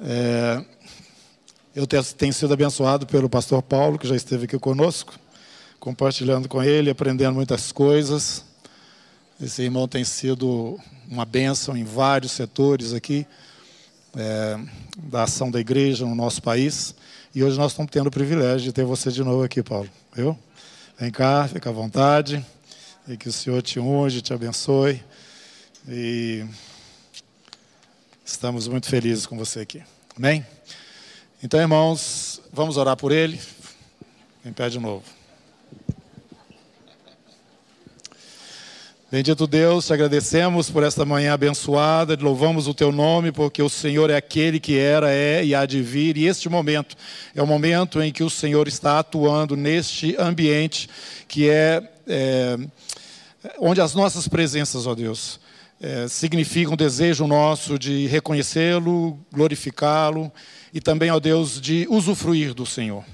É, 0.00 0.62
eu 1.74 1.86
tenho 1.86 2.32
sido 2.32 2.52
abençoado 2.52 3.06
pelo 3.06 3.28
pastor 3.28 3.62
Paulo, 3.62 3.98
que 3.98 4.06
já 4.06 4.16
esteve 4.16 4.44
aqui 4.44 4.58
conosco, 4.58 5.14
compartilhando 5.80 6.48
com 6.48 6.62
ele, 6.62 6.90
aprendendo 6.90 7.34
muitas 7.34 7.72
coisas. 7.72 8.44
Esse 9.40 9.62
irmão 9.62 9.86
tem 9.86 10.04
sido 10.04 10.78
uma 11.08 11.24
bênção 11.24 11.76
em 11.76 11.84
vários 11.84 12.32
setores 12.32 12.92
aqui 12.92 13.26
é, 14.16 14.58
da 14.96 15.24
ação 15.24 15.50
da 15.50 15.60
igreja 15.60 16.06
no 16.06 16.14
nosso 16.14 16.42
país. 16.42 16.94
E 17.34 17.44
hoje 17.44 17.58
nós 17.58 17.72
estamos 17.72 17.90
tendo 17.92 18.06
o 18.06 18.10
privilégio 18.10 18.62
de 18.62 18.72
ter 18.72 18.84
você 18.84 19.10
de 19.10 19.22
novo 19.22 19.42
aqui, 19.42 19.62
Paulo. 19.62 19.88
Viu? 20.14 20.36
Vem 20.98 21.10
cá, 21.10 21.46
fica 21.46 21.68
à 21.68 21.72
vontade. 21.72 22.44
E 23.06 23.16
que 23.16 23.28
o 23.28 23.32
Senhor 23.32 23.60
te 23.60 23.78
unge, 23.78 24.22
te 24.22 24.32
abençoe. 24.32 25.02
E 25.86 26.44
estamos 28.26 28.66
muito 28.66 28.88
felizes 28.88 29.24
com 29.24 29.38
você 29.38 29.60
aqui. 29.60 29.82
Amém? 30.16 30.44
Então, 31.42 31.60
irmãos, 31.60 32.40
vamos 32.52 32.76
orar 32.76 32.96
por 32.96 33.12
ele. 33.12 33.40
Em 34.44 34.52
pé 34.52 34.68
de 34.68 34.80
novo. 34.80 35.04
Bendito 39.08 39.46
Deus, 39.46 39.86
te 39.86 39.92
agradecemos 39.92 40.68
por 40.68 40.82
esta 40.82 41.04
manhã 41.04 41.32
abençoada, 41.34 42.18
louvamos 42.20 42.66
o 42.66 42.74
teu 42.74 42.90
nome, 42.90 43.30
porque 43.30 43.62
o 43.62 43.68
Senhor 43.68 44.10
é 44.10 44.16
aquele 44.16 44.58
que 44.58 44.76
era, 44.76 45.12
é 45.12 45.44
e 45.44 45.54
há 45.54 45.64
de 45.64 45.80
vir, 45.80 46.16
e 46.16 46.26
este 46.26 46.48
momento 46.48 46.96
é 47.32 47.40
o 47.40 47.46
momento 47.46 48.02
em 48.02 48.12
que 48.12 48.24
o 48.24 48.28
Senhor 48.28 48.66
está 48.66 48.98
atuando 48.98 49.56
neste 49.56 50.16
ambiente 50.18 50.90
que 51.28 51.48
é, 51.48 51.88
é 52.08 52.58
onde 53.60 53.80
as 53.80 53.94
nossas 53.94 54.26
presenças, 54.26 54.88
ó 54.88 54.94
Deus, 54.94 55.38
é, 55.80 56.08
significam 56.08 56.72
um 56.72 56.76
desejo 56.76 57.26
nosso 57.26 57.78
de 57.78 58.06
reconhecê-lo, 58.06 59.18
glorificá-lo 59.32 60.32
e 60.72 60.80
também, 60.80 61.10
ó 61.10 61.20
Deus, 61.20 61.60
de 61.60 61.86
usufruir 61.90 62.54
do 62.54 62.64
Senhor. 62.64 63.04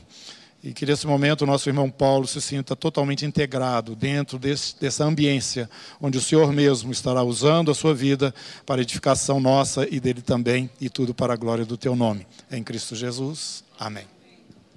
E 0.62 0.72
que 0.72 0.86
nesse 0.86 1.08
momento 1.08 1.42
o 1.42 1.46
nosso 1.46 1.68
irmão 1.68 1.90
Paulo 1.90 2.24
se 2.24 2.40
sinta 2.40 2.76
totalmente 2.76 3.26
integrado 3.26 3.96
dentro 3.96 4.38
desse, 4.38 4.78
dessa 4.78 5.04
ambiência, 5.04 5.68
onde 6.00 6.18
o 6.18 6.20
Senhor 6.20 6.52
mesmo 6.52 6.92
estará 6.92 7.24
usando 7.24 7.72
a 7.72 7.74
sua 7.74 7.92
vida 7.92 8.32
para 8.64 8.80
edificação 8.80 9.40
nossa 9.40 9.88
e 9.90 9.98
dele 9.98 10.22
também, 10.22 10.70
e 10.80 10.88
tudo 10.88 11.12
para 11.12 11.32
a 11.32 11.36
glória 11.36 11.64
do 11.64 11.76
teu 11.76 11.96
nome. 11.96 12.24
Em 12.48 12.62
Cristo 12.62 12.94
Jesus. 12.94 13.64
Amém. 13.76 14.04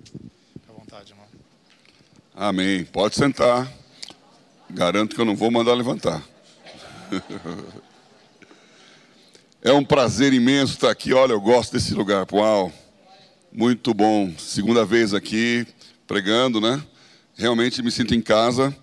Fique 0.03 0.67
à 0.67 0.73
vontade, 0.73 1.11
irmão. 1.11 1.27
Amém. 2.35 2.83
Pode 2.85 3.13
sentar. 3.13 3.71
Garanto 4.67 5.13
que 5.15 5.21
eu 5.21 5.25
não 5.25 5.35
vou 5.35 5.51
mandar 5.51 5.75
levantar. 5.75 6.34
É 9.61 9.73
um 9.73 9.83
prazer 9.83 10.31
imenso 10.31 10.73
estar 10.73 10.91
aqui. 10.91 11.11
Olha, 11.13 11.33
eu 11.33 11.41
gosto 11.41 11.73
desse 11.73 11.93
lugar. 11.93 12.27
Uau, 12.31 12.71
muito 13.51 13.93
bom. 13.93 14.31
Segunda 14.37 14.85
vez 14.85 15.13
aqui 15.13 15.65
pregando, 16.05 16.61
né? 16.61 16.83
Realmente 17.35 17.81
me 17.81 17.89
sinto 17.91 18.13
em 18.13 18.21
casa, 18.21 18.75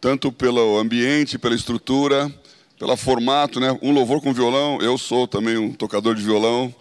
tanto 0.00 0.32
pelo 0.32 0.78
ambiente, 0.78 1.38
pela 1.38 1.54
estrutura, 1.54 2.32
pelo 2.78 2.96
formato, 2.96 3.60
né? 3.60 3.78
Um 3.82 3.92
louvor 3.92 4.20
com 4.22 4.32
violão. 4.32 4.78
Eu 4.80 4.96
sou 4.96 5.28
também 5.28 5.58
um 5.58 5.72
tocador 5.72 6.14
de 6.14 6.22
violão. 6.22 6.74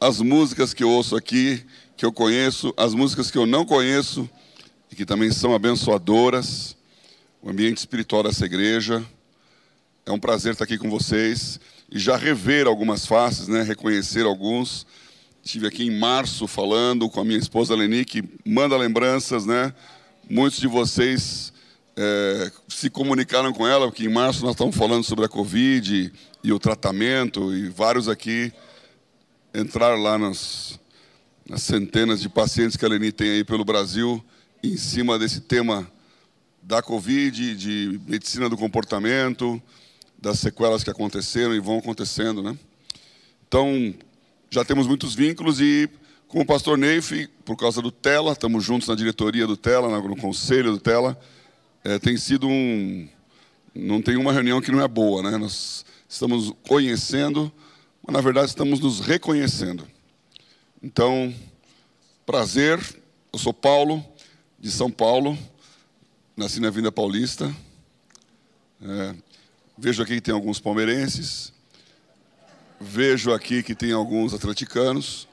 As 0.00 0.20
músicas 0.20 0.72
que 0.72 0.82
eu 0.82 0.90
ouço 0.90 1.16
aqui, 1.16 1.64
que 1.96 2.04
eu 2.04 2.12
conheço, 2.12 2.72
as 2.76 2.94
músicas 2.94 3.30
que 3.30 3.38
eu 3.38 3.46
não 3.46 3.64
conheço 3.64 4.28
e 4.90 4.96
que 4.96 5.04
também 5.04 5.30
são 5.30 5.54
abençoadoras. 5.54 6.76
O 7.42 7.50
ambiente 7.50 7.78
espiritual 7.78 8.22
dessa 8.22 8.46
igreja. 8.46 9.04
É 10.06 10.12
um 10.12 10.18
prazer 10.18 10.52
estar 10.52 10.64
aqui 10.64 10.76
com 10.76 10.90
vocês 10.90 11.58
e 11.90 11.98
já 11.98 12.14
rever 12.14 12.66
algumas 12.66 13.06
faces, 13.06 13.48
né? 13.48 13.62
reconhecer 13.62 14.26
alguns. 14.26 14.86
Estive 15.42 15.66
aqui 15.66 15.82
em 15.84 15.98
março 15.98 16.46
falando 16.46 17.08
com 17.08 17.20
a 17.20 17.24
minha 17.24 17.38
esposa 17.38 17.74
Leni, 17.74 18.04
que 18.04 18.22
manda 18.44 18.76
lembranças, 18.76 19.46
né? 19.46 19.72
Muitos 20.28 20.60
de 20.60 20.66
vocês 20.66 21.54
é, 21.96 22.52
se 22.68 22.90
comunicaram 22.90 23.50
com 23.50 23.66
ela, 23.66 23.86
porque 23.86 24.04
em 24.04 24.12
março 24.12 24.42
nós 24.42 24.52
estamos 24.52 24.76
falando 24.76 25.04
sobre 25.04 25.24
a 25.24 25.28
Covid 25.28 26.12
e 26.42 26.52
o 26.52 26.58
tratamento, 26.58 27.54
e 27.54 27.70
vários 27.70 28.06
aqui 28.06 28.52
entraram 29.54 30.02
lá 30.02 30.18
nas, 30.18 30.78
nas 31.48 31.62
centenas 31.62 32.20
de 32.20 32.28
pacientes 32.28 32.76
que 32.76 32.84
a 32.84 32.88
Leni 32.88 33.10
tem 33.10 33.30
aí 33.30 33.44
pelo 33.44 33.64
Brasil, 33.64 34.22
em 34.62 34.76
cima 34.76 35.18
desse 35.18 35.40
tema 35.40 35.90
da 36.62 36.82
Covid, 36.82 37.54
de 37.54 38.00
medicina 38.06 38.50
do 38.50 38.56
comportamento, 38.56 39.62
das 40.24 40.38
sequelas 40.38 40.82
que 40.82 40.88
aconteceram 40.88 41.54
e 41.54 41.60
vão 41.60 41.78
acontecendo, 41.78 42.42
né? 42.42 42.58
Então, 43.46 43.94
já 44.48 44.64
temos 44.64 44.86
muitos 44.86 45.14
vínculos 45.14 45.60
e 45.60 45.86
com 46.26 46.40
o 46.40 46.46
pastor 46.46 46.78
Neif, 46.78 47.28
por 47.44 47.56
causa 47.56 47.82
do 47.82 47.92
Tela, 47.92 48.32
estamos 48.32 48.64
juntos 48.64 48.88
na 48.88 48.94
diretoria 48.94 49.46
do 49.46 49.54
Tela, 49.54 50.00
no 50.00 50.16
conselho 50.16 50.72
do 50.72 50.80
Tela, 50.80 51.20
é, 51.84 51.98
tem 51.98 52.16
sido 52.16 52.48
um... 52.48 53.06
não 53.74 54.00
tem 54.00 54.16
uma 54.16 54.32
reunião 54.32 54.62
que 54.62 54.72
não 54.72 54.80
é 54.80 54.88
boa, 54.88 55.22
né? 55.22 55.36
Nós 55.36 55.84
estamos 56.08 56.54
conhecendo, 56.66 57.52
mas 58.02 58.14
na 58.14 58.22
verdade 58.22 58.48
estamos 58.48 58.80
nos 58.80 59.00
reconhecendo. 59.00 59.86
Então, 60.82 61.34
prazer, 62.24 62.80
eu 63.30 63.38
sou 63.38 63.52
Paulo, 63.52 64.02
de 64.58 64.70
São 64.70 64.90
Paulo, 64.90 65.36
nasci 66.34 66.60
na 66.60 66.70
Vinda 66.70 66.90
Paulista, 66.90 67.54
é, 68.80 69.14
Vejo 69.76 70.02
aqui 70.02 70.14
que 70.14 70.20
tem 70.20 70.34
alguns 70.34 70.60
palmeirenses. 70.60 71.52
Vejo 72.80 73.32
aqui 73.32 73.62
que 73.62 73.74
tem 73.74 73.92
alguns 73.92 74.32
atleticanos. 74.32 75.26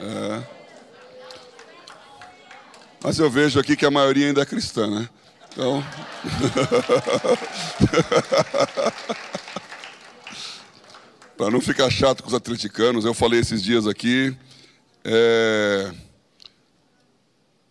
É. 0.00 0.42
Mas 3.04 3.18
eu 3.18 3.30
vejo 3.30 3.60
aqui 3.60 3.76
que 3.76 3.86
a 3.86 3.90
maioria 3.90 4.26
ainda 4.26 4.42
é 4.42 4.46
cristã, 4.46 4.88
né? 4.88 5.08
Então. 5.52 5.82
Para 11.36 11.50
não 11.50 11.60
ficar 11.60 11.90
chato 11.90 12.22
com 12.22 12.28
os 12.28 12.34
atleticanos, 12.34 13.04
eu 13.04 13.14
falei 13.14 13.40
esses 13.40 13.62
dias 13.62 13.86
aqui. 13.86 14.34
É... 15.04 15.92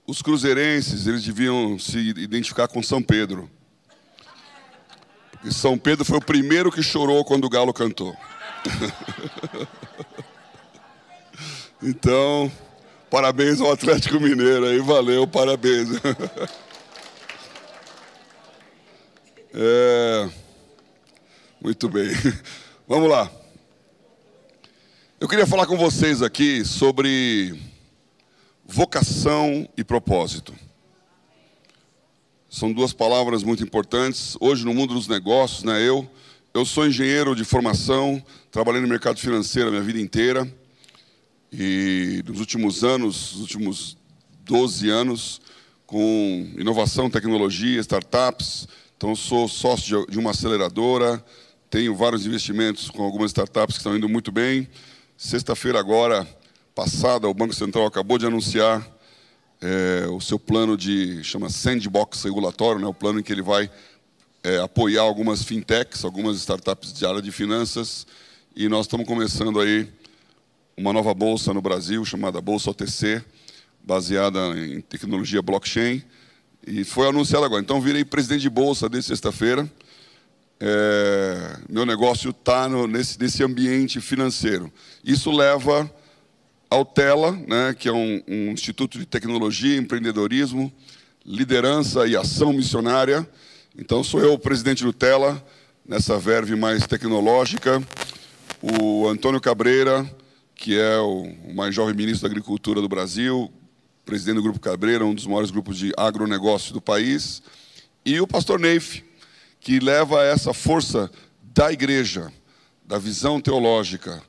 Os 0.06 0.22
cruzeirenses, 0.22 1.08
eles 1.08 1.24
deviam 1.24 1.80
se 1.80 1.98
identificar 1.98 2.68
com 2.68 2.84
São 2.84 3.02
Pedro. 3.02 3.50
São 5.50 5.78
Pedro 5.78 6.04
foi 6.06 6.18
o 6.18 6.24
primeiro 6.24 6.72
que 6.72 6.84
chorou 6.84 7.26
quando 7.26 7.46
o 7.46 7.50
galo 7.50 7.74
cantou. 7.74 8.16
então, 11.82 12.52
parabéns 13.10 13.60
ao 13.60 13.72
Atlético 13.72 14.20
Mineiro 14.20 14.66
aí, 14.66 14.80
valeu, 14.80 15.26
parabéns. 15.26 15.90
é, 19.54 20.30
muito 21.60 21.90
bem. 21.90 22.12
Vamos 22.88 23.10
lá. 23.10 23.32
Eu 25.20 25.28
queria 25.28 25.48
falar 25.48 25.66
com 25.66 25.78
vocês 25.78 26.22
aqui 26.22 26.64
sobre 26.66 27.60
vocação 28.66 29.68
e 29.78 29.84
propósito. 29.84 30.54
São 32.54 32.74
duas 32.74 32.92
palavras 32.92 33.44
muito 33.44 33.64
importantes. 33.64 34.36
Hoje, 34.38 34.66
no 34.66 34.74
mundo 34.74 34.94
dos 34.94 35.08
negócios, 35.08 35.64
né, 35.64 35.82
eu, 35.88 36.06
eu 36.54 36.66
sou 36.66 36.86
engenheiro 36.86 37.34
de 37.34 37.46
formação, 37.46 38.22
trabalhei 38.52 38.82
no 38.82 38.90
mercado 38.90 39.18
financeiro 39.18 39.70
a 39.70 39.72
minha 39.72 39.82
vida 39.82 40.02
inteira. 40.02 40.46
E 41.50 42.22
nos 42.28 42.42
últimos 42.42 42.84
anos, 42.84 43.32
nos 43.32 43.42
últimos 43.42 43.98
12 44.44 44.90
anos, 44.90 45.42
com 45.86 46.52
inovação, 46.58 47.10
tecnologia, 47.10 47.80
startups. 47.80 48.68
Então, 48.98 49.16
sou 49.16 49.48
sócio 49.48 50.06
de 50.10 50.20
uma 50.20 50.32
aceleradora, 50.32 51.24
tenho 51.70 51.96
vários 51.96 52.26
investimentos 52.26 52.90
com 52.90 53.02
algumas 53.02 53.32
startups 53.32 53.76
que 53.76 53.80
estão 53.80 53.96
indo 53.96 54.10
muito 54.10 54.30
bem. 54.30 54.68
Sexta-feira, 55.16 55.80
agora 55.80 56.28
passada, 56.76 57.30
o 57.30 57.34
Banco 57.34 57.56
Central 57.56 57.86
acabou 57.86 58.18
de 58.18 58.26
anunciar 58.26 58.86
é, 59.62 60.08
o 60.08 60.20
seu 60.20 60.40
plano 60.40 60.76
de 60.76 61.24
chama 61.24 61.50
sandbox 61.50 62.24
regulatório, 62.24 62.82
né, 62.82 62.88
o 62.88 62.94
plano 62.94 63.20
em 63.20 63.24
que 63.24 63.32
ele 63.32 63.44
vai 63.44 63.70
é, 64.44 64.58
apoiar 64.58 65.04
algumas 65.04 65.44
fintechs, 65.44 66.04
algumas 66.04 66.38
startups 66.38 66.92
de 66.92 67.06
área 67.06 67.22
de 67.22 67.32
finanças, 67.32 68.08
e 68.56 68.68
nós 68.68 68.88
estamos 68.88 69.06
começando 69.06 69.60
aí 69.60 69.88
uma 70.76 70.92
nova 70.92 71.14
bolsa 71.14 71.54
no 71.54 71.62
Brasil 71.62 72.04
chamada 72.04 72.42
Bolsa 72.42 72.72
OTC, 72.72 73.24
baseada 73.84 74.40
em 74.58 74.82
tecnologia 74.82 75.42
blockchain, 75.42 76.04
e 76.66 76.84
foi 76.84 77.08
anunciado 77.08 77.46
agora. 77.46 77.62
Então 77.62 77.80
virei 77.80 78.04
presidente 78.04 78.42
de 78.42 78.50
bolsa 78.50 78.90
desde 78.90 79.10
sexta-feira. 79.10 79.70
É, 80.60 81.58
meu 81.70 81.86
negócio 81.86 82.30
está 82.30 82.70
nesse, 82.88 83.20
nesse 83.20 83.44
ambiente 83.44 84.00
financeiro. 84.00 84.72
Isso 85.04 85.32
leva 85.32 85.92
ao 86.72 86.86
TELA, 86.86 87.34
né, 87.34 87.76
que 87.78 87.90
é 87.90 87.92
um, 87.92 88.24
um 88.26 88.52
instituto 88.52 88.98
de 88.98 89.06
tecnologia, 89.06 89.76
empreendedorismo, 89.76 90.72
liderança 91.26 92.08
e 92.08 92.16
ação 92.16 92.54
missionária. 92.54 93.30
Então, 93.78 94.02
sou 94.02 94.22
eu 94.22 94.34
o 94.34 94.40
presidente 94.40 94.82
do 94.82 94.94
TELA, 94.94 95.46
nessa 95.86 96.18
verve 96.18 96.56
mais 96.56 96.88
tecnológica. 96.88 97.84
o 98.62 99.06
Antônio 99.10 99.42
Cabreira, 99.42 100.10
que 100.56 100.80
é 100.80 100.98
o 101.00 101.28
mais 101.54 101.76
jovem 101.76 101.94
ministro 101.94 102.22
da 102.22 102.32
Agricultura 102.32 102.80
do 102.80 102.88
Brasil, 102.88 103.52
presidente 104.06 104.36
do 104.36 104.44
Grupo 104.44 104.60
Cabreira, 104.60 105.06
um 105.06 105.14
dos 105.14 105.28
maiores 105.28 105.52
grupos 105.52 105.78
de 105.78 105.92
agronegócio 105.98 106.74
do 106.74 106.80
país, 106.80 107.44
e 108.06 108.22
o 108.22 108.28
pastor 108.28 108.58
Neif, 108.58 109.04
que 109.60 109.78
leva 109.80 110.24
essa 110.24 110.54
força 110.54 111.12
da 111.42 111.70
igreja, 111.70 112.32
da 112.86 112.98
visão 112.98 113.42
teológica, 113.42 114.24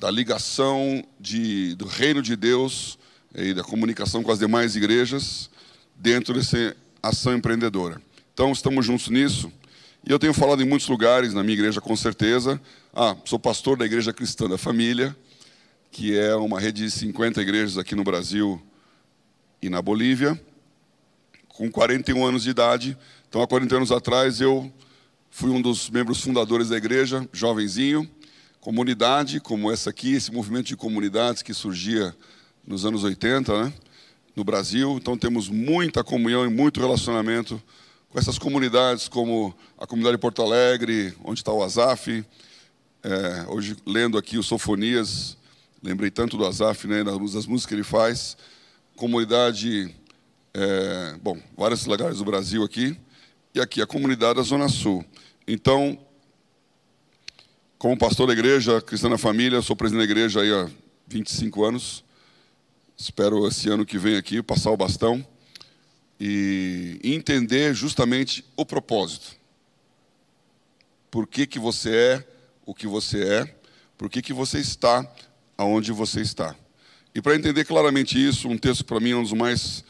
da 0.00 0.10
ligação 0.10 1.04
de, 1.20 1.74
do 1.74 1.84
reino 1.84 2.22
de 2.22 2.34
Deus 2.34 2.98
e 3.34 3.52
da 3.52 3.62
comunicação 3.62 4.22
com 4.22 4.32
as 4.32 4.38
demais 4.38 4.74
igrejas 4.74 5.50
dentro 5.94 6.32
dessa 6.32 6.74
ação 7.02 7.34
empreendedora. 7.34 8.00
Então, 8.32 8.50
estamos 8.50 8.86
juntos 8.86 9.08
nisso. 9.08 9.52
E 10.02 10.10
eu 10.10 10.18
tenho 10.18 10.32
falado 10.32 10.62
em 10.62 10.66
muitos 10.66 10.88
lugares, 10.88 11.34
na 11.34 11.42
minha 11.42 11.52
igreja 11.52 11.82
com 11.82 11.94
certeza. 11.94 12.58
Ah, 12.94 13.14
sou 13.26 13.38
pastor 13.38 13.76
da 13.76 13.84
Igreja 13.84 14.10
Cristã 14.10 14.48
da 14.48 14.56
Família, 14.56 15.14
que 15.90 16.18
é 16.18 16.34
uma 16.34 16.58
rede 16.58 16.82
de 16.82 16.90
50 16.90 17.42
igrejas 17.42 17.76
aqui 17.76 17.94
no 17.94 18.02
Brasil 18.02 18.60
e 19.60 19.68
na 19.68 19.82
Bolívia, 19.82 20.40
com 21.46 21.70
41 21.70 22.24
anos 22.24 22.44
de 22.44 22.50
idade. 22.50 22.96
Então, 23.28 23.42
há 23.42 23.46
40 23.46 23.76
anos 23.76 23.92
atrás, 23.92 24.40
eu 24.40 24.72
fui 25.28 25.50
um 25.50 25.60
dos 25.60 25.90
membros 25.90 26.22
fundadores 26.22 26.70
da 26.70 26.76
igreja, 26.78 27.28
jovenzinho, 27.34 28.10
comunidade 28.60 29.40
como 29.40 29.72
essa 29.72 29.88
aqui, 29.90 30.14
esse 30.14 30.30
movimento 30.30 30.66
de 30.66 30.76
comunidades 30.76 31.42
que 31.42 31.54
surgia 31.54 32.14
nos 32.66 32.84
anos 32.84 33.02
80, 33.02 33.64
né, 33.64 33.72
no 34.36 34.44
Brasil. 34.44 34.96
Então, 34.98 35.16
temos 35.16 35.48
muita 35.48 36.04
comunhão 36.04 36.44
e 36.44 36.50
muito 36.50 36.78
relacionamento 36.78 37.60
com 38.10 38.18
essas 38.18 38.38
comunidades, 38.38 39.08
como 39.08 39.54
a 39.78 39.86
comunidade 39.86 40.16
de 40.16 40.20
Porto 40.20 40.42
Alegre, 40.42 41.14
onde 41.24 41.40
está 41.40 41.52
o 41.52 41.62
Azaf. 41.62 42.24
É, 43.02 43.46
hoje, 43.48 43.76
lendo 43.86 44.18
aqui 44.18 44.36
o 44.36 44.42
Sofonias, 44.42 45.38
lembrei 45.82 46.10
tanto 46.10 46.36
do 46.36 46.44
Azaf, 46.44 46.86
né, 46.86 47.02
das 47.02 47.18
músicas 47.18 47.66
que 47.66 47.74
ele 47.74 47.84
faz. 47.84 48.36
Comunidade, 48.94 49.94
é, 50.52 51.16
bom, 51.22 51.38
vários 51.56 51.86
lugares 51.86 52.18
do 52.18 52.24
Brasil 52.26 52.62
aqui. 52.62 52.94
E 53.54 53.60
aqui 53.60 53.80
a 53.80 53.86
comunidade 53.86 54.34
da 54.34 54.42
Zona 54.42 54.68
Sul. 54.68 55.04
Então, 55.48 55.98
como 57.80 57.96
pastor 57.96 58.26
da 58.26 58.34
igreja 58.34 58.82
Cristã 58.82 59.08
na 59.08 59.16
Família, 59.16 59.62
sou 59.62 59.74
presidente 59.74 60.06
da 60.06 60.12
igreja 60.12 60.42
aí 60.42 60.52
há 60.52 60.68
25 61.08 61.64
anos. 61.64 62.04
Espero 62.94 63.48
esse 63.48 63.70
ano 63.70 63.86
que 63.86 63.96
vem 63.96 64.16
aqui 64.16 64.42
passar 64.42 64.70
o 64.70 64.76
bastão 64.76 65.26
e 66.20 67.00
entender 67.02 67.72
justamente 67.72 68.44
o 68.54 68.66
propósito. 68.66 69.34
Por 71.10 71.26
que, 71.26 71.46
que 71.46 71.58
você 71.58 71.90
é 71.90 72.28
o 72.66 72.74
que 72.74 72.86
você 72.86 73.24
é, 73.24 73.56
por 73.96 74.10
que, 74.10 74.20
que 74.20 74.34
você 74.34 74.58
está 74.58 75.10
aonde 75.56 75.90
você 75.90 76.20
está. 76.20 76.54
E 77.14 77.22
para 77.22 77.34
entender 77.34 77.64
claramente 77.64 78.22
isso, 78.22 78.46
um 78.46 78.58
texto 78.58 78.84
para 78.84 79.00
mim 79.00 79.12
é 79.12 79.16
um 79.16 79.22
dos 79.22 79.32
mais 79.32 79.82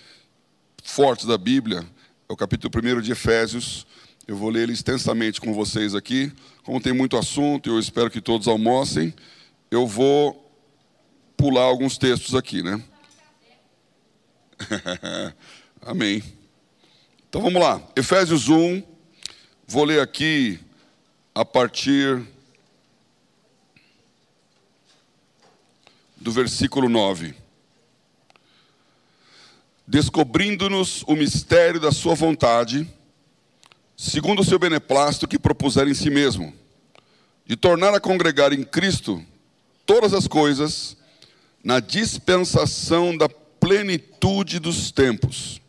fortes 0.84 1.26
da 1.26 1.36
Bíblia, 1.36 1.84
é 2.28 2.32
o 2.32 2.36
capítulo 2.36 2.72
1 2.72 3.00
de 3.00 3.10
Efésios. 3.10 3.84
Eu 4.28 4.36
vou 4.36 4.48
ler 4.48 4.62
ele 4.62 4.74
extensamente 4.74 5.40
com 5.40 5.52
vocês 5.52 5.92
aqui. 5.92 6.32
Como 6.64 6.80
tem 6.80 6.92
muito 6.92 7.16
assunto, 7.16 7.70
eu 7.70 7.78
espero 7.78 8.10
que 8.10 8.20
todos 8.20 8.46
almocem, 8.46 9.14
eu 9.70 9.86
vou 9.86 10.50
pular 11.36 11.62
alguns 11.62 11.96
textos 11.96 12.34
aqui, 12.34 12.62
né? 12.62 12.82
Amém. 15.80 16.22
Então 17.28 17.40
vamos 17.40 17.62
lá. 17.62 17.82
Efésios 17.96 18.48
1. 18.48 18.82
Vou 19.66 19.84
ler 19.84 20.00
aqui 20.00 20.60
a 21.34 21.44
partir 21.44 22.22
do 26.16 26.30
versículo 26.30 26.88
9. 26.88 27.34
Descobrindo-nos 29.86 31.02
o 31.06 31.16
mistério 31.16 31.80
da 31.80 31.90
Sua 31.90 32.14
vontade, 32.14 32.86
segundo 34.00 34.40
o 34.40 34.44
seu 34.44 34.58
beneplácito 34.58 35.28
que 35.28 35.38
propuser 35.38 35.86
em 35.86 35.92
si 35.92 36.08
mesmo, 36.08 36.54
de 37.44 37.54
tornar 37.54 37.92
a 37.92 38.00
congregar 38.00 38.50
em 38.50 38.62
Cristo 38.62 39.22
todas 39.84 40.14
as 40.14 40.26
coisas 40.26 40.96
na 41.62 41.80
dispensação 41.80 43.14
da 43.14 43.28
plenitude 43.28 44.58
dos 44.58 44.90
tempos, 44.90 45.60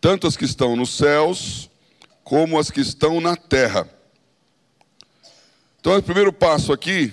tanto 0.00 0.26
as 0.26 0.36
que 0.36 0.44
estão 0.44 0.74
nos 0.74 0.96
céus 0.96 1.70
como 2.24 2.58
as 2.58 2.68
que 2.68 2.80
estão 2.80 3.20
na 3.20 3.36
terra. 3.36 3.88
Então, 5.78 5.96
o 5.96 6.02
primeiro 6.02 6.32
passo 6.32 6.72
aqui, 6.72 7.12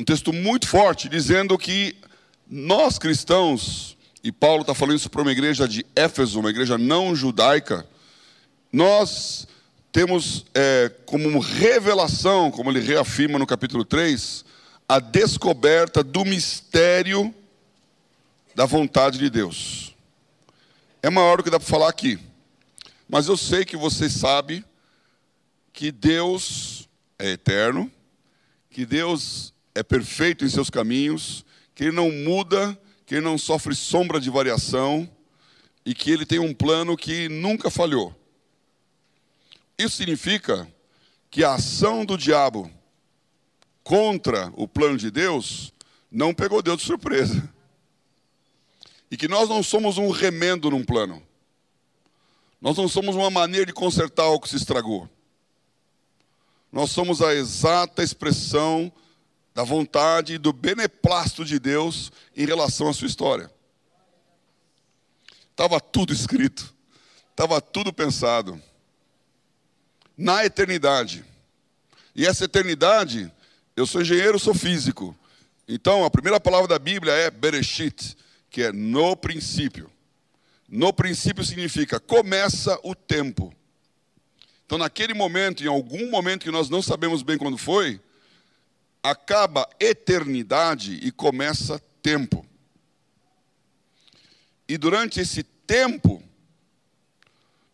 um 0.00 0.04
texto 0.04 0.32
muito 0.32 0.66
forte, 0.66 1.10
dizendo 1.10 1.58
que 1.58 1.94
nós 2.48 2.98
cristãos, 2.98 3.98
e 4.24 4.32
Paulo 4.32 4.62
está 4.62 4.72
falando 4.72 4.96
isso 4.96 5.10
para 5.10 5.20
uma 5.20 5.32
igreja 5.32 5.68
de 5.68 5.84
Éfeso, 5.94 6.40
uma 6.40 6.48
igreja 6.48 6.78
não 6.78 7.14
judaica, 7.14 7.86
nós 8.76 9.48
temos 9.90 10.44
é, 10.54 10.92
como 11.06 11.38
revelação, 11.38 12.50
como 12.50 12.70
ele 12.70 12.80
reafirma 12.80 13.38
no 13.38 13.46
capítulo 13.46 13.86
3, 13.86 14.44
a 14.86 14.98
descoberta 14.98 16.04
do 16.04 16.26
mistério 16.26 17.34
da 18.54 18.66
vontade 18.66 19.18
de 19.18 19.30
Deus. 19.30 19.96
É 21.02 21.08
maior 21.08 21.38
do 21.38 21.42
que 21.42 21.48
dá 21.48 21.58
para 21.58 21.66
falar 21.66 21.88
aqui. 21.88 22.18
Mas 23.08 23.28
eu 23.28 23.36
sei 23.38 23.64
que 23.64 23.78
você 23.78 24.10
sabe 24.10 24.62
que 25.72 25.90
Deus 25.90 26.86
é 27.18 27.30
eterno, 27.30 27.90
que 28.68 28.84
Deus 28.84 29.54
é 29.74 29.82
perfeito 29.82 30.44
em 30.44 30.50
seus 30.50 30.68
caminhos, 30.68 31.46
que 31.74 31.84
Ele 31.84 31.96
não 31.96 32.10
muda, 32.10 32.78
que 33.06 33.14
Ele 33.14 33.24
não 33.24 33.38
sofre 33.38 33.74
sombra 33.74 34.20
de 34.20 34.28
variação 34.28 35.08
e 35.82 35.94
que 35.94 36.10
Ele 36.10 36.26
tem 36.26 36.38
um 36.38 36.52
plano 36.52 36.94
que 36.94 37.26
nunca 37.30 37.70
falhou. 37.70 38.14
Isso 39.78 39.96
significa 39.96 40.66
que 41.30 41.44
a 41.44 41.54
ação 41.54 42.04
do 42.04 42.16
diabo 42.16 42.70
contra 43.84 44.52
o 44.56 44.66
plano 44.66 44.96
de 44.96 45.10
Deus 45.10 45.72
não 46.10 46.34
pegou 46.34 46.62
Deus 46.62 46.78
de 46.78 46.84
surpresa. 46.84 47.52
E 49.10 49.16
que 49.16 49.28
nós 49.28 49.48
não 49.48 49.62
somos 49.62 49.98
um 49.98 50.10
remendo 50.10 50.70
num 50.70 50.84
plano. 50.84 51.22
Nós 52.60 52.76
não 52.76 52.88
somos 52.88 53.14
uma 53.14 53.30
maneira 53.30 53.66
de 53.66 53.72
consertar 53.72 54.24
algo 54.24 54.40
que 54.40 54.48
se 54.48 54.56
estragou. 54.56 55.08
Nós 56.72 56.90
somos 56.90 57.22
a 57.22 57.34
exata 57.34 58.02
expressão 58.02 58.90
da 59.54 59.62
vontade 59.62 60.34
e 60.34 60.38
do 60.38 60.52
beneplácito 60.52 61.44
de 61.44 61.58
Deus 61.58 62.10
em 62.36 62.44
relação 62.44 62.88
à 62.88 62.92
sua 62.92 63.06
história. 63.06 63.50
Estava 65.50 65.80
tudo 65.80 66.12
escrito, 66.12 66.74
estava 67.30 67.60
tudo 67.60 67.92
pensado. 67.92 68.60
Na 70.16 70.44
eternidade. 70.44 71.24
E 72.14 72.24
essa 72.26 72.46
eternidade, 72.46 73.30
eu 73.76 73.86
sou 73.86 74.00
engenheiro, 74.00 74.38
sou 74.38 74.54
físico. 74.54 75.14
Então, 75.68 76.04
a 76.04 76.10
primeira 76.10 76.40
palavra 76.40 76.68
da 76.68 76.78
Bíblia 76.78 77.12
é 77.12 77.30
Bereshit, 77.30 78.16
que 78.48 78.62
é 78.62 78.72
no 78.72 79.14
princípio. 79.14 79.90
No 80.66 80.92
princípio 80.92 81.44
significa 81.44 82.00
começa 82.00 82.78
o 82.82 82.94
tempo. 82.94 83.54
Então, 84.64 84.78
naquele 84.78 85.12
momento, 85.12 85.62
em 85.62 85.68
algum 85.68 86.10
momento 86.10 86.44
que 86.44 86.50
nós 86.50 86.70
não 86.70 86.80
sabemos 86.80 87.22
bem 87.22 87.36
quando 87.36 87.58
foi, 87.58 88.00
acaba 89.02 89.68
eternidade 89.78 90.98
e 91.02 91.12
começa 91.12 91.78
tempo. 92.02 92.44
E 94.68 94.78
durante 94.78 95.20
esse 95.20 95.42
tempo, 95.42 96.22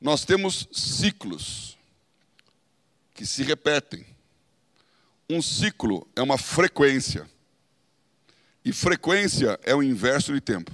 nós 0.00 0.24
temos 0.24 0.68
ciclos 0.72 1.78
que 3.14 3.26
se 3.26 3.42
repetem. 3.42 4.06
Um 5.28 5.40
ciclo 5.40 6.06
é 6.14 6.22
uma 6.22 6.38
frequência. 6.38 7.28
E 8.64 8.72
frequência 8.72 9.58
é 9.62 9.74
o 9.74 9.82
inverso 9.82 10.32
de 10.32 10.40
tempo. 10.40 10.70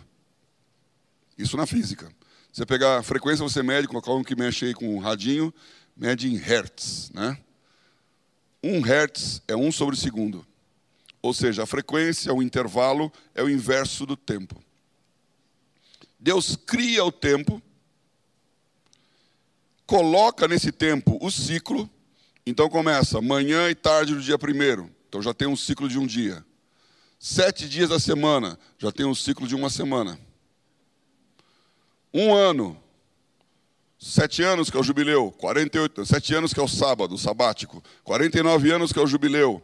Isso 1.37 1.57
na 1.57 1.67
física. 1.67 2.13
Você 2.53 2.67
pegar 2.67 2.99
a 2.99 3.03
frequência, 3.03 3.43
você 3.43 3.63
mede, 3.63 3.87
colocar 3.87 4.13
um 4.13 4.25
que 4.25 4.35
mexe 4.35 4.67
aí 4.67 4.75
com 4.75 4.97
um 4.97 4.99
radinho, 4.99 5.55
mede 5.97 6.29
em 6.29 6.37
hertz, 6.37 7.11
né? 7.13 7.39
Um 8.63 8.81
hertz 8.81 9.41
é 9.47 9.55
um 9.55 9.71
sobre 9.71 9.97
segundo. 9.97 10.45
Ou 11.23 11.33
seja, 11.33 11.63
a 11.63 11.67
frequência, 11.67 12.33
o 12.33 12.43
intervalo, 12.43 13.13
é 13.35 13.43
o 13.43 13.49
inverso 13.49 14.05
do 14.05 14.17
tempo. 14.17 14.61
Deus 16.19 16.57
cria 16.57 17.05
o 17.05 17.13
tempo, 17.13 17.63
coloca 19.87 20.49
nesse 20.49 20.73
tempo 20.73 21.17
o 21.21 21.31
ciclo, 21.31 21.89
então 22.49 22.69
começa 22.71 23.21
manhã 23.21 23.69
e 23.69 23.75
tarde 23.75 24.15
do 24.15 24.23
dia 24.23 24.39
primeiro, 24.39 24.91
então 25.07 25.21
já 25.21 25.35
tem 25.35 25.47
um 25.47 25.55
ciclo 25.55 25.87
de 25.87 25.99
um 25.99 26.07
dia. 26.07 26.43
Sete 27.19 27.69
dias 27.69 27.91
da 27.91 27.99
semana, 27.99 28.59
já 28.79 28.91
tem 28.91 29.05
um 29.05 29.15
ciclo 29.15 29.47
de 29.47 29.55
uma 29.55 29.69
semana. 29.69 30.19
Um 32.15 32.35
ano, 32.35 32.81
sete 33.99 34.43
anos 34.43 34.71
que 34.71 34.79
é 34.79 34.81
o 34.81 34.83
jubileu, 34.83 35.31
48, 35.33 36.07
sete 36.07 36.35
anos 36.35 36.55
que 36.55 36.61
é 36.61 36.63
o 36.63 36.69
sábado, 36.69 37.17
o 37.17 37.19
sabático, 37.19 37.83
49 38.03 38.71
anos 38.71 38.93
que 38.93 38.99
é 38.99 39.03
o 39.03 39.07
jubileu. 39.07 39.63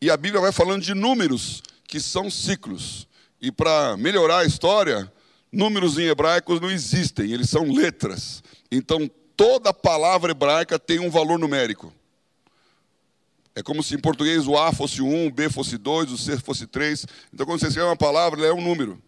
E 0.00 0.10
a 0.10 0.16
Bíblia 0.16 0.40
vai 0.40 0.52
falando 0.52 0.82
de 0.82 0.94
números, 0.94 1.62
que 1.86 2.00
são 2.00 2.30
ciclos. 2.30 3.06
E 3.38 3.52
para 3.52 3.98
melhorar 3.98 4.38
a 4.38 4.44
história, 4.46 5.12
números 5.52 5.98
em 5.98 6.06
hebraico 6.06 6.58
não 6.58 6.70
existem, 6.70 7.32
eles 7.32 7.50
são 7.50 7.70
letras. 7.70 8.42
Então 8.72 9.10
toda 9.36 9.74
palavra 9.74 10.30
hebraica 10.30 10.78
tem 10.78 10.98
um 10.98 11.10
valor 11.10 11.38
numérico. 11.38 11.92
É 13.58 13.62
como 13.62 13.82
se 13.82 13.96
em 13.96 13.98
português 13.98 14.46
o 14.46 14.56
A 14.56 14.72
fosse 14.72 15.02
1, 15.02 15.26
o 15.26 15.32
B 15.32 15.50
fosse 15.50 15.76
2, 15.76 16.12
o 16.12 16.16
C 16.16 16.38
fosse 16.38 16.64
3. 16.64 17.04
Então 17.34 17.44
quando 17.44 17.58
você 17.58 17.66
escreve 17.66 17.88
uma 17.88 17.96
palavra, 17.96 18.38
ela 18.38 18.50
é 18.50 18.52
um 18.52 18.62
número. 18.62 19.02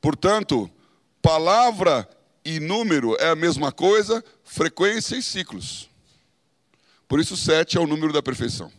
Portanto, 0.00 0.70
palavra 1.20 2.08
e 2.44 2.60
número 2.60 3.16
é 3.16 3.30
a 3.30 3.34
mesma 3.34 3.72
coisa, 3.72 4.24
frequência 4.44 5.16
e 5.16 5.22
ciclos. 5.22 5.90
Por 7.08 7.18
isso, 7.18 7.36
7 7.36 7.78
é 7.78 7.80
o 7.80 7.86
número 7.86 8.12
da 8.12 8.22
perfeição. 8.22 8.70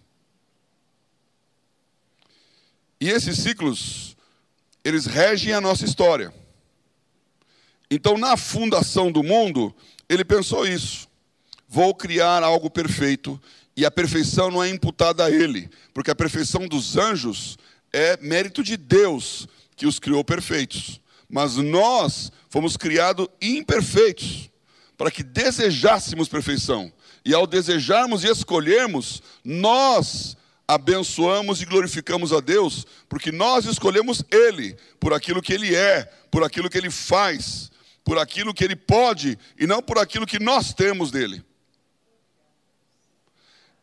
E 3.02 3.10
esses 3.10 3.40
ciclos, 3.40 4.16
eles 4.82 5.06
regem 5.06 5.52
a 5.52 5.60
nossa 5.60 5.84
história. 5.84 6.34
Então, 7.92 8.18
na 8.18 8.38
fundação 8.38 9.12
do 9.12 9.24
mundo, 9.24 9.76
ele 10.08 10.24
pensou 10.24 10.66
isso. 10.66 11.10
Vou 11.68 11.94
criar 11.94 12.44
algo 12.44 12.70
perfeito, 12.70 13.42
e 13.76 13.86
a 13.86 13.92
perfeição 13.92 14.52
não 14.52 14.64
é 14.64 14.70
imputada 14.70 15.26
a 15.26 15.32
ele, 15.32 15.70
porque 15.94 16.12
a 16.12 16.16
perfeição 16.16 16.68
dos 16.68 16.98
anjos 16.98 17.58
é 17.92 18.18
mérito 18.22 18.64
de 18.64 18.78
Deus, 18.78 19.48
que 19.76 19.88
os 19.88 20.00
criou 20.00 20.24
perfeitos. 20.24 21.02
Mas 21.30 21.56
nós 21.58 22.32
fomos 22.50 22.78
criados 22.78 23.28
imperfeitos, 23.42 24.50
para 24.98 25.10
que 25.10 25.24
desejássemos 25.24 26.28
perfeição. 26.28 26.92
E 27.26 27.34
ao 27.34 27.48
desejarmos 27.48 28.24
e 28.24 28.28
escolhermos, 28.28 29.24
nós 29.44 30.38
abençoamos 30.68 31.62
e 31.62 31.66
glorificamos 31.66 32.32
a 32.32 32.40
Deus, 32.40 32.86
porque 33.10 33.32
nós 33.32 33.66
escolhemos 33.66 34.24
Ele, 34.30 34.76
por 35.00 35.14
aquilo 35.14 35.42
que 35.42 35.54
Ele 35.54 35.76
é, 35.76 36.04
por 36.30 36.44
aquilo 36.44 36.70
que 36.70 36.78
Ele 36.78 36.92
faz, 36.92 37.72
por 38.04 38.18
aquilo 38.18 38.54
que 38.54 38.64
Ele 38.64 38.76
pode, 38.76 39.38
e 39.60 39.66
não 39.66 39.82
por 39.82 39.98
aquilo 39.98 40.26
que 40.26 40.40
nós 40.40 40.74
temos 40.74 41.12
dele. 41.12 41.44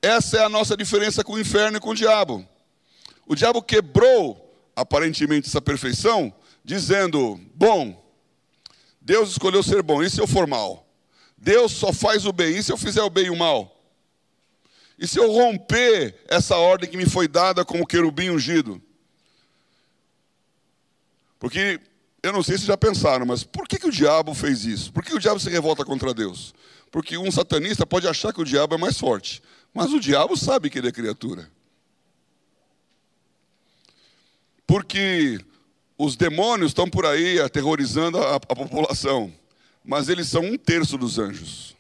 Essa 0.03 0.39
é 0.39 0.45
a 0.45 0.49
nossa 0.49 0.77
diferença 0.77 1.23
com 1.23 1.35
o 1.35 1.39
inferno 1.39 1.77
e 1.77 1.81
com 1.81 1.91
o 1.91 1.95
diabo. 1.95 2.47
O 3.27 3.35
diabo 3.35 3.63
quebrou, 3.63 4.55
aparentemente, 4.75 5.49
essa 5.49 5.61
perfeição, 5.61 6.33
dizendo: 6.65 7.39
Bom, 7.55 8.03
Deus 9.01 9.31
escolheu 9.31 9.63
ser 9.63 9.83
bom, 9.83 10.03
e 10.03 10.11
se 10.11 10.21
eu 10.21 10.27
for 10.27 10.47
mal? 10.47 10.87
Deus 11.37 11.73
só 11.73 11.93
faz 11.93 12.27
o 12.27 12.33
bem, 12.33 12.57
e 12.57 12.63
se 12.63 12.73
eu 12.73 12.77
fizer 12.77 13.03
o 13.03 13.11
bem 13.11 13.27
e 13.27 13.31
o 13.31 13.37
mal? 13.37 13.77
E 14.99 15.07
se 15.07 15.19
eu 15.19 15.33
romper 15.33 16.15
essa 16.29 16.57
ordem 16.57 16.89
que 16.89 16.97
me 16.97 17.07
foi 17.07 17.27
dada 17.27 17.65
como 17.65 17.87
querubim 17.87 18.31
ungido? 18.31 18.81
Porque 21.39 21.81
eu 22.23 22.33
não 22.33 22.43
sei 22.43 22.59
se 22.59 22.67
já 22.67 22.77
pensaram, 22.77 23.25
mas 23.25 23.43
por 23.43 23.67
que, 23.67 23.79
que 23.79 23.89
o 23.89 23.93
diabo 23.93 24.35
fez 24.35 24.67
isso? 24.67 24.93
Por 24.93 25.03
que 25.03 25.15
o 25.15 25.19
diabo 25.19 25.41
se 25.41 25.49
revolta 25.49 25.87
contra 25.87 26.13
Deus? 26.13 26.55
Porque 26.91 27.17
um 27.17 27.31
satanista 27.31 27.87
pode 27.87 28.07
achar 28.07 28.33
que 28.33 28.43
o 28.43 28.45
diabo 28.45 28.75
é 28.75 28.79
mais 28.79 28.99
forte, 28.99 29.43
mas 29.73 29.93
o 29.93 30.01
diabo 30.01 30.37
sabe 30.37 30.69
que 30.69 30.79
ele 30.79 30.89
é 30.89 30.93
criatura. 30.93 31.51
Porque 34.67 35.41
os 35.99 36.17
demônios 36.17 36.71
estão 36.71 36.89
por 36.89 37.05
aí 37.05 37.41
aterrorizando 37.41 38.19
a, 38.19 38.37
a 38.37 38.41
população, 38.41 39.33
mas 39.85 40.09
eles 40.09 40.29
são 40.29 40.43
um 40.43 40.57
terço 40.57 40.97
dos 40.97 41.19
anjos. 41.19 41.77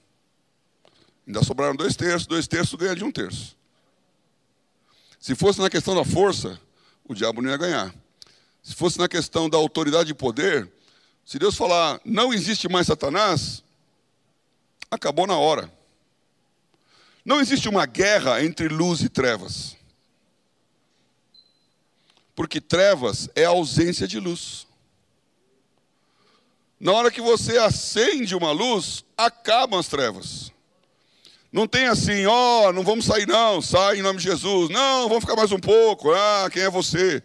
Ainda 1.26 1.42
sobraram 1.42 1.76
dois 1.76 1.94
terços, 1.96 2.26
dois 2.26 2.48
terços 2.48 2.78
ganha 2.78 2.94
de 2.94 3.04
um 3.04 3.12
terço. 3.12 3.56
Se 5.18 5.34
fosse 5.34 5.60
na 5.60 5.70
questão 5.70 5.94
da 5.94 6.04
força, 6.04 6.60
o 7.04 7.14
diabo 7.14 7.40
não 7.40 7.50
ia 7.50 7.56
ganhar. 7.56 7.94
Se 8.62 8.74
fosse 8.74 8.98
na 8.98 9.08
questão 9.08 9.48
da 9.48 9.56
autoridade 9.56 10.10
e 10.10 10.14
poder, 10.14 10.70
se 11.24 11.38
Deus 11.38 11.56
falar, 11.56 12.00
não 12.04 12.32
existe 12.32 12.68
mais 12.68 12.86
Satanás, 12.86 13.62
acabou 14.90 15.26
na 15.26 15.36
hora. 15.36 15.72
Não 17.30 17.40
existe 17.40 17.68
uma 17.68 17.86
guerra 17.86 18.44
entre 18.44 18.66
luz 18.66 19.02
e 19.02 19.08
trevas. 19.08 19.76
Porque 22.34 22.60
trevas 22.60 23.28
é 23.36 23.44
a 23.44 23.50
ausência 23.50 24.08
de 24.08 24.18
luz. 24.18 24.66
Na 26.80 26.90
hora 26.90 27.08
que 27.08 27.20
você 27.20 27.56
acende 27.56 28.34
uma 28.34 28.50
luz, 28.50 29.04
acabam 29.16 29.78
as 29.78 29.86
trevas. 29.86 30.50
Não 31.52 31.68
tem 31.68 31.86
assim, 31.86 32.26
ó, 32.26 32.66
oh, 32.66 32.72
não 32.72 32.82
vamos 32.82 33.04
sair 33.04 33.28
não, 33.28 33.62
sai 33.62 34.00
em 34.00 34.02
nome 34.02 34.18
de 34.18 34.24
Jesus. 34.24 34.68
Não, 34.68 35.06
vamos 35.06 35.22
ficar 35.22 35.36
mais 35.36 35.52
um 35.52 35.60
pouco. 35.60 36.12
Ah, 36.12 36.50
quem 36.52 36.64
é 36.64 36.68
você? 36.68 37.22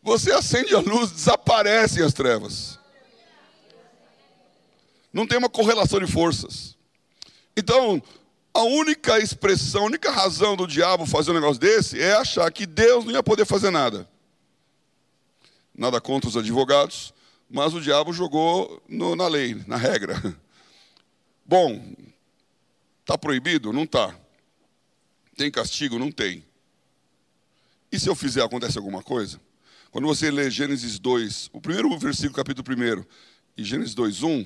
Você 0.03 0.33
acende 0.33 0.75
a 0.75 0.79
luz, 0.79 1.11
desaparecem 1.11 2.03
as 2.03 2.13
trevas. 2.13 2.77
Não 5.15 5.25
tem 5.25 5.37
uma 5.37 5.47
correlação 5.47 5.97
de 5.97 6.11
forças. 6.11 6.75
Então, 7.55 8.03
a 8.53 8.63
única 8.63 9.17
expressão, 9.17 9.83
a 9.83 9.85
única 9.85 10.11
razão 10.11 10.57
do 10.57 10.67
diabo 10.67 11.05
fazer 11.05 11.31
um 11.31 11.35
negócio 11.35 11.57
desse 11.57 12.01
é 12.01 12.11
achar 12.15 12.51
que 12.51 12.65
Deus 12.65 13.05
não 13.05 13.13
ia 13.13 13.23
poder 13.23 13.45
fazer 13.45 13.71
nada. 13.71 14.09
Nada 15.73 16.01
contra 16.01 16.27
os 16.29 16.35
advogados, 16.35 17.13
mas 17.49 17.73
o 17.73 17.79
diabo 17.79 18.11
jogou 18.11 18.83
no, 18.89 19.15
na 19.15 19.25
lei, 19.29 19.55
na 19.65 19.77
regra. 19.77 20.21
Bom, 21.45 21.95
está 22.99 23.17
proibido? 23.17 23.71
Não 23.71 23.83
está. 23.83 24.13
Tem 25.37 25.49
castigo? 25.49 25.97
Não 25.97 26.11
tem. 26.11 26.43
E 27.89 27.97
se 27.97 28.09
eu 28.09 28.15
fizer, 28.15 28.43
acontece 28.43 28.77
alguma 28.77 29.01
coisa? 29.01 29.39
Quando 29.91 30.07
você 30.07 30.29
lê 30.29 30.51
Gênesis 30.51 30.99
2, 30.99 31.51
o 31.53 31.61
primeiro 31.61 31.97
versículo, 31.97 32.33
capítulo 32.33 32.67
1, 32.99 33.05
e 33.55 33.63
Gênesis 33.63 33.95
2, 33.95 34.21
1, 34.21 34.45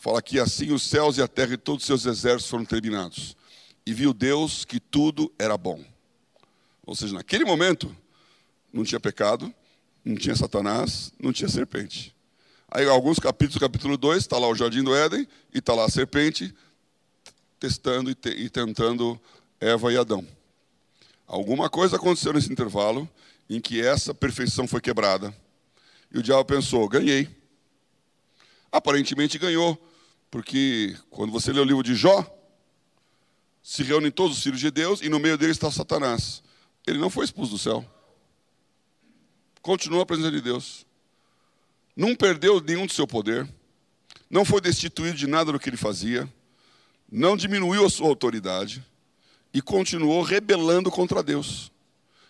fala 0.00 0.22
que 0.22 0.40
assim 0.40 0.72
os 0.72 0.82
céus 0.82 1.18
e 1.18 1.22
a 1.22 1.28
terra 1.28 1.52
e 1.52 1.58
todos 1.58 1.82
os 1.82 1.86
seus 1.86 2.06
exércitos 2.06 2.48
foram 2.48 2.64
terminados. 2.64 3.36
E 3.86 3.92
viu 3.92 4.14
Deus 4.14 4.64
que 4.64 4.80
tudo 4.80 5.30
era 5.38 5.56
bom. 5.58 5.84
Ou 6.86 6.96
seja, 6.96 7.14
naquele 7.14 7.44
momento, 7.44 7.94
não 8.72 8.82
tinha 8.82 8.98
pecado, 8.98 9.52
não 10.02 10.16
tinha 10.16 10.34
Satanás, 10.34 11.12
não 11.20 11.32
tinha 11.32 11.48
serpente. 11.48 12.14
Aí, 12.70 12.86
alguns 12.88 13.18
capítulos, 13.18 13.60
capítulo 13.60 13.98
2, 13.98 14.18
está 14.18 14.38
lá 14.38 14.48
o 14.48 14.54
jardim 14.54 14.82
do 14.82 14.94
Éden, 14.94 15.28
e 15.52 15.58
está 15.58 15.74
lá 15.74 15.84
a 15.84 15.90
serpente 15.90 16.54
testando 17.58 18.10
e, 18.10 18.14
te, 18.14 18.30
e 18.30 18.48
tentando 18.48 19.20
Eva 19.60 19.92
e 19.92 19.98
Adão. 19.98 20.26
Alguma 21.26 21.68
coisa 21.68 21.96
aconteceu 21.96 22.32
nesse 22.32 22.50
intervalo 22.50 23.08
em 23.50 23.60
que 23.60 23.84
essa 23.84 24.14
perfeição 24.14 24.66
foi 24.66 24.80
quebrada. 24.80 25.34
E 26.10 26.18
o 26.18 26.22
diabo 26.22 26.44
pensou: 26.44 26.88
ganhei. 26.88 27.28
Aparentemente 28.72 29.36
ganhou, 29.36 29.78
porque 30.30 30.96
quando 31.10 31.32
você 31.32 31.52
lê 31.52 31.60
o 31.60 31.64
livro 31.64 31.82
de 31.82 31.94
Jó, 31.94 32.24
se 33.62 33.82
reúnem 33.82 34.10
todos 34.10 34.38
os 34.38 34.42
filhos 34.42 34.60
de 34.60 34.70
Deus 34.70 35.00
e 35.02 35.08
no 35.08 35.18
meio 35.18 35.36
deles 35.36 35.56
está 35.56 35.70
Satanás. 35.70 36.42
Ele 36.86 36.98
não 36.98 37.10
foi 37.10 37.24
expulso 37.24 37.52
do 37.52 37.58
céu. 37.58 37.84
Continua 39.60 40.02
a 40.02 40.06
presença 40.06 40.30
de 40.30 40.40
Deus 40.40 40.86
não 42.00 42.14
perdeu 42.14 42.60
nenhum 42.60 42.86
do 42.86 42.92
seu 42.92 43.06
poder, 43.06 43.46
não 44.30 44.42
foi 44.42 44.60
destituído 44.60 45.18
de 45.18 45.26
nada 45.26 45.52
do 45.52 45.58
que 45.58 45.68
ele 45.68 45.76
fazia, 45.76 46.26
não 47.12 47.36
diminuiu 47.36 47.84
a 47.84 47.90
sua 47.90 48.08
autoridade 48.08 48.82
e 49.52 49.60
continuou 49.60 50.22
rebelando 50.22 50.90
contra 50.90 51.22
Deus. 51.22 51.70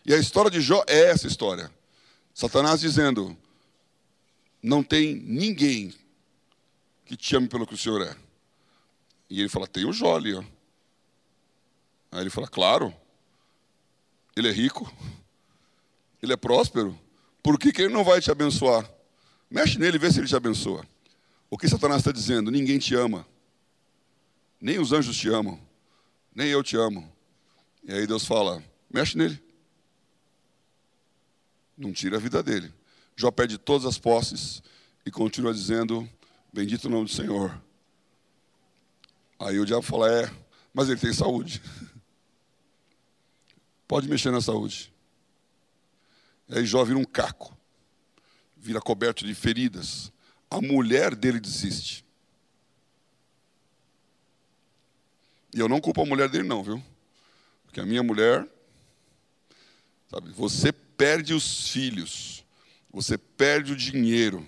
E 0.04 0.12
a 0.12 0.18
história 0.18 0.50
de 0.50 0.60
Jó 0.60 0.82
é 0.88 1.10
essa 1.10 1.28
história. 1.28 1.70
Satanás 2.34 2.80
dizendo: 2.80 3.36
Não 4.60 4.82
tem 4.82 5.14
ninguém 5.14 5.94
que 7.10 7.16
te 7.16 7.34
ame 7.34 7.48
pelo 7.48 7.66
que 7.66 7.74
o 7.74 7.76
Senhor 7.76 8.00
é. 8.02 8.16
E 9.28 9.40
ele 9.40 9.48
fala: 9.48 9.66
Tem 9.66 9.84
o 9.84 9.92
Jó 9.92 10.14
ali. 10.14 10.32
Ó. 10.32 10.44
Aí 12.12 12.20
ele 12.20 12.30
fala: 12.30 12.46
Claro, 12.46 12.94
ele 14.36 14.48
é 14.48 14.52
rico, 14.52 14.88
ele 16.22 16.32
é 16.32 16.36
próspero, 16.36 16.96
por 17.42 17.58
que, 17.58 17.72
que 17.72 17.82
ele 17.82 17.92
não 17.92 18.04
vai 18.04 18.20
te 18.20 18.30
abençoar? 18.30 18.88
Mexe 19.50 19.76
nele 19.76 19.96
e 19.96 19.98
vê 19.98 20.12
se 20.12 20.20
ele 20.20 20.28
te 20.28 20.36
abençoa. 20.36 20.86
O 21.50 21.58
que 21.58 21.68
Satanás 21.68 21.98
está 21.98 22.12
dizendo? 22.12 22.48
Ninguém 22.48 22.78
te 22.78 22.94
ama. 22.94 23.26
Nem 24.60 24.78
os 24.78 24.92
anjos 24.92 25.16
te 25.16 25.28
amam. 25.28 25.60
Nem 26.32 26.46
eu 26.46 26.62
te 26.62 26.76
amo. 26.76 27.12
E 27.82 27.92
aí 27.92 28.06
Deus 28.06 28.24
fala: 28.24 28.62
mexe 28.88 29.18
nele. 29.18 29.42
Não 31.76 31.92
tira 31.92 32.18
a 32.18 32.20
vida 32.20 32.40
dele. 32.40 32.72
Jó 33.16 33.32
perde 33.32 33.58
todas 33.58 33.84
as 33.84 33.98
posses 33.98 34.62
e 35.04 35.10
continua 35.10 35.52
dizendo: 35.52 36.08
Bendito 36.52 36.86
o 36.86 36.90
nome 36.90 37.04
do 37.04 37.10
Senhor. 37.10 37.60
Aí 39.38 39.58
o 39.58 39.66
diabo 39.66 39.82
fala: 39.82 40.10
É, 40.10 40.30
mas 40.72 40.88
ele 40.88 41.00
tem 41.00 41.12
saúde. 41.12 41.62
Pode 43.86 44.08
mexer 44.08 44.30
na 44.30 44.40
saúde. 44.40 44.92
Aí 46.48 46.64
Jó 46.64 46.84
vira 46.84 46.98
um 46.98 47.04
caco 47.04 47.58
vira 48.60 48.80
coberto 48.80 49.26
de 49.26 49.34
feridas. 49.34 50.12
A 50.50 50.60
mulher 50.60 51.14
dele 51.14 51.40
desiste. 51.40 52.04
E 55.54 55.58
eu 55.58 55.68
não 55.68 55.80
culpo 55.80 56.02
a 56.02 56.06
mulher 56.06 56.28
dele, 56.28 56.46
não, 56.46 56.62
viu? 56.62 56.82
Porque 57.64 57.80
a 57.80 57.86
minha 57.86 58.02
mulher, 58.02 58.46
sabe, 60.08 60.30
você 60.30 60.72
perde 60.72 61.32
os 61.32 61.70
filhos, 61.70 62.44
você 62.90 63.16
perde 63.16 63.72
o 63.72 63.76
dinheiro 63.76 64.46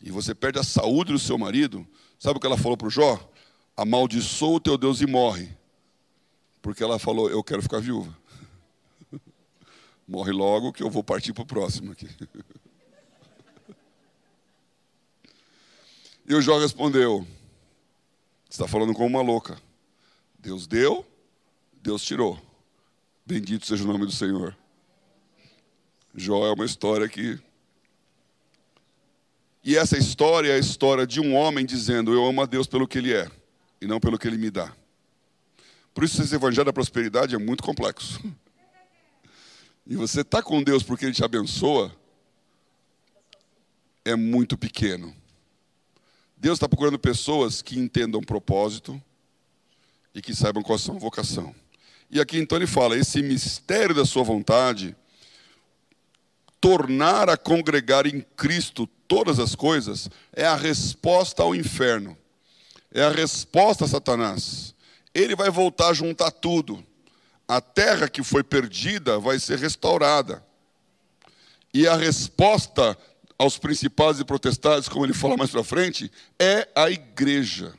e 0.00 0.10
você 0.10 0.34
perde 0.34 0.58
a 0.58 0.62
saúde 0.62 1.12
do 1.12 1.18
seu 1.18 1.36
marido. 1.36 1.86
Sabe 2.18 2.38
o 2.38 2.40
que 2.40 2.46
ela 2.46 2.56
falou 2.56 2.76
para 2.76 2.88
o 2.88 2.90
Jó? 2.90 3.18
Amaldiçoa 3.76 4.56
o 4.56 4.60
teu 4.60 4.78
Deus 4.78 5.00
e 5.00 5.06
morre. 5.06 5.56
Porque 6.60 6.82
ela 6.82 6.98
falou, 6.98 7.30
eu 7.30 7.42
quero 7.42 7.62
ficar 7.62 7.80
viúva. 7.80 8.16
Morre 10.06 10.32
logo 10.32 10.72
que 10.72 10.82
eu 10.82 10.90
vou 10.90 11.04
partir 11.04 11.32
para 11.32 11.42
o 11.42 11.46
próximo 11.46 11.92
aqui. 11.92 12.08
E 16.28 16.34
o 16.34 16.42
Jó 16.42 16.58
respondeu: 16.58 17.26
Você 18.44 18.50
está 18.50 18.68
falando 18.68 18.92
como 18.92 19.06
uma 19.06 19.22
louca. 19.22 19.58
Deus 20.38 20.66
deu, 20.66 21.06
Deus 21.80 22.02
tirou. 22.02 22.38
Bendito 23.24 23.64
seja 23.64 23.82
o 23.82 23.86
nome 23.86 24.04
do 24.04 24.12
Senhor. 24.12 24.54
Jó 26.14 26.46
é 26.46 26.52
uma 26.52 26.66
história 26.66 27.08
que. 27.08 27.40
E 29.68 29.76
essa 29.76 29.98
história 29.98 30.48
é 30.48 30.54
a 30.54 30.58
história 30.58 31.06
de 31.06 31.20
um 31.20 31.36
homem 31.36 31.66
dizendo: 31.66 32.14
Eu 32.14 32.24
amo 32.24 32.40
a 32.40 32.46
Deus 32.46 32.66
pelo 32.66 32.88
que 32.88 32.96
Ele 32.96 33.12
é 33.12 33.30
e 33.82 33.86
não 33.86 34.00
pelo 34.00 34.18
que 34.18 34.26
Ele 34.26 34.38
me 34.38 34.50
dá. 34.50 34.74
Por 35.92 36.04
isso, 36.04 36.22
esse 36.22 36.34
evangelho 36.34 36.64
da 36.64 36.72
prosperidade 36.72 37.34
é 37.34 37.38
muito 37.38 37.62
complexo. 37.62 38.18
E 39.86 39.94
você 39.94 40.22
está 40.22 40.42
com 40.42 40.62
Deus 40.62 40.82
porque 40.82 41.04
Ele 41.04 41.12
te 41.12 41.22
abençoa, 41.22 41.94
é 44.06 44.16
muito 44.16 44.56
pequeno. 44.56 45.14
Deus 46.34 46.56
está 46.56 46.66
procurando 46.66 46.98
pessoas 46.98 47.60
que 47.60 47.78
entendam 47.78 48.22
propósito 48.22 48.98
e 50.14 50.22
que 50.22 50.34
saibam 50.34 50.62
qual 50.62 50.78
é 50.78 50.80
a 50.80 50.82
sua 50.82 50.94
vocação. 50.94 51.54
E 52.10 52.18
aqui 52.22 52.38
então 52.38 52.56
ele 52.56 52.66
fala: 52.66 52.96
esse 52.96 53.20
mistério 53.20 53.94
da 53.94 54.06
sua 54.06 54.22
vontade, 54.22 54.96
tornar 56.60 57.28
a 57.28 57.36
congregar 57.36 58.06
em 58.06 58.20
Cristo 58.36 58.86
todas 59.06 59.38
as 59.38 59.54
coisas, 59.54 60.08
é 60.32 60.44
a 60.44 60.54
resposta 60.54 61.42
ao 61.42 61.54
inferno, 61.54 62.16
é 62.92 63.02
a 63.02 63.10
resposta 63.10 63.84
a 63.84 63.88
Satanás. 63.88 64.74
Ele 65.14 65.34
vai 65.34 65.50
voltar 65.50 65.88
a 65.88 65.94
juntar 65.94 66.30
tudo. 66.30 66.84
A 67.46 67.60
terra 67.60 68.08
que 68.08 68.22
foi 68.22 68.44
perdida 68.44 69.18
vai 69.18 69.38
ser 69.38 69.58
restaurada. 69.58 70.44
E 71.72 71.86
a 71.86 71.96
resposta 71.96 72.96
aos 73.38 73.56
principais 73.56 74.18
e 74.18 74.24
protestados, 74.24 74.88
como 74.88 75.06
ele 75.06 75.14
fala 75.14 75.36
mais 75.36 75.50
para 75.50 75.64
frente, 75.64 76.10
é 76.38 76.68
a 76.74 76.90
igreja. 76.90 77.72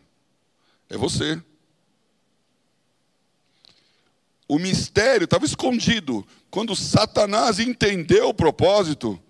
É 0.89 0.97
você. 0.97 1.41
O 4.49 4.57
mistério 4.57 5.25
estava 5.25 5.45
escondido. 5.45 6.27
Quando 6.49 6.75
Satanás 6.75 7.59
entendeu 7.59 8.29
o 8.29 8.33
propósito, 8.33 9.21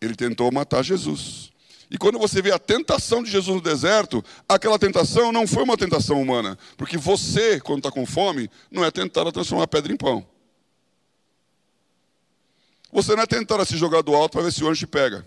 ele 0.00 0.16
tentou 0.16 0.50
matar 0.50 0.82
Jesus. 0.82 1.52
E 1.90 1.98
quando 1.98 2.18
você 2.18 2.40
vê 2.40 2.50
a 2.50 2.58
tentação 2.58 3.22
de 3.22 3.30
Jesus 3.30 3.54
no 3.54 3.62
deserto, 3.62 4.24
aquela 4.48 4.78
tentação 4.78 5.30
não 5.30 5.46
foi 5.46 5.62
uma 5.62 5.76
tentação 5.76 6.20
humana. 6.20 6.58
Porque 6.78 6.96
você, 6.96 7.60
quando 7.60 7.80
está 7.80 7.90
com 7.90 8.06
fome, 8.06 8.50
não 8.70 8.82
é 8.82 8.90
tentado 8.90 9.28
a 9.28 9.32
transformar 9.32 9.64
a 9.64 9.68
pedra 9.68 9.92
em 9.92 9.96
pão. 9.96 10.26
Você 12.90 13.14
não 13.14 13.24
é 13.24 13.26
tentar 13.26 13.62
se 13.66 13.76
jogar 13.76 14.00
do 14.00 14.14
alto 14.14 14.32
para 14.32 14.42
ver 14.42 14.52
se 14.52 14.64
o 14.64 14.68
anjo 14.68 14.78
te 14.78 14.86
pega. 14.86 15.26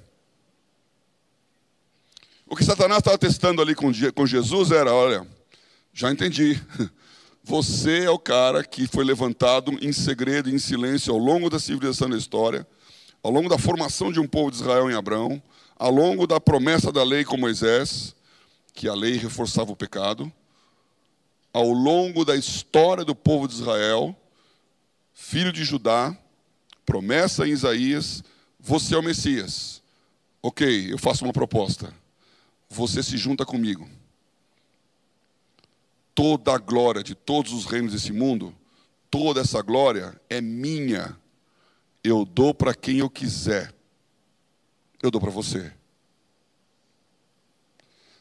O 2.47 2.55
que 2.55 2.63
Satanás 2.63 2.99
estava 2.99 3.17
testando 3.17 3.61
ali 3.61 3.75
com, 3.75 3.93
Jesus 4.25 4.71
era: 4.71 4.91
olha, 4.91 5.27
já 5.93 6.09
entendi. 6.09 6.59
Você 7.47 8.03
é 8.03 8.09
o 8.09 8.19
cara 8.19 8.61
que 8.61 8.87
foi 8.87 9.05
levantado 9.05 9.71
em 9.81 9.93
segredo 9.93 10.49
e 10.49 10.53
em 10.53 10.59
silêncio 10.59 11.13
ao 11.13 11.17
longo 11.17 11.49
da 11.49 11.57
civilização 11.57 12.09
da 12.09 12.17
história, 12.17 12.67
ao 13.23 13.31
longo 13.31 13.47
da 13.47 13.57
formação 13.57 14.11
de 14.11 14.19
um 14.19 14.27
povo 14.27 14.51
de 14.51 14.57
Israel 14.57 14.91
em 14.91 14.93
Abraão, 14.93 15.41
ao 15.77 15.89
longo 15.89 16.27
da 16.27 16.41
promessa 16.41 16.91
da 16.91 17.05
lei 17.05 17.23
com 17.23 17.37
Moisés, 17.37 18.13
que 18.73 18.85
a 18.89 18.93
lei 18.93 19.13
reforçava 19.13 19.71
o 19.71 19.77
pecado, 19.77 20.29
ao 21.53 21.69
longo 21.69 22.25
da 22.25 22.35
história 22.35 23.05
do 23.05 23.15
povo 23.15 23.47
de 23.47 23.53
Israel, 23.53 24.13
filho 25.13 25.53
de 25.53 25.63
Judá, 25.63 26.13
promessa 26.85 27.47
em 27.47 27.51
Isaías: 27.51 28.25
você 28.59 28.93
é 28.93 28.97
o 28.97 29.01
Messias. 29.01 29.81
Ok, 30.43 30.91
eu 30.91 30.97
faço 30.97 31.23
uma 31.23 31.31
proposta. 31.31 31.93
Você 32.69 33.01
se 33.01 33.15
junta 33.15 33.45
comigo. 33.45 33.87
Toda 36.17 36.55
a 36.55 36.57
glória 36.57 37.03
de 37.03 37.13
todos 37.13 37.53
os 37.53 37.65
reinos 37.65 37.93
desse 37.93 38.11
mundo, 38.11 38.51
toda 39.07 39.39
essa 39.39 39.61
glória 39.61 40.19
é 40.27 40.41
minha. 40.41 41.15
Eu 42.03 42.25
dou 42.25 42.55
para 42.55 42.73
quem 42.73 42.97
eu 42.97 43.07
quiser. 43.07 43.71
Eu 44.99 45.11
dou 45.11 45.21
para 45.21 45.29
você. 45.29 45.71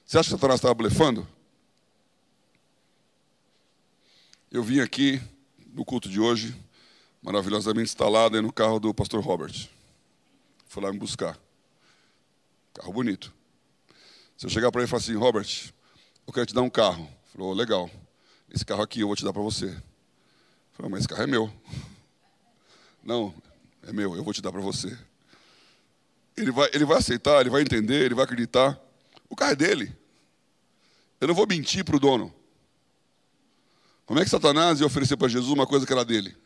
Você 0.04 0.18
acha 0.18 0.28
que 0.28 0.34
Satanás 0.34 0.58
estava 0.58 0.74
blefando? 0.74 1.26
Eu 4.50 4.62
vim 4.62 4.80
aqui 4.80 5.18
no 5.72 5.82
culto 5.82 6.06
de 6.06 6.20
hoje 6.20 6.54
maravilhosamente 7.22 7.88
instalada 7.88 8.42
no 8.42 8.52
carro 8.52 8.78
do 8.78 8.92
pastor 8.92 9.24
Robert. 9.24 9.70
Fui 10.66 10.82
lá 10.82 10.92
me 10.92 10.98
buscar. 10.98 11.40
Carro 12.74 12.92
bonito. 12.92 13.32
Se 14.36 14.44
eu 14.44 14.50
chegar 14.50 14.70
para 14.70 14.82
ele 14.82 14.86
e 14.86 14.90
falar 14.90 15.00
assim, 15.00 15.14
Robert, 15.14 15.72
eu 16.26 16.32
quero 16.34 16.44
te 16.44 16.52
dar 16.52 16.60
um 16.60 16.68
carro. 16.68 17.15
Falou, 17.36 17.52
legal. 17.52 17.90
Esse 18.50 18.64
carro 18.64 18.80
aqui 18.80 19.00
eu 19.00 19.08
vou 19.08 19.14
te 19.14 19.22
dar 19.22 19.30
para 19.30 19.42
você. 19.42 19.66
Falei, 20.72 20.90
mas 20.90 21.00
esse 21.00 21.08
carro 21.08 21.22
é 21.22 21.26
meu. 21.26 21.52
Não, 23.04 23.34
é 23.82 23.92
meu, 23.92 24.16
eu 24.16 24.24
vou 24.24 24.32
te 24.32 24.40
dar 24.40 24.50
para 24.50 24.62
você. 24.62 24.96
Ele 26.34 26.50
vai, 26.50 26.70
ele 26.72 26.86
vai 26.86 26.96
aceitar, 26.96 27.42
ele 27.42 27.50
vai 27.50 27.60
entender, 27.60 28.06
ele 28.06 28.14
vai 28.14 28.24
acreditar. 28.24 28.80
O 29.28 29.36
carro 29.36 29.52
é 29.52 29.56
dele. 29.56 29.94
Eu 31.20 31.28
não 31.28 31.34
vou 31.34 31.46
mentir 31.46 31.84
para 31.84 31.96
o 31.96 32.00
dono. 32.00 32.34
Como 34.06 34.18
é 34.18 34.24
que 34.24 34.30
Satanás 34.30 34.80
ia 34.80 34.86
oferecer 34.86 35.16
para 35.16 35.28
Jesus 35.28 35.50
uma 35.52 35.66
coisa 35.66 35.86
que 35.86 35.92
era 35.92 36.04
dele? 36.04 36.36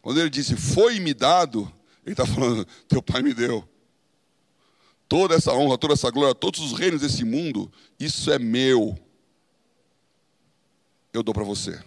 Quando 0.00 0.20
ele 0.20 0.30
disse, 0.30 0.56
foi-me 0.56 1.12
dado, 1.12 1.70
ele 2.04 2.12
está 2.12 2.26
falando, 2.26 2.66
teu 2.88 3.02
pai 3.02 3.22
me 3.22 3.34
deu. 3.34 3.66
Toda 5.10 5.34
essa 5.34 5.52
honra, 5.52 5.76
toda 5.76 5.94
essa 5.94 6.08
glória, 6.08 6.36
todos 6.36 6.60
os 6.60 6.78
reinos 6.78 7.00
desse 7.00 7.24
mundo, 7.24 7.68
isso 7.98 8.30
é 8.30 8.38
meu. 8.38 8.96
Eu 11.12 11.24
dou 11.24 11.34
para 11.34 11.42
você. 11.42 11.82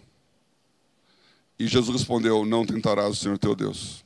E 1.57 1.65
Jesus 1.65 1.97
respondeu: 1.97 2.43
Não 2.43 2.65
tentarás 2.65 3.11
o 3.11 3.15
Senhor 3.15 3.37
teu 3.37 3.55
Deus. 3.55 4.03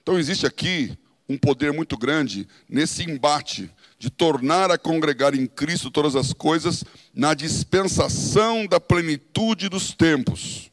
Então 0.00 0.20
existe 0.20 0.46
aqui 0.46 0.96
um 1.28 1.36
poder 1.36 1.72
muito 1.72 1.98
grande 1.98 2.46
nesse 2.68 3.02
embate 3.02 3.68
de 3.98 4.08
tornar 4.08 4.70
a 4.70 4.78
congregar 4.78 5.34
em 5.34 5.48
Cristo 5.48 5.90
todas 5.90 6.14
as 6.14 6.32
coisas 6.32 6.84
na 7.12 7.34
dispensação 7.34 8.68
da 8.68 8.78
plenitude 8.78 9.68
dos 9.68 9.92
tempos 9.92 10.67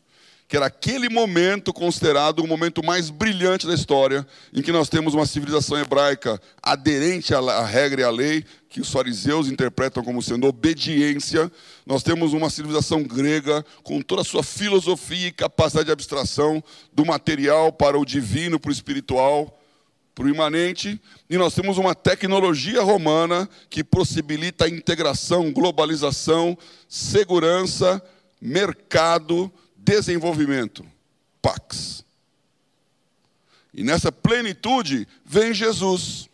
que 0.55 0.57
era 0.57 0.67
aquele 0.67 1.09
momento 1.09 1.73
considerado 1.73 2.39
o 2.39 2.47
momento 2.47 2.81
mais 2.81 3.09
brilhante 3.09 3.67
da 3.67 3.73
história, 3.73 4.25
em 4.53 4.61
que 4.61 4.71
nós 4.71 4.87
temos 4.87 5.13
uma 5.13 5.25
civilização 5.25 5.77
hebraica 5.77 6.41
aderente 6.63 7.35
à 7.35 7.65
regra 7.65 7.99
e 7.99 8.03
à 8.05 8.09
lei, 8.09 8.45
que 8.69 8.79
os 8.79 8.89
fariseus 8.89 9.49
interpretam 9.49 10.01
como 10.01 10.21
sendo 10.21 10.47
obediência. 10.47 11.51
Nós 11.85 12.03
temos 12.03 12.31
uma 12.31 12.49
civilização 12.49 13.03
grega 13.03 13.65
com 13.83 14.01
toda 14.01 14.21
a 14.21 14.23
sua 14.23 14.43
filosofia 14.43 15.27
e 15.27 15.31
capacidade 15.33 15.87
de 15.87 15.91
abstração 15.91 16.63
do 16.93 17.05
material 17.05 17.73
para 17.73 17.99
o 17.99 18.05
divino, 18.05 18.57
para 18.57 18.69
o 18.69 18.73
espiritual, 18.73 19.61
para 20.15 20.23
o 20.23 20.29
imanente. 20.29 21.01
E 21.29 21.37
nós 21.37 21.53
temos 21.53 21.77
uma 21.77 21.93
tecnologia 21.93 22.81
romana 22.81 23.49
que 23.69 23.83
possibilita 23.83 24.63
a 24.63 24.69
integração, 24.69 25.51
globalização, 25.51 26.57
segurança, 26.87 28.01
mercado, 28.39 29.51
desenvolvimento, 29.85 30.85
Pax. 31.41 32.03
E 33.73 33.83
nessa 33.83 34.11
plenitude 34.11 35.07
vem 35.23 35.53
Jesus, 35.53 36.27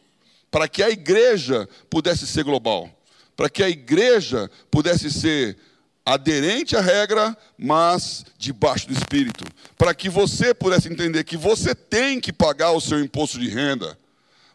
para 0.49 0.67
que 0.67 0.81
a 0.81 0.89
igreja 0.89 1.67
pudesse 1.89 2.25
ser 2.25 2.43
global, 2.43 2.89
para 3.35 3.49
que 3.49 3.61
a 3.61 3.69
igreja 3.69 4.49
pudesse 4.69 5.11
ser 5.11 5.57
aderente 6.05 6.75
à 6.75 6.81
regra, 6.81 7.37
mas 7.57 8.25
debaixo 8.37 8.87
do 8.87 8.93
Espírito, 8.93 9.43
para 9.77 9.93
que 9.93 10.09
você 10.09 10.53
pudesse 10.53 10.87
entender 10.87 11.23
que 11.23 11.37
você 11.37 11.75
tem 11.75 12.19
que 12.19 12.31
pagar 12.31 12.71
o 12.71 12.81
seu 12.81 12.99
imposto 12.99 13.39
de 13.39 13.49
renda, 13.49 13.97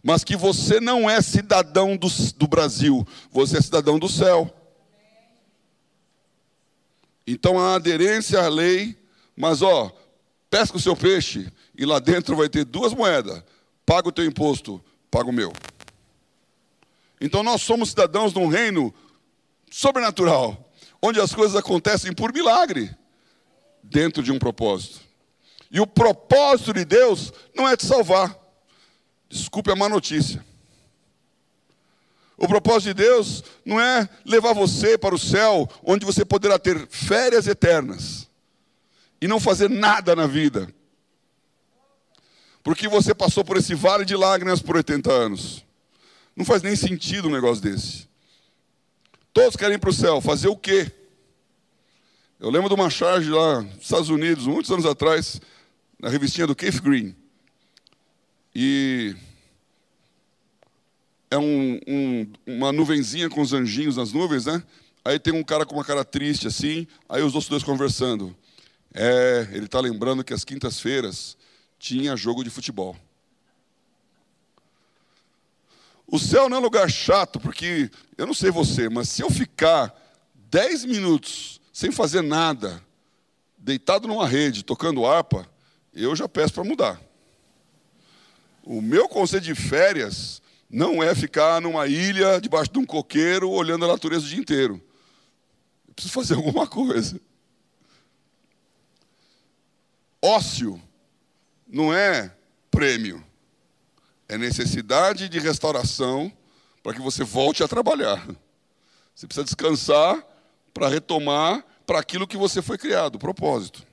mas 0.02 0.22
que 0.24 0.36
você 0.36 0.80
não 0.80 1.08
é 1.10 1.20
cidadão 1.20 1.96
do, 1.96 2.08
do 2.36 2.46
Brasil, 2.46 3.06
você 3.30 3.58
é 3.58 3.60
cidadão 3.60 3.98
do 3.98 4.08
céu. 4.08 4.52
Então 7.26 7.58
a 7.58 7.74
aderência 7.74 8.40
à 8.40 8.48
lei, 8.48 8.96
mas 9.36 9.60
ó, 9.62 9.90
pesca 10.48 10.76
o 10.76 10.80
seu 10.80 10.96
peixe 10.96 11.50
e 11.76 11.84
lá 11.84 11.98
dentro 11.98 12.36
vai 12.36 12.48
ter 12.48 12.64
duas 12.64 12.94
moedas. 12.94 13.42
Paga 13.84 14.08
o 14.08 14.12
teu 14.12 14.24
imposto, 14.24 14.82
paga 15.10 15.28
o 15.28 15.32
meu. 15.32 15.52
Então 17.20 17.42
nós 17.42 17.62
somos 17.62 17.90
cidadãos 17.90 18.32
de 18.32 18.38
um 18.38 18.48
reino 18.48 18.94
sobrenatural. 19.70 20.62
onde 21.02 21.20
as 21.20 21.32
coisas 21.32 21.54
acontecem 21.54 22.12
por 22.12 22.32
milagre, 22.32 22.90
dentro 23.82 24.22
de 24.22 24.32
um 24.32 24.38
propósito. 24.38 25.00
E 25.70 25.78
o 25.78 25.86
propósito 25.86 26.72
de 26.72 26.84
Deus 26.84 27.32
não 27.54 27.68
é 27.68 27.76
te 27.76 27.84
salvar. 27.84 28.36
Desculpe 29.28 29.70
a 29.70 29.76
má 29.76 29.88
notícia. 29.88 30.44
O 32.36 32.46
propósito 32.46 32.94
de 32.94 33.02
Deus 33.02 33.42
não 33.64 33.80
é 33.80 34.08
levar 34.24 34.52
você 34.52 34.98
para 34.98 35.14
o 35.14 35.18
céu, 35.18 35.68
onde 35.82 36.04
você 36.04 36.24
poderá 36.24 36.58
ter 36.58 36.86
férias 36.88 37.46
eternas 37.46 38.28
e 39.20 39.26
não 39.26 39.40
fazer 39.40 39.70
nada 39.70 40.14
na 40.14 40.26
vida. 40.26 40.68
Porque 42.62 42.88
você 42.88 43.14
passou 43.14 43.44
por 43.44 43.56
esse 43.56 43.74
vale 43.74 44.04
de 44.04 44.14
lágrimas 44.16 44.60
por 44.60 44.76
80 44.76 45.10
anos. 45.10 45.64
Não 46.34 46.44
faz 46.44 46.62
nem 46.62 46.76
sentido 46.76 47.28
um 47.28 47.32
negócio 47.32 47.62
desse. 47.62 48.06
Todos 49.32 49.56
querem 49.56 49.76
ir 49.76 49.78
para 49.78 49.90
o 49.90 49.94
céu, 49.94 50.20
fazer 50.20 50.48
o 50.48 50.56
quê? 50.56 50.90
Eu 52.38 52.50
lembro 52.50 52.68
de 52.68 52.74
uma 52.74 52.90
charge 52.90 53.30
lá 53.30 53.62
nos 53.62 53.82
Estados 53.82 54.10
Unidos, 54.10 54.46
muitos 54.46 54.70
anos 54.70 54.84
atrás, 54.84 55.40
na 55.98 56.10
revistinha 56.10 56.46
do 56.46 56.54
Keith 56.54 56.82
Green. 56.82 57.16
E 58.54 59.16
é 61.30 61.38
um, 61.38 61.80
um, 61.86 62.32
uma 62.46 62.72
nuvenzinha 62.72 63.28
com 63.28 63.40
os 63.40 63.52
anjinhos 63.52 63.96
nas 63.96 64.12
nuvens, 64.12 64.46
né? 64.46 64.62
Aí 65.04 65.18
tem 65.18 65.32
um 65.32 65.42
cara 65.42 65.64
com 65.64 65.74
uma 65.74 65.84
cara 65.84 66.04
triste 66.04 66.46
assim, 66.46 66.86
aí 67.08 67.22
os 67.22 67.34
outros 67.34 67.48
dois 67.48 67.62
conversando. 67.62 68.36
É, 68.92 69.48
ele 69.52 69.66
está 69.66 69.80
lembrando 69.80 70.24
que 70.24 70.32
às 70.32 70.44
quintas-feiras 70.44 71.36
tinha 71.78 72.16
jogo 72.16 72.42
de 72.42 72.50
futebol. 72.50 72.96
O 76.06 76.18
céu 76.18 76.48
não 76.48 76.58
é 76.58 76.60
lugar 76.60 76.88
chato, 76.88 77.40
porque 77.40 77.90
eu 78.16 78.26
não 78.26 78.34
sei 78.34 78.50
você, 78.50 78.88
mas 78.88 79.08
se 79.08 79.22
eu 79.22 79.30
ficar 79.30 79.94
dez 80.34 80.84
minutos 80.84 81.60
sem 81.72 81.90
fazer 81.90 82.22
nada, 82.22 82.82
deitado 83.58 84.06
numa 84.06 84.26
rede, 84.26 84.64
tocando 84.64 85.04
harpa, 85.04 85.48
eu 85.92 86.14
já 86.14 86.28
peço 86.28 86.54
para 86.54 86.64
mudar. 86.64 87.00
O 88.62 88.80
meu 88.80 89.08
conceito 89.08 89.44
de 89.44 89.54
férias 89.54 90.40
não 90.68 91.02
é 91.02 91.14
ficar 91.14 91.60
numa 91.60 91.86
ilha, 91.86 92.40
debaixo 92.40 92.72
de 92.72 92.78
um 92.78 92.84
coqueiro, 92.84 93.50
olhando 93.50 93.84
a 93.84 93.88
natureza 93.88 94.24
o 94.24 94.28
dia 94.28 94.38
inteiro. 94.38 94.82
Eu 95.86 95.94
preciso 95.94 96.14
fazer 96.14 96.34
alguma 96.36 96.66
coisa. 96.66 97.20
Ócio 100.22 100.82
não 101.66 101.92
é 101.92 102.34
prêmio, 102.70 103.24
é 104.28 104.36
necessidade 104.36 105.28
de 105.28 105.38
restauração 105.38 106.32
para 106.82 106.94
que 106.94 107.00
você 107.00 107.22
volte 107.22 107.62
a 107.62 107.68
trabalhar. 107.68 108.26
Você 109.14 109.26
precisa 109.26 109.44
descansar 109.44 110.24
para 110.74 110.88
retomar 110.88 111.64
para 111.86 112.00
aquilo 112.00 112.26
que 112.26 112.36
você 112.36 112.60
foi 112.60 112.76
criado, 112.76 113.14
o 113.14 113.18
propósito. 113.18 113.86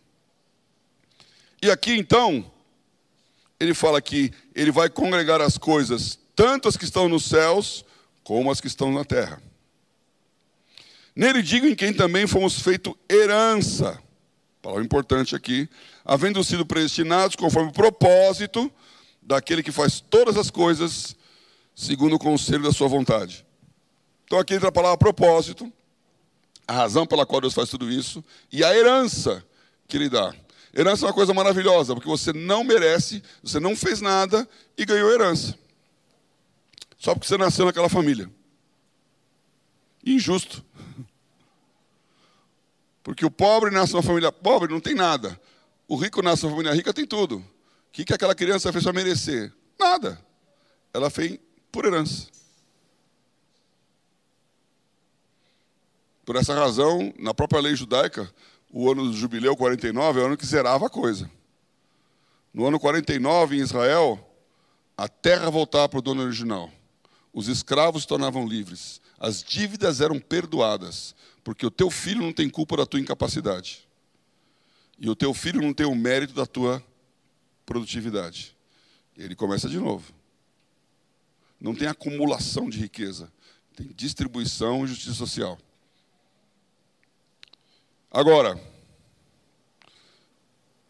E 1.61 1.71
aqui 1.71 1.93
então, 1.93 2.51
ele 3.59 3.73
fala 3.73 4.01
que 4.01 4.33
ele 4.53 4.71
vai 4.71 4.89
congregar 4.89 5.39
as 5.39 5.57
coisas 5.57 6.19
tanto 6.35 6.67
as 6.67 6.77
que 6.77 6.85
estão 6.85 7.07
nos 7.07 7.25
céus 7.25 7.85
como 8.23 8.51
as 8.51 8.61
que 8.61 8.67
estão 8.67 8.91
na 8.91 9.03
terra. 9.03 9.41
Nele 11.15 11.41
digo 11.41 11.67
em 11.67 11.75
quem 11.75 11.93
também 11.93 12.25
fomos 12.25 12.59
feito 12.59 12.97
herança, 13.09 14.01
palavra 14.61 14.83
importante 14.83 15.35
aqui, 15.35 15.69
havendo 16.03 16.43
sido 16.43 16.65
predestinados 16.65 17.35
conforme 17.35 17.69
o 17.69 17.73
propósito 17.73 18.71
daquele 19.21 19.61
que 19.61 19.71
faz 19.71 19.99
todas 19.99 20.37
as 20.37 20.49
coisas 20.49 21.15
segundo 21.75 22.15
o 22.15 22.19
conselho 22.19 22.63
da 22.63 22.71
sua 22.71 22.87
vontade. 22.87 23.45
Então 24.25 24.39
aqui 24.39 24.55
entra 24.55 24.69
a 24.69 24.71
palavra 24.71 24.97
propósito, 24.97 25.71
a 26.67 26.73
razão 26.73 27.05
pela 27.05 27.25
qual 27.25 27.41
Deus 27.41 27.53
faz 27.53 27.69
tudo 27.69 27.91
isso, 27.91 28.23
e 28.51 28.63
a 28.63 28.75
herança 28.75 29.45
que 29.87 29.97
ele 29.97 30.09
dá. 30.09 30.33
Herança 30.75 31.05
é 31.05 31.07
uma 31.07 31.13
coisa 31.13 31.33
maravilhosa, 31.33 31.93
porque 31.93 32.07
você 32.07 32.33
não 32.33 32.63
merece, 32.63 33.21
você 33.43 33.59
não 33.59 33.75
fez 33.75 34.01
nada 34.01 34.47
e 34.75 34.85
ganhou 34.85 35.11
herança. 35.11 35.55
Só 37.03 37.13
porque 37.13 37.27
você 37.27 37.37
nasceu 37.37 37.65
naquela 37.65 37.89
família. 37.89 38.31
Injusto. 40.05 40.63
Porque 43.03 43.25
o 43.25 43.29
pobre 43.29 43.71
nasce 43.71 43.91
numa 43.91 44.01
família 44.01 44.31
pobre, 44.31 44.71
não 44.71 44.79
tem 44.79 44.95
nada. 44.95 45.37
O 45.85 45.97
rico 45.97 46.21
nasce 46.21 46.43
numa 46.43 46.53
família 46.55 46.73
rica, 46.73 46.93
tem 46.93 47.05
tudo. 47.05 47.39
O 47.39 47.43
que, 47.91 48.05
que 48.05 48.13
aquela 48.13 48.33
criança 48.33 48.71
fez 48.71 48.85
para 48.85 48.93
merecer? 48.93 49.51
Nada. 49.77 50.17
Ela 50.93 51.09
fez 51.09 51.37
por 51.69 51.83
herança. 51.83 52.27
Por 56.23 56.37
essa 56.37 56.55
razão, 56.55 57.13
na 57.19 57.33
própria 57.33 57.59
lei 57.59 57.75
judaica, 57.75 58.33
o 58.71 58.89
ano 58.89 59.07
do 59.07 59.13
jubileu 59.13 59.57
49 59.57 60.21
é 60.21 60.23
o 60.23 60.27
ano 60.27 60.37
que 60.37 60.45
zerava 60.45 60.85
a 60.85 60.89
coisa. 60.89 61.29
No 62.53 62.65
ano 62.65 62.79
49, 62.79 63.57
em 63.57 63.59
Israel, 63.59 64.25
a 64.95 65.09
terra 65.09 65.49
voltava 65.49 65.89
para 65.89 65.99
o 65.99 66.01
dono 66.01 66.23
original. 66.23 66.71
Os 67.33 67.47
escravos 67.47 68.05
tornavam 68.05 68.47
livres. 68.47 69.01
As 69.19 69.43
dívidas 69.43 69.99
eram 69.99 70.19
perdoadas, 70.19 71.15
porque 71.43 71.65
o 71.65 71.71
teu 71.71 71.89
filho 71.89 72.21
não 72.21 72.31
tem 72.31 72.47
culpa 72.47 72.77
da 72.77 72.85
tua 72.85 72.99
incapacidade. 72.99 73.87
E 74.99 75.09
o 75.09 75.15
teu 75.15 75.33
filho 75.33 75.61
não 75.61 75.73
tem 75.73 75.85
o 75.85 75.95
mérito 75.95 76.33
da 76.33 76.45
tua 76.45 76.83
produtividade. 77.65 78.55
Ele 79.17 79.35
começa 79.35 79.67
de 79.67 79.79
novo. 79.79 80.13
Não 81.59 81.73
tem 81.73 81.87
acumulação 81.87 82.69
de 82.69 82.77
riqueza, 82.77 83.31
tem 83.75 83.87
distribuição 83.87 84.83
e 84.83 84.87
justiça 84.87 85.13
social. 85.13 85.57
Agora, 88.11 88.61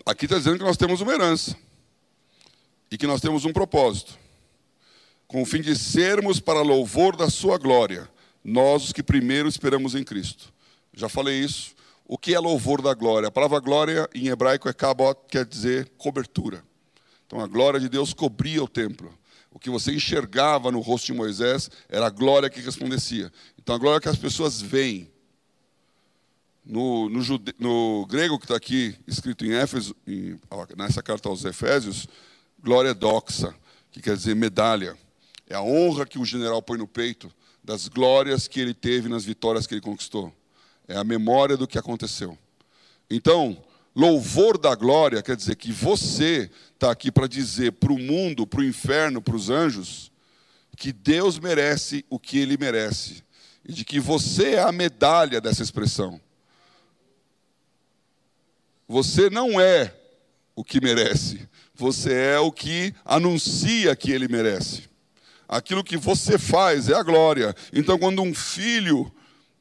aqui 0.06 0.26
está 0.26 0.38
dizendo 0.38 0.58
que 0.58 0.64
nós 0.64 0.76
temos 0.76 1.00
uma 1.00 1.14
herança 1.14 1.56
e 2.92 2.98
que 2.98 3.08
nós 3.08 3.22
temos 3.22 3.46
um 3.46 3.54
propósito 3.54 4.23
com 5.34 5.42
o 5.42 5.46
fim 5.48 5.62
de 5.62 5.76
sermos 5.76 6.40
para 6.40 6.62
louvor 6.62 7.16
da 7.16 7.28
sua 7.28 7.58
glória, 7.58 8.08
nós 8.44 8.84
os 8.84 8.94
que 8.94 9.02
primeiro 9.02 9.50
esperamos 9.50 9.96
em 9.96 10.04
Cristo. 10.04 10.54
Já 10.94 11.10
falei 11.10 11.40
isso. 11.40 11.74
O 12.06 12.20
que 12.20 12.36
é 12.36 12.40
louvor 12.40 12.84
da 12.84 12.94
glória? 12.94 13.30
A 13.30 13.32
palavra 13.32 13.60
glória 13.60 14.08
em 14.14 14.28
hebraico 14.28 14.70
é 14.70 14.74
kabot, 14.74 15.20
quer 15.28 15.44
dizer 15.44 15.92
cobertura. 15.98 16.64
Então 17.26 17.40
a 17.40 17.48
glória 17.48 17.80
de 17.80 17.90
Deus 17.90 18.14
cobria 18.14 18.64
o 18.64 18.68
templo. 18.68 19.12
O 19.50 19.58
que 19.58 19.72
você 19.72 19.92
enxergava 19.92 20.72
no 20.72 20.80
rosto 20.82 21.08
de 21.08 21.14
Moisés 21.14 21.68
era 21.90 22.06
a 22.06 22.12
glória 22.12 22.48
que 22.48 22.62
resplandecia. 22.62 23.34
Então 23.58 23.74
a 23.74 23.80
glória 23.80 24.00
que 24.00 24.10
as 24.10 24.18
pessoas 24.18 24.62
veem. 24.62 25.12
No, 26.64 27.10
no, 27.10 27.24
jude... 27.24 27.56
no 27.58 28.06
grego 28.06 28.38
que 28.38 28.46
está 28.46 28.56
aqui 28.56 28.96
escrito 29.08 29.44
em 29.48 29.54
Éfeso, 29.54 29.96
em... 30.06 30.40
nessa 30.78 31.02
carta 31.02 31.28
aos 31.28 31.44
Efésios, 31.44 32.08
glória 32.62 32.94
doxa, 32.94 33.52
que 33.92 34.00
quer 34.00 34.16
dizer 34.16 34.36
medalha. 34.36 34.96
É 35.50 35.56
a 35.56 35.62
honra 35.62 36.06
que 36.06 36.20
o 36.20 36.26
general 36.26 36.62
põe 36.62 36.78
no 36.78 36.88
peito 36.88 37.32
das 37.64 37.88
glórias 37.88 38.48
que 38.48 38.60
ele 38.60 38.74
teve 38.74 39.08
nas 39.08 39.24
vitórias 39.24 39.66
que 39.66 39.74
ele 39.74 39.82
conquistou. 39.82 40.34
É 40.88 40.98
a 40.98 41.04
memória 41.04 41.56
do 41.56 41.68
que 41.68 41.78
aconteceu. 41.78 42.38
Então, 43.10 43.64
louvor 43.96 44.58
da 44.58 44.76
glória 44.76 45.22
quer 45.22 45.36
dizer 45.36 45.56
que 45.56 45.72
você 45.72 46.50
está 46.74 46.92
aqui 46.92 47.12
para 47.12 47.28
dizer 47.28 47.74
para 47.74 47.94
o 47.94 48.00
mundo, 48.00 48.46
para 48.46 48.60
o 48.60 48.66
inferno, 48.66 49.22
para 49.22 49.36
os 49.36 49.50
anjos, 49.50 50.12
que 50.76 50.92
Deus 50.92 51.40
merece 51.40 52.04
o 52.10 52.20
que 52.20 52.38
ele 52.38 52.58
merece. 52.58 53.24
E 53.66 53.72
de 53.72 53.86
que 53.86 54.00
você 54.00 54.56
é 54.56 54.62
a 54.62 54.72
medalha 54.72 55.40
dessa 55.40 55.64
expressão. 55.64 56.20
Você 58.88 59.30
não 59.30 59.60
é 59.60 59.96
o 60.56 60.64
que 60.64 60.82
merece, 60.82 61.48
você 61.74 62.14
é 62.14 62.40
o 62.40 62.52
que 62.52 62.94
anuncia 63.06 63.96
que 63.96 64.12
ele 64.12 64.28
merece. 64.28 64.93
Aquilo 65.56 65.84
que 65.84 65.98
você 65.98 66.38
faz 66.38 66.90
é 66.90 66.96
a 66.96 67.04
glória. 67.04 67.56
Então, 67.72 68.00
quando 68.00 68.22
um 68.22 68.34
filho 68.34 69.12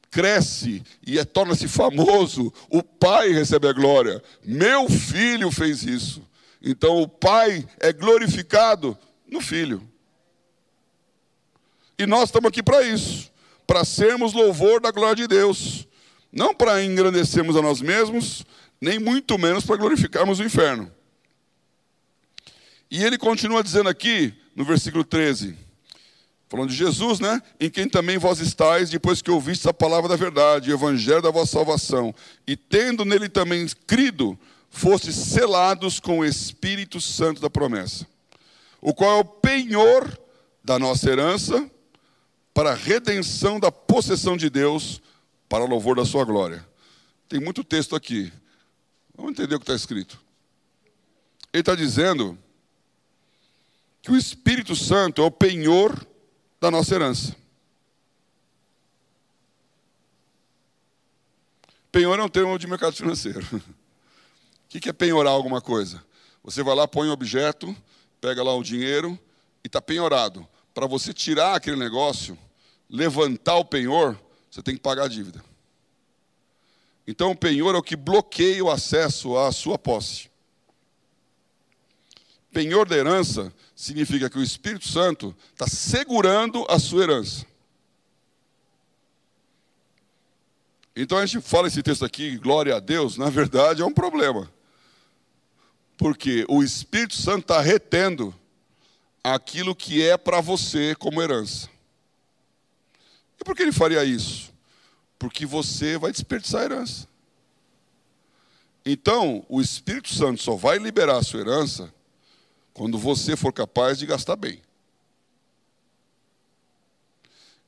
cresce 0.09 0.83
e 1.05 1.19
é, 1.19 1.23
torna-se 1.23 1.67
famoso, 1.67 2.51
o 2.69 2.81
pai 2.81 3.29
recebe 3.31 3.67
a 3.67 3.73
glória. 3.73 4.21
Meu 4.43 4.89
filho 4.89 5.51
fez 5.51 5.83
isso. 5.83 6.21
Então, 6.61 7.01
o 7.01 7.07
pai 7.07 7.67
é 7.79 7.93
glorificado 7.93 8.97
no 9.29 9.39
filho. 9.39 9.87
E 11.97 12.05
nós 12.05 12.29
estamos 12.29 12.47
aqui 12.47 12.63
para 12.63 12.81
isso 12.81 13.31
para 13.67 13.85
sermos 13.85 14.33
louvor 14.33 14.81
da 14.81 14.91
glória 14.91 15.15
de 15.15 15.27
Deus. 15.27 15.87
Não 16.31 16.53
para 16.53 16.83
engrandecermos 16.83 17.55
a 17.55 17.61
nós 17.61 17.81
mesmos, 17.81 18.43
nem 18.81 18.99
muito 18.99 19.37
menos 19.37 19.65
para 19.65 19.77
glorificarmos 19.77 20.39
o 20.39 20.43
inferno. 20.43 20.91
E 22.89 23.03
ele 23.03 23.17
continua 23.17 23.63
dizendo 23.63 23.89
aqui, 23.89 24.33
no 24.55 24.65
versículo 24.65 25.03
13: 25.03 25.55
Falando 26.53 26.69
de 26.69 26.75
Jesus, 26.75 27.19
né? 27.19 27.41
Em 27.59 27.67
quem 27.67 27.89
também 27.89 28.19
vós 28.19 28.39
estáis, 28.39 28.91
depois 28.91 29.23
que 29.23 29.31
ouvistes 29.31 29.65
a 29.65 29.73
palavra 29.73 30.07
da 30.07 30.15
verdade, 30.15 30.69
o 30.69 30.75
evangelho 30.75 31.19
da 31.19 31.31
vossa 31.31 31.53
salvação, 31.53 32.13
e 32.45 32.55
tendo 32.55 33.03
nele 33.03 33.27
também 33.27 33.65
crido, 33.87 34.37
fostes 34.69 35.15
selados 35.15 35.99
com 35.99 36.19
o 36.19 36.23
Espírito 36.23 37.01
Santo 37.01 37.41
da 37.41 37.49
promessa, 37.49 38.05
o 38.79 38.93
qual 38.93 39.17
é 39.17 39.19
o 39.21 39.25
penhor 39.25 40.15
da 40.63 40.77
nossa 40.77 41.09
herança 41.09 41.67
para 42.53 42.73
a 42.73 42.75
redenção 42.75 43.59
da 43.59 43.71
possessão 43.71 44.37
de 44.37 44.47
Deus 44.47 45.01
para 45.49 45.65
louvor 45.65 45.95
da 45.95 46.05
sua 46.05 46.23
glória. 46.23 46.63
Tem 47.27 47.39
muito 47.39 47.63
texto 47.63 47.95
aqui. 47.95 48.31
Vamos 49.17 49.31
entender 49.31 49.55
o 49.55 49.59
que 49.59 49.63
está 49.63 49.73
escrito. 49.73 50.21
Ele 51.51 51.61
está 51.61 51.73
dizendo 51.73 52.37
que 54.03 54.11
o 54.11 54.15
Espírito 54.15 54.75
Santo 54.75 55.19
é 55.19 55.25
o 55.25 55.31
penhor 55.31 56.12
da 56.63 56.71
nossa 56.71 56.95
herança. 56.95 57.35
Penhor 61.91 62.17
é 62.17 62.23
um 62.23 62.29
termo 62.29 62.57
de 62.57 62.65
mercado 62.65 62.95
financeiro. 62.95 63.45
O 64.73 64.79
que 64.79 64.89
é 64.89 64.93
penhorar 64.93 65.31
alguma 65.31 65.61
coisa? 65.61 66.03
Você 66.43 66.63
vai 66.63 66.73
lá, 66.73 66.87
põe 66.87 67.07
um 67.07 67.11
objeto, 67.11 67.75
pega 68.19 68.41
lá 68.41 68.55
o 68.55 68.63
dinheiro 68.63 69.19
e 69.63 69.67
está 69.67 69.79
penhorado. 69.79 70.47
Para 70.73 70.87
você 70.87 71.13
tirar 71.13 71.53
aquele 71.53 71.75
negócio, 71.75 72.35
levantar 72.89 73.57
o 73.57 73.65
penhor, 73.65 74.19
você 74.49 74.63
tem 74.63 74.73
que 74.73 74.81
pagar 74.81 75.03
a 75.03 75.07
dívida. 75.07 75.43
Então, 77.05 77.29
o 77.29 77.35
penhor 77.35 77.75
é 77.75 77.77
o 77.77 77.83
que 77.83 77.95
bloqueia 77.95 78.65
o 78.65 78.71
acesso 78.71 79.37
à 79.37 79.51
sua 79.51 79.77
posse. 79.77 80.27
Penhor 82.51 82.87
da 82.87 82.97
herança 82.97 83.53
significa 83.83 84.29
que 84.29 84.37
o 84.39 84.43
Espírito 84.43 84.87
Santo 84.87 85.35
está 85.51 85.67
segurando 85.67 86.65
a 86.69 86.79
sua 86.79 87.03
herança. 87.03 87.45
Então 90.95 91.17
a 91.17 91.25
gente 91.25 91.45
fala 91.45 91.67
esse 91.67 91.83
texto 91.83 92.05
aqui, 92.05 92.37
glória 92.37 92.77
a 92.77 92.79
Deus, 92.79 93.17
na 93.17 93.29
verdade 93.29 93.81
é 93.81 93.85
um 93.85 93.93
problema. 93.93 94.49
Porque 95.97 96.45
o 96.47 96.63
Espírito 96.63 97.15
Santo 97.15 97.41
está 97.41 97.59
retendo 97.59 98.33
aquilo 99.21 99.75
que 99.75 100.01
é 100.01 100.17
para 100.17 100.39
você 100.39 100.95
como 100.95 101.21
herança. 101.21 101.69
E 103.39 103.43
por 103.43 103.53
que 103.53 103.63
ele 103.63 103.73
faria 103.73 104.05
isso? 104.05 104.53
Porque 105.19 105.45
você 105.45 105.97
vai 105.97 106.11
desperdiçar 106.13 106.61
a 106.61 106.65
herança. 106.65 107.07
Então, 108.85 109.45
o 109.49 109.59
Espírito 109.59 110.13
Santo 110.13 110.41
só 110.41 110.55
vai 110.55 110.77
liberar 110.77 111.17
a 111.17 111.23
sua 111.23 111.41
herança 111.41 111.93
quando 112.73 112.97
você 112.97 113.35
for 113.35 113.53
capaz 113.53 113.97
de 113.97 114.05
gastar 114.05 114.35
bem. 114.35 114.61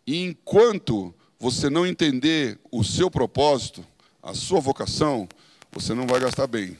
E 0.07 0.23
enquanto 0.23 1.13
você 1.39 1.69
não 1.69 1.85
entender 1.85 2.59
o 2.71 2.83
seu 2.83 3.09
propósito, 3.09 3.85
a 4.21 4.33
sua 4.33 4.59
vocação, 4.59 5.27
você 5.71 5.93
não 5.93 6.07
vai 6.07 6.19
gastar 6.19 6.47
bem. 6.47 6.77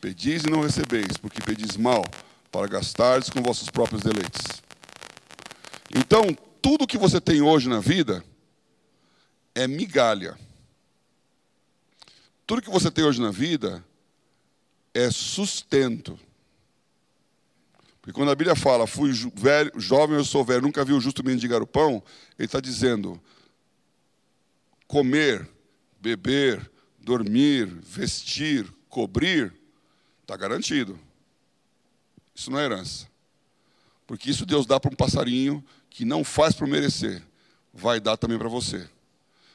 Pedis 0.00 0.44
e 0.44 0.50
não 0.50 0.62
recebeis, 0.62 1.16
porque 1.18 1.42
pedis 1.42 1.76
mal, 1.76 2.04
para 2.50 2.66
gastardes 2.66 3.28
com 3.28 3.42
vossos 3.42 3.68
próprios 3.68 4.02
deleites. 4.02 4.62
Então, 5.94 6.36
tudo 6.62 6.86
que 6.86 6.96
você 6.96 7.20
tem 7.20 7.42
hoje 7.42 7.68
na 7.68 7.80
vida 7.80 8.24
é 9.54 9.66
migalha. 9.66 10.38
Tudo 12.46 12.62
que 12.62 12.70
você 12.70 12.90
tem 12.90 13.04
hoje 13.04 13.20
na 13.20 13.30
vida 13.30 13.84
é 14.94 15.10
sustento. 15.10 16.18
Porque 18.10 18.18
quando 18.18 18.32
a 18.32 18.34
Bíblia 18.34 18.56
fala, 18.56 18.88
fui 18.88 19.12
velho, 19.36 19.70
jovem, 19.76 20.16
eu 20.16 20.24
sou 20.24 20.44
velho, 20.44 20.62
nunca 20.62 20.84
vi 20.84 20.92
o 20.92 21.00
justo 21.00 21.24
mendigar 21.24 21.62
o 21.62 21.66
pão, 21.66 22.02
ele 22.36 22.46
está 22.46 22.58
dizendo, 22.58 23.20
comer, 24.88 25.48
beber, 26.00 26.68
dormir, 26.98 27.66
vestir, 27.66 28.66
cobrir, 28.88 29.54
está 30.22 30.36
garantido. 30.36 30.98
Isso 32.34 32.50
não 32.50 32.58
é 32.58 32.64
herança. 32.64 33.06
Porque 34.08 34.28
isso 34.28 34.44
Deus 34.44 34.66
dá 34.66 34.80
para 34.80 34.90
um 34.90 34.96
passarinho 34.96 35.64
que 35.88 36.04
não 36.04 36.24
faz 36.24 36.52
para 36.52 36.66
merecer, 36.66 37.22
vai 37.72 38.00
dar 38.00 38.16
também 38.16 38.38
para 38.38 38.48
você. 38.48 38.88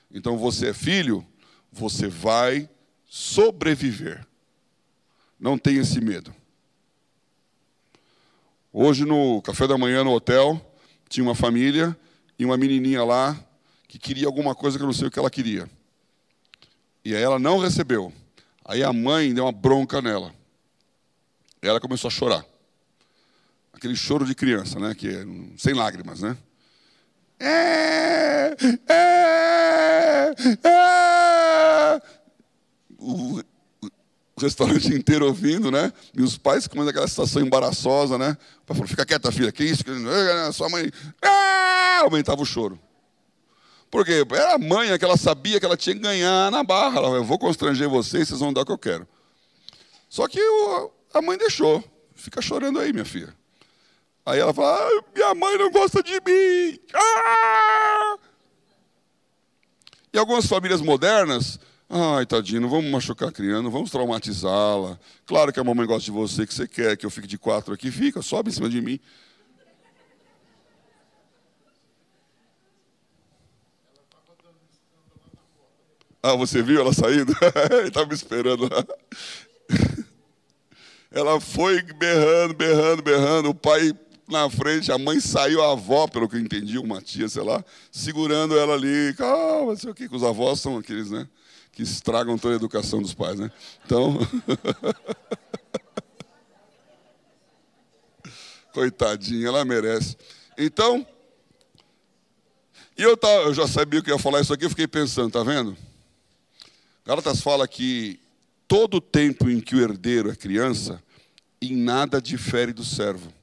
Então 0.10 0.38
você 0.38 0.70
é 0.70 0.74
filho, 0.74 1.28
você 1.70 2.08
vai 2.08 2.70
sobreviver. 3.06 4.26
Não 5.38 5.58
tenha 5.58 5.82
esse 5.82 6.00
medo. 6.00 6.34
Hoje 8.78 9.06
no 9.06 9.42
café 9.42 9.66
da 9.68 9.78
manhã 9.78 10.04
no 10.04 10.12
hotel, 10.12 10.60
tinha 11.08 11.24
uma 11.24 11.34
família 11.34 11.98
e 12.38 12.44
uma 12.44 12.58
menininha 12.58 13.06
lá 13.06 13.40
que 13.88 13.98
queria 13.98 14.28
alguma 14.28 14.54
coisa 14.54 14.78
que 14.78 14.84
eu 14.84 14.86
não 14.86 14.94
sei 14.94 15.08
o 15.08 15.12
que 15.12 15.18
ela 15.18 15.30
queria. 15.30 15.70
E 17.06 17.16
aí 17.16 17.24
ela 17.24 17.40
não 17.40 17.58
recebeu. 17.58 18.12
Aí 18.66 18.84
a 18.84 18.92
mãe 18.92 19.34
deu 19.34 19.46
uma 19.46 19.54
bronca 19.54 20.02
nela. 20.02 20.36
Ela 21.62 21.80
começou 21.80 22.10
a 22.10 22.12
chorar. 22.12 22.46
Aquele 23.72 23.96
choro 23.96 24.26
de 24.26 24.36
criança, 24.36 24.78
né? 24.78 24.94
Que 24.94 25.08
é 25.08 25.26
sem 25.56 25.74
lágrimas, 25.74 26.20
né? 26.20 26.36
É, 27.40 28.58
é, 28.90 30.36
é. 30.66 32.02
O 34.38 34.42
restaurante 34.42 34.88
inteiro 34.94 35.26
ouvindo, 35.26 35.72
né? 35.72 35.94
E 36.14 36.22
os 36.22 36.38
pais 36.38 36.68
com 36.68 36.82
aquela 36.82 37.08
situação 37.08 37.42
embaraçosa, 37.42 38.18
né? 38.18 38.38
O 38.62 38.66
pai 38.66 38.76
falou, 38.76 38.88
fica 38.88 39.06
quieta, 39.06 39.32
filha, 39.32 39.52
que 39.52 39.64
isso? 39.64 39.84
Sua 40.54 40.70
mãe... 40.70 40.92
Ah! 41.22 42.00
Aumentava 42.02 42.42
o 42.42 42.46
choro. 42.46 42.80
Porque 43.90 44.26
era 44.32 44.56
a 44.56 44.58
mãe 44.58 44.98
que 44.98 45.06
ela 45.06 45.16
sabia 45.16 45.60
que 45.60 45.66
ela 45.66 45.78
tinha 45.78 45.96
que 45.96 46.02
ganhar 46.02 46.52
na 46.52 46.64
barra. 46.64 46.98
Ela, 46.98 47.16
eu 47.16 47.24
vou 47.24 47.40
constranger 47.40 47.88
vocês, 47.88 48.28
vocês 48.28 48.40
vão 48.40 48.52
dar 48.52 48.62
o 48.62 48.66
que 48.66 48.72
eu 48.72 48.78
quero. 48.78 49.08
Só 50.10 50.28
que 50.28 50.40
a 51.14 51.22
mãe 51.22 51.38
deixou. 51.38 51.84
Fica 52.14 52.42
chorando 52.42 52.80
aí, 52.80 52.92
minha 52.92 53.06
filha. 53.06 53.34
Aí 54.26 54.40
ela 54.40 54.54
fala, 54.54 54.78
ah, 54.78 55.04
minha 55.14 55.36
mãe 55.36 55.58
não 55.58 55.72
gosta 55.72 56.04
de 56.04 56.14
mim. 56.14 56.80
Ah! 56.94 58.18
E 60.12 60.18
algumas 60.18 60.46
famílias 60.48 60.82
modernas, 60.82 61.60
ai, 61.96 62.26
tadinho, 62.26 62.60
não 62.60 62.70
vamos 62.70 62.92
machucar 62.92 63.30
a 63.30 63.32
criança, 63.32 63.62
não 63.62 63.72
vamos 63.72 63.90
traumatizá-la. 63.90 65.00
Claro 65.26 65.54
que 65.54 65.60
a 65.60 65.64
mamãe 65.64 65.88
gosta 65.88 66.04
de 66.04 66.12
você, 66.12 66.46
que 66.46 66.54
você 66.54 66.68
quer 66.68 66.98
que 66.98 67.06
eu 67.06 67.10
fique 67.10 67.26
de 67.26 67.38
quatro 67.38 67.74
aqui, 67.74 67.90
fica, 67.90 68.22
sobe 68.22 68.50
em 68.50 68.54
cima 68.54 68.70
de 68.70 68.82
mim. 68.82 69.00
Ah, 76.22 76.36
você 76.36 76.62
viu 76.62 76.82
ela 76.82 76.92
saindo? 76.92 77.34
Ele 77.80 77.88
estava 77.88 78.08
me 78.08 78.14
esperando 78.14 78.64
lá. 78.64 78.84
Ela 81.12 81.40
foi 81.40 81.82
berrando, 81.82 82.54
berrando, 82.56 83.02
berrando. 83.02 83.50
O 83.52 83.56
pai 83.56 83.94
na 84.28 84.50
frente, 84.50 84.92
a 84.92 84.98
mãe 84.98 85.20
saiu, 85.20 85.64
a 85.64 85.72
avó, 85.72 86.08
pelo 86.08 86.28
que 86.28 86.36
eu 86.36 86.40
entendi, 86.42 86.78
uma 86.78 87.02
tia, 87.02 87.30
sei 87.30 87.44
lá, 87.44 87.64
segurando 87.90 88.58
ela 88.58 88.74
ali. 88.74 89.14
Calma, 89.16 89.76
sei 89.78 89.90
o 89.92 89.94
que, 89.94 90.10
que 90.10 90.16
os 90.16 90.24
avós 90.24 90.60
são 90.60 90.78
aqueles, 90.78 91.12
né? 91.12 91.26
Que 91.76 91.84
estragam 91.84 92.38
toda 92.38 92.56
a 92.56 92.58
educação 92.58 93.02
dos 93.02 93.14
pais, 93.14 93.38
né? 93.38 93.52
Então. 93.86 94.18
Coitadinha, 98.74 99.48
ela 99.48 99.64
merece. 99.66 100.18
Então. 100.58 101.06
E 102.98 103.04
eu, 103.04 103.18
tava, 103.18 103.44
eu 103.44 103.54
já 103.54 103.68
sabia 103.68 104.02
que 104.02 104.10
ia 104.10 104.18
falar 104.18 104.40
isso 104.40 104.54
aqui, 104.54 104.64
eu 104.64 104.70
fiquei 104.70 104.88
pensando, 104.88 105.30
tá 105.30 105.44
vendo? 105.44 105.76
Gálatas 107.06 107.42
fala 107.42 107.68
que 107.68 108.18
todo 108.70 109.02
tempo 109.02 109.50
em 109.50 109.60
que 109.60 109.76
o 109.76 109.82
herdeiro 109.82 110.32
é 110.32 110.36
criança, 110.36 111.04
em 111.62 111.76
nada 111.76 112.22
difere 112.22 112.72
do 112.72 112.86
servo. 112.86 113.34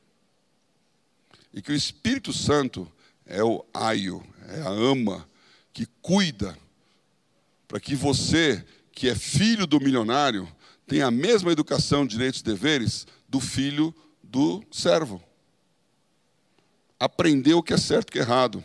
E 1.52 1.60
que 1.60 1.70
o 1.70 1.74
Espírito 1.74 2.32
Santo 2.32 2.90
é 3.26 3.44
o 3.44 3.62
aio, 3.74 4.24
é 4.48 4.62
a 4.62 4.70
ama 4.70 5.28
que 5.70 5.86
cuida 6.00 6.56
para 7.72 7.80
que 7.80 7.94
você, 7.94 8.62
que 8.92 9.08
é 9.08 9.14
filho 9.14 9.66
do 9.66 9.80
milionário, 9.80 10.46
tenha 10.86 11.06
a 11.06 11.10
mesma 11.10 11.50
educação, 11.50 12.06
direitos 12.06 12.40
e 12.40 12.44
deveres 12.44 13.06
do 13.26 13.40
filho 13.40 13.94
do 14.22 14.62
servo. 14.70 15.22
Aprender 17.00 17.54
o 17.54 17.62
que 17.62 17.72
é 17.72 17.78
certo 17.78 18.08
e 18.08 18.10
o 18.10 18.12
que 18.12 18.18
é 18.18 18.22
errado 18.22 18.62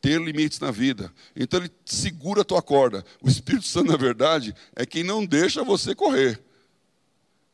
ter 0.00 0.20
limites 0.20 0.60
na 0.60 0.70
vida. 0.70 1.12
Então 1.34 1.58
ele 1.58 1.70
segura 1.84 2.42
a 2.42 2.44
tua 2.44 2.62
corda. 2.62 3.04
O 3.20 3.28
Espírito 3.28 3.66
Santo, 3.66 3.90
na 3.90 3.96
verdade, 3.96 4.54
é 4.76 4.86
quem 4.86 5.02
não 5.02 5.26
deixa 5.26 5.64
você 5.64 5.92
correr. 5.92 6.40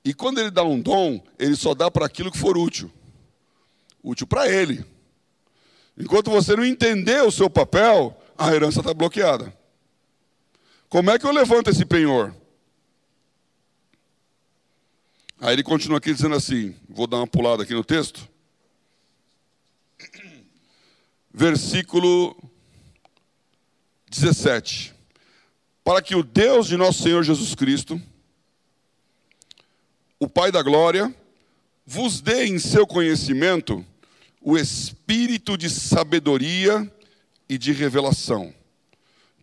E 0.05 0.13
quando 0.13 0.39
ele 0.39 0.51
dá 0.51 0.65
um 0.65 0.79
dom, 0.79 1.25
ele 1.39 1.57
só 1.57 1.75
dá 1.75 1.91
para 1.91 2.05
aquilo 2.05 2.31
que 2.31 2.37
for 2.37 2.59
útil. 2.59 2.93
Útil 4.05 4.27
para 4.27 4.51
ele. 4.51 4.85
Enquanto 5.97 6.31
você 6.31 6.55
não 6.55 6.65
entender 6.67 7.23
o 7.23 7.31
seu 7.31 7.49
papel, 7.49 8.23
a 8.37 8.55
herança 8.55 8.81
está 8.81 8.93
bloqueada. 8.93 9.59
Como 10.90 11.11
é 11.11 11.18
que 11.18 11.24
eu 11.24 11.33
levanto 11.33 11.70
esse 11.70 11.87
penhor? 11.87 12.35
Aí 15.40 15.55
ele 15.55 15.62
continua 15.62 15.96
aqui 15.96 16.12
dizendo 16.12 16.35
assim: 16.35 16.76
vou 16.87 17.07
dar 17.07 17.16
uma 17.16 17.26
pulada 17.26 17.62
aqui 17.62 17.72
no 17.72 17.83
texto 17.83 18.29
versículo 21.33 22.37
17. 24.11 24.94
Para 25.83 26.03
que 26.03 26.14
o 26.14 26.22
Deus 26.22 26.66
de 26.66 26.76
nosso 26.76 27.03
Senhor 27.03 27.22
Jesus 27.22 27.55
Cristo, 27.55 28.00
o 30.18 30.29
Pai 30.29 30.53
da 30.53 30.62
glória, 30.62 31.14
vos 31.87 32.20
dê 32.20 32.46
em 32.46 32.59
seu 32.59 32.87
conhecimento 32.87 33.85
o 34.42 34.57
espírito 34.57 35.57
de 35.57 35.70
sabedoria 35.70 36.90
e 37.48 37.57
de 37.57 37.72
revelação, 37.72 38.55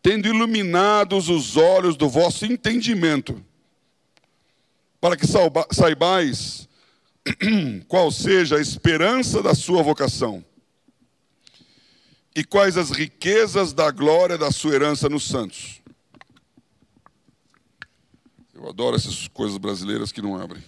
tendo 0.01 0.27
iluminados 0.27 1.29
os 1.29 1.57
olhos 1.57 1.95
do 1.95 2.09
vosso 2.09 2.45
entendimento, 2.45 3.43
para 4.99 5.15
que 5.15 5.25
saibais 5.71 6.67
qual 7.87 8.11
seja 8.11 8.57
a 8.57 8.61
esperança 8.61 9.41
da 9.41 9.53
sua 9.53 9.83
vocação 9.83 10.43
e 12.35 12.43
quais 12.43 12.77
as 12.77 12.91
riquezas 12.91 13.73
da 13.73 13.89
glória 13.91 14.37
da 14.37 14.51
sua 14.51 14.75
herança 14.75 15.09
nos 15.09 15.27
santos. 15.27 15.81
Eu 18.53 18.69
adoro 18.69 18.95
essas 18.95 19.27
coisas 19.27 19.57
brasileiras 19.57 20.11
que 20.11 20.21
não 20.21 20.35
abrem. 20.39 20.63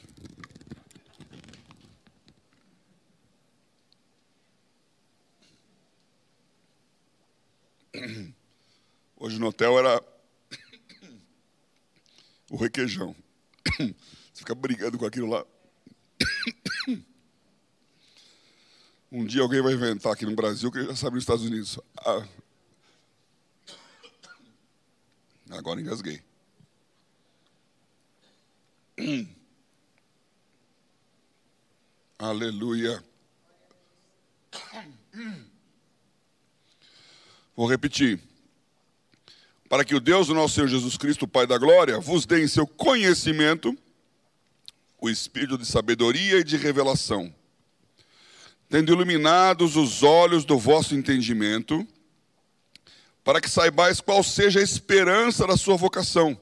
Hoje 9.21 9.37
no 9.37 9.47
hotel 9.47 9.77
era 9.77 10.01
o 12.49 12.55
requeijão. 12.55 13.13
Você 13.77 13.93
fica 14.33 14.55
brigando 14.55 14.97
com 14.97 15.05
aquilo 15.05 15.27
lá. 15.27 15.45
Um 19.11 19.25
dia 19.25 19.41
alguém 19.41 19.59
vai 19.59 19.73
inventar 19.73 20.13
aqui 20.13 20.23
no 20.23 20.35
Brasil 20.35 20.71
que 20.71 20.83
já 20.85 20.95
sabe 20.95 21.15
nos 21.15 21.23
Estados 21.23 21.43
Unidos. 21.43 21.79
Ah. 21.97 22.27
Agora 25.49 25.81
engasguei. 25.81 26.21
Aleluia. 32.19 33.03
Vou 37.55 37.65
repetir. 37.67 38.28
Para 39.69 39.85
que 39.85 39.95
o 39.95 39.99
Deus 39.99 40.27
do 40.27 40.33
nosso 40.33 40.55
Senhor 40.55 40.67
Jesus 40.67 40.97
Cristo, 40.97 41.27
Pai 41.27 41.47
da 41.47 41.57
Glória, 41.57 41.99
vos 41.99 42.25
dê 42.25 42.43
em 42.43 42.47
seu 42.47 42.67
conhecimento 42.67 43.77
o 44.99 45.09
espírito 45.09 45.57
de 45.57 45.65
sabedoria 45.65 46.39
e 46.39 46.43
de 46.43 46.57
revelação 46.57 47.33
tendo 48.69 48.93
iluminados 48.93 49.75
os 49.75 50.03
olhos 50.03 50.45
do 50.45 50.57
vosso 50.57 50.93
entendimento, 50.93 51.85
para 53.23 53.41
que 53.41 53.49
saibais 53.49 53.99
qual 53.99 54.23
seja 54.23 54.59
a 54.59 54.63
esperança 54.63 55.45
da 55.47 55.57
sua 55.57 55.75
vocação 55.75 56.39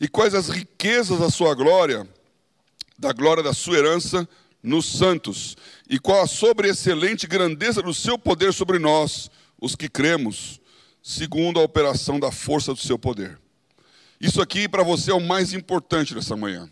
e 0.00 0.08
quais 0.08 0.34
as 0.34 0.48
riquezas 0.48 1.18
da 1.18 1.30
sua 1.30 1.54
glória, 1.54 2.08
da 2.98 3.12
glória 3.12 3.42
da 3.42 3.52
sua 3.52 3.76
herança 3.76 4.26
nos 4.62 4.86
santos, 4.86 5.56
e 5.88 5.98
qual 5.98 6.22
a 6.22 6.26
sobreexcelente 6.26 7.26
grandeza 7.26 7.82
do 7.82 7.94
seu 7.94 8.18
poder 8.18 8.52
sobre 8.52 8.78
nós, 8.78 9.30
os 9.60 9.74
que 9.76 9.88
cremos, 9.88 10.59
segundo 11.02 11.60
a 11.60 11.62
operação 11.62 12.20
da 12.20 12.30
força 12.30 12.72
do 12.72 12.80
seu 12.80 12.98
poder. 12.98 13.38
Isso 14.20 14.42
aqui 14.42 14.68
para 14.68 14.82
você 14.82 15.10
é 15.10 15.14
o 15.14 15.20
mais 15.20 15.52
importante 15.52 16.14
dessa 16.14 16.36
manhã. 16.36 16.68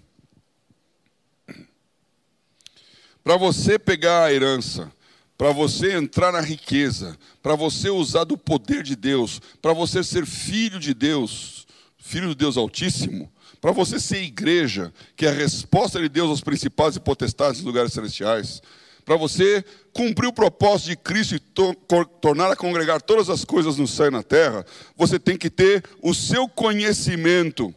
Para 3.25 3.37
você 3.37 3.79
pegar 3.79 4.25
a 4.25 4.33
herança, 4.33 4.93
para 5.37 5.53
você 5.53 5.95
entrar 5.95 6.33
na 6.33 6.41
riqueza, 6.41 7.17
para 7.43 7.55
você 7.55 7.89
usar 7.89 8.25
do 8.25 8.37
poder 8.37 8.83
de 8.83 8.97
Deus, 8.97 9.41
para 9.63 9.73
você 9.73 10.03
ser 10.03 10.27
filho 10.27 10.79
de 10.81 10.93
Deus, 10.93 11.67
filho 11.97 12.29
de 12.29 12.35
Deus 12.35 12.57
Altíssimo, 12.57 13.33
para 13.61 13.73
você 13.73 13.99
ser 14.01 14.23
igreja, 14.23 14.93
que 15.17 15.27
é 15.27 15.31
a 15.31 15.33
resposta 15.33 16.01
de 16.01 16.09
Deus 16.09 16.29
aos 16.29 16.41
principais 16.41 16.97
e 16.97 17.01
potestades 17.01 17.61
dos 17.61 17.67
lugares 17.67 17.93
celestiais, 17.93 18.63
para 19.09 19.17
você 19.17 19.65
cumprir 19.95 20.27
o 20.27 20.33
propósito 20.35 20.91
de 20.91 20.97
Cristo 20.99 21.35
e 21.35 21.39
to 21.39 21.75
tornar 22.21 22.53
a 22.53 22.57
congregar 22.57 23.01
todas 23.01 23.31
as 23.31 23.43
coisas 23.43 23.79
no 23.79 23.89
céu 23.89 24.09
e 24.09 24.11
na 24.11 24.23
terra, 24.23 24.67
você 24.95 25.19
tem 25.19 25.35
que 25.35 25.49
ter 25.49 25.83
o 26.03 26.13
seu 26.13 26.47
conhecimento, 26.47 27.75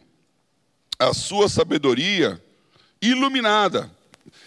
a 0.98 1.14
sua 1.14 1.48
sabedoria 1.48 2.38
iluminada 3.00 3.90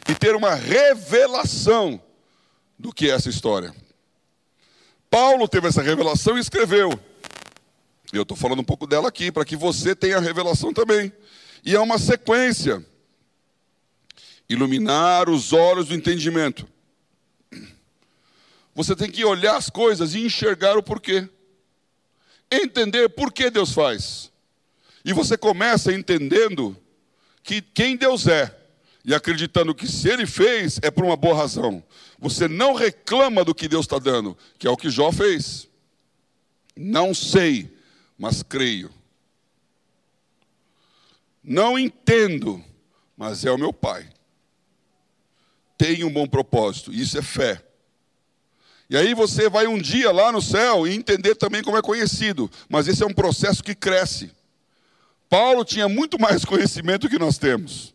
e 0.07 0.13
ter 0.13 0.35
uma 0.35 0.53
revelação 0.53 1.99
do 2.77 2.93
que 2.93 3.09
é 3.09 3.15
essa 3.15 3.29
história. 3.29 3.73
Paulo 5.09 5.47
teve 5.47 5.67
essa 5.67 5.81
revelação 5.81 6.37
e 6.37 6.41
escreveu. 6.41 6.91
Eu 8.13 8.21
estou 8.21 8.37
falando 8.37 8.59
um 8.59 8.63
pouco 8.63 8.85
dela 8.85 9.07
aqui, 9.07 9.31
para 9.31 9.43
que 9.43 9.55
você 9.55 9.95
tenha 9.95 10.17
a 10.17 10.21
revelação 10.21 10.71
também. 10.71 11.11
E 11.63 11.75
é 11.75 11.79
uma 11.79 11.97
sequência. 11.97 12.85
Iluminar 14.47 15.27
os 15.31 15.51
olhos 15.51 15.87
do 15.87 15.95
entendimento. 15.95 16.74
Você 18.75 18.93
tem 18.93 19.09
que 19.09 19.23
olhar 19.23 19.55
as 19.55 19.69
coisas 19.69 20.13
e 20.13 20.19
enxergar 20.19 20.77
o 20.77 20.83
porquê. 20.83 21.27
Entender 22.51 23.07
por 23.09 23.31
que 23.31 23.49
Deus 23.49 23.71
faz. 23.71 24.29
E 25.03 25.13
você 25.13 25.37
começa 25.37 25.93
entendendo 25.93 26.77
que 27.41 27.61
quem 27.61 27.95
Deus 27.95 28.27
é 28.27 28.55
e 29.05 29.13
acreditando 29.13 29.73
que 29.73 29.87
se 29.87 30.09
ele 30.09 30.25
fez 30.25 30.79
é 30.81 30.91
por 30.91 31.05
uma 31.05 31.15
boa 31.15 31.35
razão. 31.35 31.81
Você 32.19 32.47
não 32.47 32.73
reclama 32.73 33.45
do 33.45 33.55
que 33.55 33.67
Deus 33.67 33.85
está 33.85 33.97
dando, 33.97 34.37
que 34.57 34.67
é 34.67 34.69
o 34.69 34.77
que 34.77 34.89
Jó 34.89 35.11
fez. 35.11 35.69
Não 36.75 37.13
sei, 37.13 37.73
mas 38.17 38.43
creio. 38.43 38.91
Não 41.41 41.79
entendo, 41.79 42.63
mas 43.15 43.45
é 43.45 43.51
o 43.51 43.57
meu 43.57 43.71
Pai. 43.71 44.09
Tem 45.77 46.03
um 46.03 46.11
bom 46.11 46.27
propósito, 46.27 46.91
isso 46.91 47.17
é 47.17 47.21
fé. 47.21 47.64
E 48.89 48.95
aí 48.95 49.13
você 49.13 49.49
vai 49.49 49.65
um 49.65 49.79
dia 49.79 50.11
lá 50.11 50.31
no 50.31 50.41
céu 50.41 50.87
e 50.87 50.93
entender 50.93 51.35
também 51.35 51.63
como 51.63 51.77
é 51.77 51.81
conhecido, 51.81 52.49
mas 52.69 52.87
esse 52.87 53.01
é 53.03 53.05
um 53.05 53.13
processo 53.13 53.63
que 53.63 53.73
cresce. 53.73 54.31
Paulo 55.27 55.65
tinha 55.65 55.89
muito 55.89 56.19
mais 56.19 56.43
conhecimento 56.45 57.09
que 57.09 57.17
nós 57.17 57.37
temos. 57.37 57.93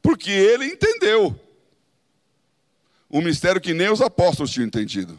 Porque 0.00 0.30
ele 0.30 0.66
entendeu 0.66 1.38
um 3.10 3.20
mistério 3.20 3.60
que 3.60 3.74
nem 3.74 3.90
os 3.90 4.00
apóstolos 4.00 4.50
tinham 4.50 4.66
entendido. 4.66 5.18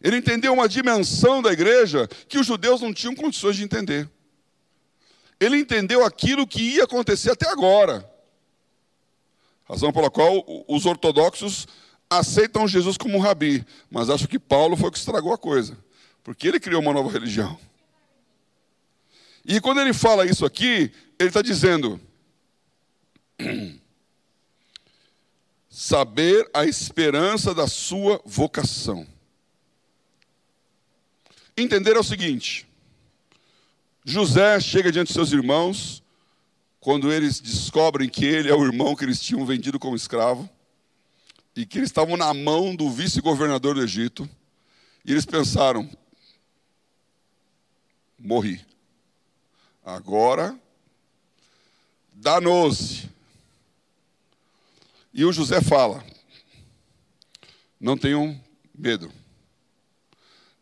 Ele 0.00 0.16
entendeu 0.16 0.52
uma 0.52 0.68
dimensão 0.68 1.42
da 1.42 1.52
igreja 1.52 2.08
que 2.28 2.38
os 2.38 2.46
judeus 2.46 2.80
não 2.80 2.94
tinham 2.94 3.16
condições 3.16 3.56
de 3.56 3.64
entender. 3.64 4.08
Ele 5.40 5.56
entendeu 5.56 6.04
aquilo 6.04 6.46
que 6.46 6.76
ia 6.76 6.84
acontecer 6.84 7.30
até 7.30 7.48
agora. 7.48 8.08
Razão 9.68 9.92
pela 9.92 10.10
qual 10.10 10.44
os 10.66 10.86
ortodoxos 10.86 11.66
aceitam 12.10 12.66
Jesus 12.66 12.96
como 12.96 13.16
um 13.16 13.20
rabi, 13.20 13.64
mas 13.90 14.10
acho 14.10 14.28
que 14.28 14.38
Paulo 14.38 14.76
foi 14.76 14.88
o 14.88 14.92
que 14.92 14.98
estragou 14.98 15.32
a 15.32 15.38
coisa, 15.38 15.76
porque 16.22 16.48
ele 16.48 16.60
criou 16.60 16.80
uma 16.80 16.92
nova 16.92 17.10
religião. 17.10 17.58
E 19.44 19.60
quando 19.60 19.80
ele 19.80 19.92
fala 19.92 20.26
isso 20.26 20.44
aqui, 20.44 20.92
ele 21.18 21.28
está 21.28 21.42
dizendo: 21.42 22.00
saber 25.70 26.48
a 26.52 26.64
esperança 26.64 27.54
da 27.54 27.66
sua 27.66 28.20
vocação. 28.24 29.06
Entender 31.56 31.96
é 31.96 31.98
o 31.98 32.04
seguinte: 32.04 32.66
José 34.04 34.60
chega 34.60 34.92
diante 34.92 35.08
de 35.08 35.14
seus 35.14 35.32
irmãos, 35.32 36.02
quando 36.80 37.12
eles 37.12 37.40
descobrem 37.40 38.08
que 38.08 38.24
ele 38.24 38.50
é 38.50 38.54
o 38.54 38.64
irmão 38.64 38.94
que 38.94 39.04
eles 39.04 39.20
tinham 39.20 39.44
vendido 39.46 39.78
como 39.78 39.96
escravo, 39.96 40.48
e 41.58 41.66
que 41.66 41.78
eles 41.78 41.88
estavam 41.88 42.16
na 42.16 42.32
mão 42.32 42.76
do 42.76 42.88
vice-governador 42.88 43.74
do 43.74 43.82
Egito, 43.82 44.30
e 45.04 45.10
eles 45.10 45.26
pensaram: 45.26 45.90
morri. 48.16 48.64
Agora, 49.84 50.56
danou-se 52.12 53.10
e 55.12 55.24
o 55.24 55.32
José 55.32 55.60
fala: 55.60 56.04
Não 57.80 57.98
tenham 57.98 58.40
medo. 58.72 59.12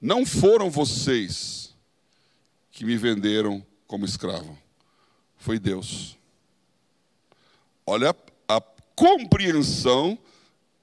Não 0.00 0.24
foram 0.24 0.70
vocês 0.70 1.74
que 2.70 2.86
me 2.86 2.96
venderam 2.96 3.62
como 3.86 4.06
escravo. 4.06 4.58
Foi 5.36 5.58
Deus. 5.58 6.16
Olha 7.84 8.16
a, 8.48 8.56
a 8.56 8.60
compreensão 8.94 10.18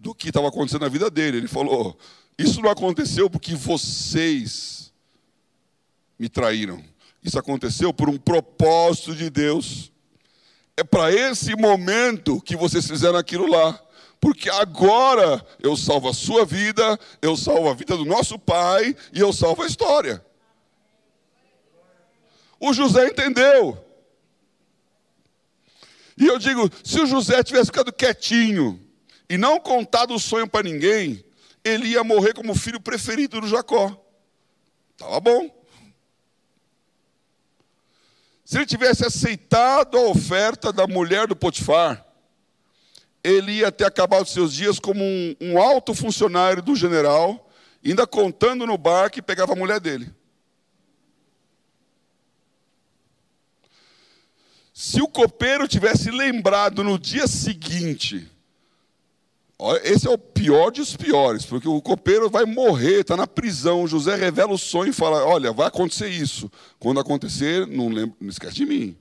do 0.04 0.14
que 0.14 0.28
estava 0.28 0.49
acontecendo 0.49 0.82
na 0.82 0.89
vida 0.89 1.10
dele. 1.10 1.38
Ele 1.38 1.47
falou: 1.47 1.97
Isso 2.38 2.62
não 2.62 2.70
aconteceu 2.70 3.30
porque 3.30 3.56
vocês 3.56 4.91
me 6.20 6.28
traíram. 6.28 6.84
Isso 7.24 7.39
aconteceu 7.39 7.93
por 7.93 8.10
um 8.10 8.18
propósito 8.18 9.16
de 9.16 9.30
Deus 9.30 9.91
é 10.76 10.84
para 10.84 11.14
esse 11.14 11.56
momento 11.56 12.41
que 12.41 12.56
vocês 12.56 12.86
fizeram 12.86 13.18
aquilo 13.18 13.47
lá. 13.47 13.80
Porque 14.20 14.49
agora 14.49 15.45
eu 15.62 15.78
salvo 15.78 16.10
a 16.10 16.14
sua 16.14 16.45
vida, 16.45 16.99
eu 17.22 17.38
salvo 17.38 17.70
a 17.70 17.74
vida 17.74 17.95
do 17.95 18.06
nosso 18.06 18.38
pai 18.38 18.95
e 19.14 19.20
eu 19.20 19.32
salvo 19.32 19.64
a 19.64 19.68
história. 19.68 20.24
O 22.60 22.74
José 22.74 23.08
entendeu. 23.08 23.86
E 26.18 26.26
eu 26.26 26.38
digo: 26.39 26.70
se 26.84 26.99
o 26.99 27.06
José 27.06 27.41
tivesse 27.43 27.68
ficado 27.68 27.93
quietinho 27.93 28.83
e 29.30 29.38
não 29.38 29.59
contado 29.59 30.13
o 30.13 30.19
sonho 30.19 30.47
para 30.47 30.63
ninguém, 30.63 31.24
ele 31.63 31.88
ia 31.88 32.03
morrer 32.03 32.34
como 32.34 32.55
filho 32.55 32.80
preferido 32.80 33.41
do 33.41 33.47
Jacó. 33.47 33.99
Estava 34.91 35.19
bom. 35.19 35.63
Se 38.45 38.57
ele 38.57 38.65
tivesse 38.65 39.05
aceitado 39.05 39.97
a 39.97 40.01
oferta 40.09 40.71
da 40.71 40.86
mulher 40.86 41.28
do 41.28 41.36
Potifar, 41.36 42.05
ele 43.24 43.53
ia 43.53 43.71
ter 43.71 43.86
acabado 43.86 44.28
seus 44.28 44.53
dias 44.53 44.80
como 44.80 45.03
um, 45.03 45.36
um 45.39 45.57
alto 45.57 45.93
funcionário 45.95 46.61
do 46.61 46.76
general, 46.76 47.49
ainda 47.84 48.05
contando 48.05 48.67
no 48.67 48.78
bar 48.78 49.09
que 49.09 49.21
pegava 49.21 49.53
a 49.53 49.55
mulher 49.55 49.80
dele. 49.80 50.13
Se 54.74 55.01
o 55.01 55.07
copeiro 55.07 55.67
tivesse 55.67 56.11
lembrado 56.11 56.84
no 56.84 56.99
dia 56.99 57.28
seguinte, 57.28 58.30
esse 59.84 60.07
é 60.07 60.09
o 60.09 60.18
pior 60.18 60.72
dos 60.72 60.95
piores, 60.95 61.45
porque 61.45 61.68
o 61.68 61.82
copeiro 61.82 62.30
vai 62.30 62.45
morrer, 62.45 63.01
está 63.01 63.16
na 63.16 63.28
prisão. 63.28 63.88
José 63.88 64.16
revela 64.16 64.51
o 64.51 64.57
sonho 64.57 64.89
e 64.89 64.93
fala: 64.93 65.26
Olha, 65.26 65.51
vai 65.51 65.68
acontecer 65.68 66.09
isso. 66.09 66.51
Quando 66.80 66.99
acontecer, 66.99 67.68
não, 67.68 67.89
lembra, 67.89 68.16
não 68.20 68.30
esquece 68.30 68.55
de 68.55 68.66
mim. 68.66 68.97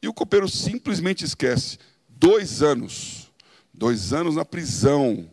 E 0.00 0.08
o 0.08 0.14
copeiro 0.14 0.48
simplesmente 0.48 1.24
esquece. 1.24 1.78
Dois 2.08 2.62
anos. 2.62 3.32
Dois 3.72 4.12
anos 4.12 4.36
na 4.36 4.44
prisão. 4.44 5.28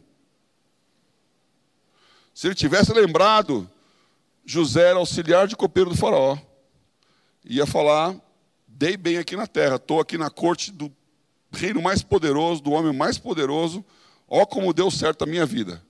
Se 2.34 2.48
ele 2.48 2.56
tivesse 2.56 2.92
lembrado, 2.92 3.70
José 4.46 4.90
era 4.90 4.98
auxiliar 4.98 5.48
de 5.48 5.56
copeiro 5.56 5.90
do 5.90 5.98
faraó. 5.98 6.38
Ia 7.46 7.66
falar 7.66 8.16
dei 8.82 8.98
bem 8.98 9.20
aqui 9.20 9.36
na 9.36 9.46
terra, 9.46 9.76
estou 9.76 10.00
aqui 10.00 10.18
na 10.18 10.32
corte 10.32 10.72
do 10.72 10.92
reino 11.52 11.80
mais 11.84 12.02
poderoso, 12.02 12.64
do 12.64 12.72
homem 12.72 12.92
mais 12.92 13.20
poderoso, 13.20 13.86
ó 14.32 14.46
como 14.46 14.74
deu 14.74 14.90
certo 14.90 15.24
a 15.24 15.28
minha 15.28 15.46
vida. 15.46 15.84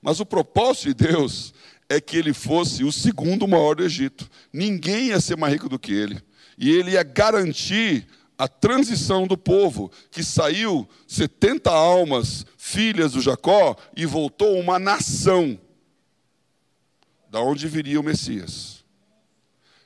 Mas 0.00 0.20
o 0.20 0.24
propósito 0.24 0.94
de 0.94 1.08
Deus 1.08 1.52
é 1.88 2.00
que 2.00 2.16
ele 2.16 2.32
fosse 2.32 2.84
o 2.84 2.92
segundo 2.92 3.48
maior 3.48 3.74
do 3.74 3.82
Egito. 3.82 4.30
Ninguém 4.52 5.08
ia 5.08 5.20
ser 5.20 5.36
mais 5.36 5.52
rico 5.52 5.68
do 5.68 5.80
que 5.80 5.92
ele. 5.92 6.22
E 6.56 6.70
ele 6.70 6.92
ia 6.92 7.02
garantir 7.02 8.06
a 8.38 8.46
transição 8.46 9.26
do 9.26 9.36
povo, 9.36 9.90
que 10.12 10.22
saiu 10.22 10.88
70 11.08 11.72
almas, 11.72 12.46
filhas 12.56 13.12
do 13.12 13.20
Jacó, 13.20 13.76
e 13.96 14.06
voltou 14.06 14.56
uma 14.60 14.78
nação, 14.78 15.58
da 17.28 17.40
onde 17.40 17.66
viria 17.66 17.98
o 17.98 18.04
Messias. 18.04 18.84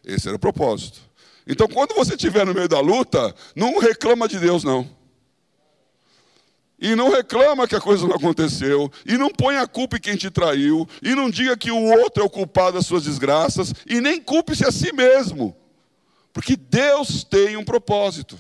Esse 0.05 0.29
era 0.29 0.37
o 0.37 0.41
propósito. 0.41 1.01
Então, 1.47 1.67
quando 1.67 1.95
você 1.95 2.15
estiver 2.15 2.45
no 2.45 2.53
meio 2.53 2.69
da 2.69 2.81
luta, 2.81 3.35
não 3.57 3.79
reclama 3.79 4.29
de 4.29 4.39
Deus, 4.39 4.63
não. 4.63 5.02
E 6.83 6.97
não 6.97 7.11
reclama 7.11 7.69
que 7.69 7.77
a 7.77 7.81
coisa 7.81 8.09
não 8.09 8.17
aconteceu. 8.17 8.91
E 9.07 9.17
não 9.17 9.31
põe 9.31 9.57
a 9.57 9.69
culpa 9.69 9.99
em 9.99 10.01
quem 10.01 10.17
te 10.17 10.29
traiu. 10.29 10.85
E 11.01 11.15
não 11.15 11.31
diga 11.31 11.57
que 11.57 11.71
o 11.71 11.81
outro 11.81 12.25
é 12.25 12.27
o 12.27 12.29
culpado 12.29 12.77
das 12.77 12.87
suas 12.87 13.05
desgraças. 13.05 13.73
E 13.87 14.01
nem 14.01 14.21
culpe-se 14.21 14.67
a 14.67 14.73
si 14.73 14.93
mesmo. 14.93 15.57
Porque 16.33 16.57
Deus 16.57 17.23
tem 17.23 17.57
um 17.57 17.65
propósito. 17.65 18.37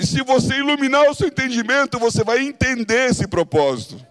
E 0.00 0.04
se 0.04 0.20
você 0.24 0.56
iluminar 0.56 1.08
o 1.08 1.14
seu 1.14 1.28
entendimento, 1.28 1.96
você 1.96 2.24
vai 2.24 2.40
entender 2.40 3.08
esse 3.08 3.28
propósito. 3.28 4.04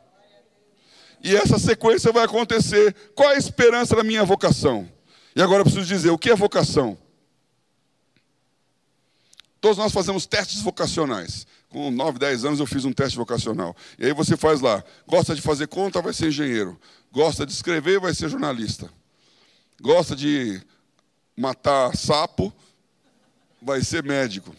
E 1.21 1.35
essa 1.35 1.59
sequência 1.59 2.13
vai 2.13 2.23
acontecer. 2.23 2.95
Qual 3.13 3.27
a 3.27 3.35
esperança 3.35 3.93
da 3.93 4.05
minha 4.05 4.23
vocação? 4.23 4.89
E 5.35 5.41
agora 5.41 5.61
eu 5.61 5.65
preciso 5.65 5.85
dizer: 5.85 6.11
o 6.11 6.17
que 6.17 6.29
é 6.29 6.35
vocação? 6.35 6.97
Todos 9.59 9.77
nós 9.77 9.91
fazemos 9.91 10.25
testes 10.25 10.61
vocacionais. 10.61 11.45
Com 11.69 11.91
9, 11.91 12.17
10 12.17 12.45
anos 12.45 12.59
eu 12.59 12.65
fiz 12.65 12.83
um 12.83 12.91
teste 12.91 13.15
vocacional. 13.15 13.75
E 13.97 14.05
aí 14.05 14.13
você 14.13 14.35
faz 14.35 14.59
lá, 14.59 14.83
gosta 15.07 15.35
de 15.35 15.41
fazer 15.41 15.67
conta, 15.67 16.01
vai 16.01 16.13
ser 16.13 16.27
engenheiro. 16.27 16.79
Gosta 17.11 17.45
de 17.45 17.51
escrever, 17.51 17.99
vai 17.99 18.13
ser 18.13 18.27
jornalista. 18.27 18.91
Gosta 19.79 20.15
de 20.15 20.61
matar 21.37 21.95
sapo, 21.95 22.51
vai 23.61 23.81
ser 23.81 24.03
médico. 24.03 24.55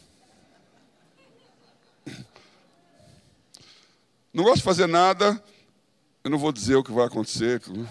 Não 4.33 4.45
gosta 4.45 4.59
de 4.59 4.63
fazer 4.63 4.87
nada, 4.87 5.43
eu 6.23 6.31
não 6.31 6.39
vou 6.39 6.53
dizer 6.53 6.77
o 6.77 6.85
que 6.85 6.93
vai 6.93 7.07
acontecer, 7.07 7.57
o 7.57 7.83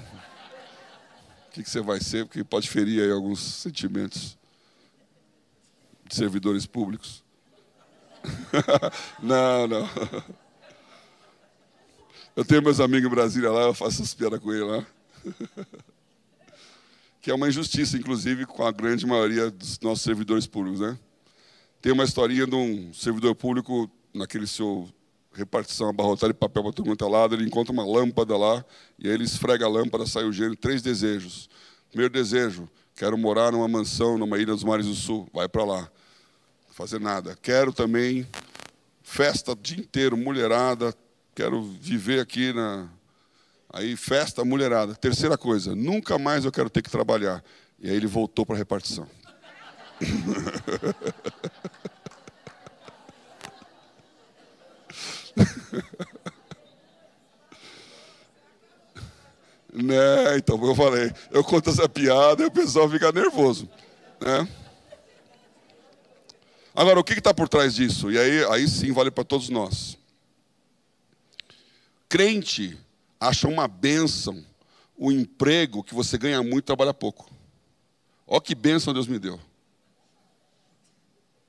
que, 1.52 1.70
você 1.70 1.82
vai 1.82 2.00
ser, 2.00 2.26
porque 2.26 2.44
pode 2.44 2.70
ferir 2.70 3.04
aí 3.04 3.12
alguns 3.12 3.42
sentimentos 3.42 4.38
de 6.08 6.16
servidores 6.16 6.66
públicos. 6.66 7.24
não, 9.22 9.68
não. 9.68 9.90
Eu 12.36 12.46
tenho 12.46 12.62
meus 12.62 12.80
amigos 12.80 13.08
em 13.08 13.14
Brasília 13.14 13.52
lá, 13.52 13.64
eu 13.64 13.74
faço 13.74 14.02
essas 14.02 14.14
piadas 14.14 14.40
com 14.40 14.54
ele 14.54 14.64
lá. 14.64 14.86
que 17.22 17.30
é 17.30 17.34
uma 17.34 17.50
injustiça, 17.50 17.98
inclusive, 17.98 18.46
com 18.46 18.66
a 18.66 18.72
grande 18.72 19.06
maioria 19.06 19.52
dos 19.52 19.80
nossos 19.82 20.04
servidores 20.04 20.48
públicos, 20.48 20.80
né? 20.80 20.98
Tem 21.82 21.92
uma 21.92 22.04
historinha 22.04 22.46
de 22.46 22.56
um 22.56 22.94
servidor 22.94 23.36
público, 23.36 23.90
naquele 24.14 24.48
seu 24.48 24.90
repartição 25.34 25.90
abarrotada 25.90 26.34
de 26.34 26.40
papel 26.40 26.64
para 26.64 26.74
todo 26.74 26.88
mundo 26.88 27.06
é 27.06 27.10
lado, 27.10 27.36
ele 27.36 27.46
encontra 27.46 27.72
uma 27.72 27.86
lâmpada 27.86 28.36
lá, 28.38 28.66
e 28.98 29.08
aí 29.08 29.14
ele 29.14 29.24
esfrega 29.24 29.66
a 29.66 29.70
lâmpada, 29.70 30.06
sai 30.06 30.24
o 30.24 30.32
gênio, 30.32 30.56
três 30.56 30.82
desejos. 30.82 31.50
Primeiro 31.90 32.12
desejo, 32.12 32.70
quero 32.96 33.18
morar 33.18 33.52
numa 33.52 33.68
mansão 33.68 34.18
numa 34.18 34.38
ilha 34.38 34.54
dos 34.54 34.64
mares 34.64 34.86
do 34.86 34.96
sul, 34.96 35.30
vai 35.34 35.48
para 35.48 35.64
lá 35.64 35.92
fazer 36.80 37.00
nada. 37.00 37.38
Quero 37.42 37.74
também 37.74 38.26
festa 39.04 39.52
o 39.52 39.56
dia 39.56 39.78
inteiro, 39.78 40.16
mulherada. 40.16 40.96
Quero 41.36 41.62
viver 41.62 42.22
aqui 42.22 42.54
na. 42.54 42.88
Aí, 43.72 43.98
festa, 43.98 44.46
mulherada. 44.46 44.96
Terceira 44.96 45.38
coisa, 45.38 45.76
nunca 45.76 46.18
mais 46.18 46.46
eu 46.46 46.52
quero 46.54 46.70
ter 46.70 46.82
que 46.82 46.90
trabalhar. 46.90 47.44
E 47.80 47.90
aí 47.90 47.96
ele 47.98 48.08
voltou 48.08 48.46
para 48.46 48.56
a 48.56 48.58
repartição. 48.58 49.06
né? 59.74 60.38
Então, 60.38 60.66
eu 60.66 60.74
falei, 60.74 61.12
eu 61.30 61.44
conto 61.44 61.70
essa 61.70 61.90
piada 61.90 62.42
e 62.42 62.46
o 62.46 62.52
pessoal 62.52 62.90
fica 62.90 63.12
nervoso. 63.12 63.70
Né? 64.22 64.48
Agora, 66.80 66.98
o 66.98 67.04
que 67.04 67.12
está 67.12 67.34
por 67.34 67.50
trás 67.50 67.76
disso? 67.76 68.10
E 68.10 68.18
aí, 68.18 68.46
aí 68.46 68.66
sim 68.66 68.94
vale 68.94 69.12
para 69.12 69.26
todos 69.26 69.50
nós. 69.50 69.98
Crente 72.08 72.80
acha 73.20 73.50
uma 73.50 73.68
bênção 73.68 74.46
o 74.96 75.12
emprego 75.12 75.84
que 75.84 75.94
você 75.94 76.18
ganha 76.18 76.42
muito 76.42 76.60
e 76.60 76.68
trabalha 76.68 76.94
pouco. 76.94 77.30
Olha 78.26 78.40
que 78.40 78.56
bênção 78.56 78.94
Deus 78.94 79.10
me 79.10 79.20
deu. 79.20 79.38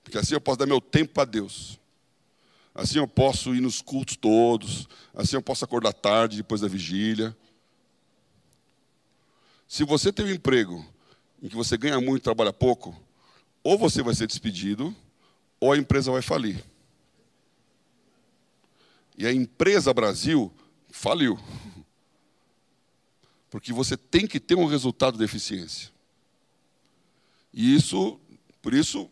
Porque 0.03 0.19
assim 0.19 0.35
eu 0.35 0.41
posso 0.41 0.59
dar 0.59 0.67
meu 0.67 0.81
tempo 0.81 1.15
para 1.15 1.27
Deus. 1.27 1.79
Assim 2.75 2.99
eu 2.99 3.07
posso 3.07 3.55
ir 3.55 3.61
nos 3.61 3.81
cultos 3.81 4.17
todos. 4.17 4.89
Assim 5.15 5.37
eu 5.37 5.43
posso 5.43 5.65
acordar 5.65 5.93
tarde 5.93 6.39
depois 6.39 6.61
da 6.61 6.67
vigília. 6.67 7.37
Se 9.69 9.85
você 9.85 10.13
tem 10.13 10.27
um 10.27 10.31
emprego 10.31 10.85
em 11.41 11.49
que 11.49 11.55
você 11.55 11.77
ganha 11.77 12.01
muito 12.01 12.23
e 12.23 12.25
trabalha 12.25 12.53
pouco, 12.53 13.01
ou 13.63 13.79
você 13.79 14.03
vai 14.03 14.13
ser 14.17 14.27
despedido, 14.27 14.93
ou 15.61 15.73
a 15.73 15.79
empresa 15.79 16.11
vai 16.11 16.23
falir. 16.23 16.65
E 19.17 19.27
a 19.27 19.33
empresa 19.33 19.93
Brasil 19.93 20.51
faliu. 20.91 21.39
Porque 23.51 23.73
você 23.73 23.97
tem 23.97 24.27
que 24.27 24.41
ter 24.41 24.55
um 24.55 24.65
resultado 24.65 25.19
de 25.19 25.25
eficiência. 25.25 25.91
E 27.53 27.75
isso, 27.75 28.19
por 28.63 28.73
isso, 28.73 29.11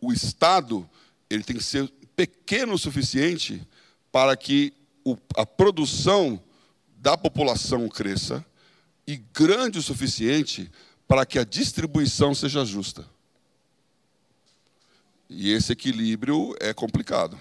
o 0.00 0.12
Estado 0.12 0.88
ele 1.30 1.42
tem 1.42 1.56
que 1.56 1.62
ser 1.62 1.88
pequeno 2.14 2.74
o 2.74 2.78
suficiente 2.78 3.66
para 4.12 4.36
que 4.36 4.74
o, 5.04 5.16
a 5.36 5.46
produção 5.46 6.42
da 6.96 7.16
população 7.16 7.88
cresça 7.88 8.44
e 9.06 9.16
grande 9.16 9.78
o 9.78 9.82
suficiente 9.82 10.70
para 11.06 11.24
que 11.26 11.38
a 11.38 11.44
distribuição 11.44 12.34
seja 12.34 12.64
justa. 12.64 13.08
E 15.36 15.50
esse 15.50 15.72
equilíbrio 15.72 16.54
é 16.60 16.72
complicado. 16.72 17.36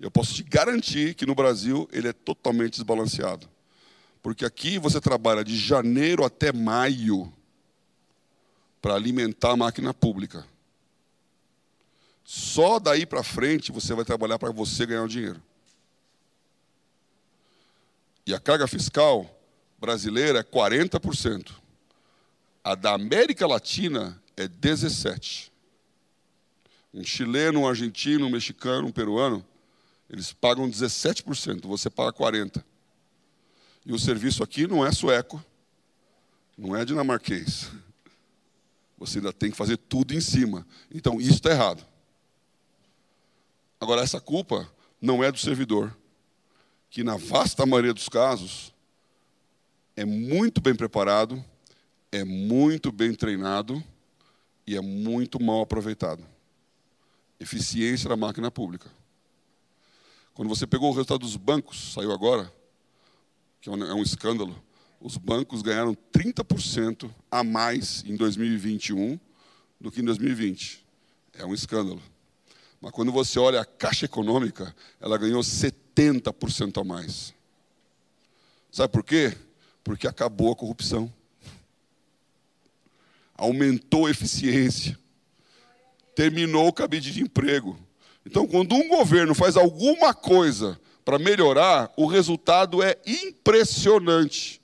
Eu 0.00 0.10
posso 0.10 0.34
te 0.34 0.42
garantir 0.42 1.14
que 1.14 1.24
no 1.24 1.36
Brasil 1.36 1.88
ele 1.92 2.08
é 2.08 2.12
totalmente 2.12 2.72
desbalanceado. 2.72 3.48
Porque 4.20 4.44
aqui 4.44 4.76
você 4.76 5.00
trabalha 5.00 5.44
de 5.44 5.56
janeiro 5.56 6.24
até 6.24 6.52
maio 6.52 7.32
para 8.82 8.94
alimentar 8.94 9.52
a 9.52 9.56
máquina 9.56 9.94
pública. 9.94 10.44
Só 12.24 12.80
daí 12.80 13.06
para 13.06 13.22
frente 13.22 13.70
você 13.70 13.94
vai 13.94 14.04
trabalhar 14.04 14.38
para 14.38 14.50
você 14.50 14.84
ganhar 14.84 15.04
o 15.04 15.08
dinheiro. 15.08 15.40
E 18.26 18.34
a 18.34 18.40
carga 18.40 18.66
fiscal 18.66 19.30
brasileira 19.78 20.40
é 20.40 20.42
40%. 20.42 21.52
A 22.64 22.74
da 22.74 22.94
América 22.94 23.46
Latina 23.46 24.20
é 24.36 24.48
17% 24.48 25.49
um 26.92 27.04
chileno, 27.04 27.60
um 27.60 27.68
argentino, 27.68 28.26
um 28.26 28.30
mexicano, 28.30 28.88
um 28.88 28.92
peruano, 28.92 29.44
eles 30.08 30.32
pagam 30.32 30.68
17%, 30.68 31.66
você 31.66 31.88
paga 31.88 32.12
40%. 32.12 32.64
E 33.86 33.92
o 33.92 33.98
serviço 33.98 34.42
aqui 34.42 34.66
não 34.66 34.84
é 34.84 34.92
sueco, 34.92 35.42
não 36.58 36.76
é 36.76 36.84
dinamarquês. 36.84 37.70
Você 38.98 39.18
ainda 39.18 39.32
tem 39.32 39.50
que 39.50 39.56
fazer 39.56 39.78
tudo 39.78 40.12
em 40.12 40.20
cima. 40.20 40.66
Então, 40.92 41.18
isso 41.18 41.34
está 41.34 41.50
errado. 41.50 41.84
Agora, 43.80 44.02
essa 44.02 44.20
culpa 44.20 44.70
não 45.00 45.24
é 45.24 45.32
do 45.32 45.38
servidor, 45.38 45.96
que 46.90 47.02
na 47.02 47.16
vasta 47.16 47.64
maioria 47.64 47.94
dos 47.94 48.08
casos 48.08 48.74
é 49.96 50.04
muito 50.04 50.60
bem 50.60 50.74
preparado, 50.74 51.42
é 52.12 52.24
muito 52.24 52.92
bem 52.92 53.14
treinado 53.14 53.82
e 54.66 54.76
é 54.76 54.80
muito 54.80 55.42
mal 55.42 55.62
aproveitado. 55.62 56.22
Eficiência 57.40 58.08
da 58.08 58.16
máquina 58.16 58.50
pública. 58.50 58.90
Quando 60.34 60.48
você 60.48 60.66
pegou 60.66 60.88
o 60.90 60.92
resultado 60.92 61.20
dos 61.20 61.36
bancos, 61.36 61.94
saiu 61.94 62.12
agora, 62.12 62.52
que 63.60 63.68
é 63.68 63.72
um, 63.72 63.98
é 63.98 64.02
escândalo, 64.02 64.56
os 65.00 65.16
bancos 65.16 65.62
ganharam 65.62 65.96
30% 66.12 67.10
a 67.30 67.42
mais 67.42 68.04
em 68.06 68.14
2021 68.14 69.18
do 69.80 69.90
que 69.90 70.00
em 70.00 70.04
2020. 70.04 70.84
É 71.34 71.46
um 71.46 71.54
escândalo. 71.54 72.02
Mas 72.80 72.92
quando 72.92 73.10
você 73.10 73.38
olha 73.38 73.60
a 73.60 73.64
Caixa 73.64 74.04
Econômica, 74.04 74.74
ela 75.00 75.16
ganhou 75.16 75.40
70% 75.40 76.80
a 76.80 76.84
mais. 76.84 77.34
Sabe 78.70 78.92
por 78.92 79.02
quê? 79.02 79.36
Porque 79.82 80.06
acabou 80.06 80.52
a 80.52 80.56
corrupção. 80.56 81.12
Aumentou 83.34 84.06
a 84.06 84.10
eficiência. 84.10 84.98
Terminou 86.20 86.68
o 86.68 86.72
cabide 86.74 87.12
de 87.12 87.22
emprego. 87.22 87.78
Então, 88.26 88.46
quando 88.46 88.74
um 88.74 88.88
governo 88.88 89.34
faz 89.34 89.56
alguma 89.56 90.12
coisa 90.12 90.78
para 91.02 91.18
melhorar, 91.18 91.90
o 91.96 92.04
resultado 92.04 92.82
é 92.82 92.98
impressionante. 93.06 94.60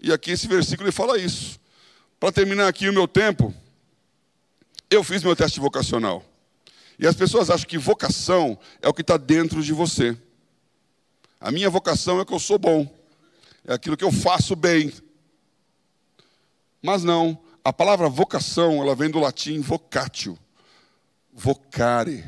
E 0.00 0.10
aqui 0.10 0.30
esse 0.30 0.48
versículo 0.48 0.88
ele 0.88 0.96
fala 0.96 1.18
isso. 1.18 1.60
Para 2.18 2.32
terminar 2.32 2.66
aqui 2.66 2.88
o 2.88 2.92
meu 2.94 3.06
tempo, 3.06 3.54
eu 4.88 5.04
fiz 5.04 5.22
meu 5.22 5.36
teste 5.36 5.60
vocacional. 5.60 6.24
E 6.98 7.06
as 7.06 7.14
pessoas 7.14 7.50
acham 7.50 7.68
que 7.68 7.76
vocação 7.76 8.58
é 8.80 8.88
o 8.88 8.94
que 8.94 9.02
está 9.02 9.18
dentro 9.18 9.62
de 9.62 9.74
você. 9.74 10.16
A 11.38 11.50
minha 11.52 11.68
vocação 11.68 12.18
é 12.18 12.24
que 12.24 12.32
eu 12.32 12.38
sou 12.38 12.58
bom. 12.58 12.90
É 13.62 13.74
aquilo 13.74 13.94
que 13.94 14.04
eu 14.04 14.10
faço 14.10 14.56
bem. 14.56 14.90
Mas 16.80 17.04
não. 17.04 17.51
A 17.64 17.72
palavra 17.72 18.08
vocação, 18.08 18.82
ela 18.82 18.94
vem 18.94 19.10
do 19.10 19.20
latim 19.20 19.60
vocatio. 19.60 20.38
Vocare. 21.32 22.24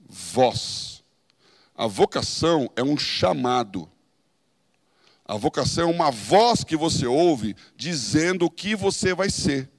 Voz. 0.00 1.02
A 1.76 1.86
vocação 1.86 2.70
é 2.76 2.82
um 2.82 2.96
chamado. 2.96 3.90
A 5.24 5.36
vocação 5.36 5.90
é 5.90 5.92
uma 5.92 6.10
voz 6.10 6.64
que 6.64 6.76
você 6.76 7.06
ouve 7.06 7.56
dizendo 7.76 8.46
o 8.46 8.50
que 8.50 8.74
você 8.74 9.14
vai 9.14 9.28
ser. 9.28 9.70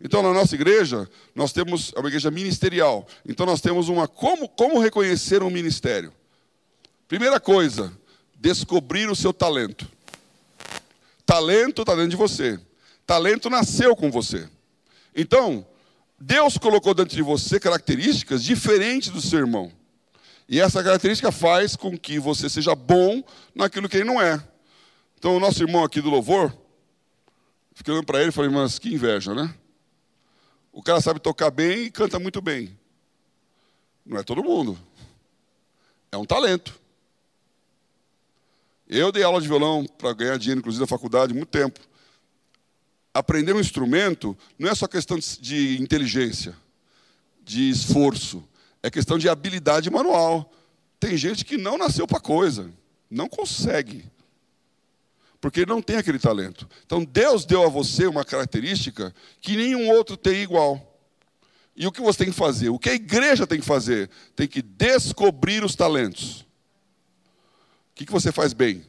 Então, 0.00 0.22
na 0.22 0.32
nossa 0.32 0.54
igreja, 0.54 1.08
nós 1.34 1.52
temos 1.52 1.92
é 1.94 1.98
uma 1.98 2.08
igreja 2.08 2.30
ministerial. 2.30 3.06
Então, 3.26 3.46
nós 3.46 3.60
temos 3.60 3.88
uma 3.88 4.06
como, 4.06 4.48
como 4.48 4.78
reconhecer 4.78 5.42
um 5.42 5.50
ministério. 5.50 6.12
Primeira 7.06 7.40
coisa, 7.40 7.92
descobrir 8.38 9.10
o 9.10 9.16
seu 9.16 9.32
talento. 9.32 9.90
Talento 11.28 11.82
está 11.82 11.94
dentro 11.94 12.08
de 12.08 12.16
você. 12.16 12.58
Talento 13.04 13.50
nasceu 13.50 13.94
com 13.94 14.10
você. 14.10 14.48
Então, 15.14 15.66
Deus 16.18 16.56
colocou 16.56 16.94
dentro 16.94 17.14
de 17.14 17.20
você 17.20 17.60
características 17.60 18.42
diferentes 18.42 19.10
do 19.10 19.20
seu 19.20 19.40
irmão. 19.40 19.70
E 20.48 20.58
essa 20.58 20.82
característica 20.82 21.30
faz 21.30 21.76
com 21.76 21.98
que 21.98 22.18
você 22.18 22.48
seja 22.48 22.74
bom 22.74 23.22
naquilo 23.54 23.90
que 23.90 23.98
ele 23.98 24.06
não 24.06 24.18
é. 24.18 24.42
Então, 25.18 25.36
o 25.36 25.40
nosso 25.40 25.62
irmão 25.62 25.84
aqui 25.84 26.00
do 26.00 26.08
louvor, 26.08 26.50
fiquei 27.74 27.92
olhando 27.92 28.06
para 28.06 28.20
ele 28.20 28.30
e 28.30 28.32
falei, 28.32 28.50
mas 28.50 28.78
que 28.78 28.94
inveja, 28.94 29.34
né? 29.34 29.54
O 30.72 30.82
cara 30.82 31.02
sabe 31.02 31.20
tocar 31.20 31.50
bem 31.50 31.84
e 31.84 31.90
canta 31.90 32.18
muito 32.18 32.40
bem. 32.40 32.74
Não 34.02 34.16
é 34.16 34.22
todo 34.22 34.42
mundo. 34.42 34.78
É 36.10 36.16
um 36.16 36.24
talento. 36.24 36.80
Eu 38.88 39.12
dei 39.12 39.22
aula 39.22 39.40
de 39.40 39.48
violão 39.48 39.84
para 39.84 40.12
ganhar 40.14 40.38
dinheiro, 40.38 40.60
inclusive, 40.60 40.80
na 40.80 40.86
faculdade, 40.86 41.34
muito 41.34 41.50
tempo. 41.50 41.80
Aprender 43.12 43.52
um 43.52 43.60
instrumento 43.60 44.36
não 44.58 44.70
é 44.70 44.74
só 44.74 44.86
questão 44.86 45.18
de 45.18 45.80
inteligência, 45.80 46.56
de 47.42 47.68
esforço. 47.68 48.42
É 48.82 48.90
questão 48.90 49.18
de 49.18 49.28
habilidade 49.28 49.90
manual. 49.90 50.52
Tem 50.98 51.16
gente 51.16 51.44
que 51.44 51.56
não 51.56 51.76
nasceu 51.76 52.06
para 52.06 52.20
coisa, 52.20 52.70
não 53.10 53.28
consegue 53.28 54.04
porque 55.40 55.64
não 55.64 55.80
tem 55.80 55.96
aquele 55.96 56.18
talento. 56.18 56.68
Então 56.84 57.04
Deus 57.04 57.44
deu 57.44 57.64
a 57.64 57.68
você 57.68 58.06
uma 58.06 58.24
característica 58.24 59.14
que 59.40 59.56
nenhum 59.56 59.90
outro 59.90 60.16
tem 60.16 60.42
igual. 60.42 60.84
E 61.76 61.86
o 61.86 61.92
que 61.92 62.00
você 62.00 62.24
tem 62.24 62.32
que 62.32 62.38
fazer? 62.38 62.70
O 62.70 62.78
que 62.78 62.90
a 62.90 62.94
igreja 62.94 63.46
tem 63.46 63.60
que 63.60 63.66
fazer? 63.66 64.10
Tem 64.34 64.48
que 64.48 64.60
descobrir 64.60 65.64
os 65.64 65.76
talentos. 65.76 66.44
O 68.04 68.06
que 68.06 68.12
você 68.12 68.30
faz 68.30 68.52
bem? 68.52 68.84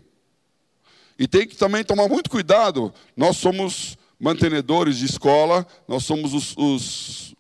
E 1.17 1.27
tem 1.27 1.47
que 1.47 1.57
também 1.57 1.83
tomar 1.83 2.07
muito 2.07 2.29
cuidado. 2.29 2.93
Nós 3.17 3.37
somos 3.37 3.97
mantenedores 4.19 4.97
de 4.97 5.05
escola, 5.05 5.65
nós 5.87 6.03
somos 6.03 6.33
os, 6.33 6.55
os, 6.55 7.35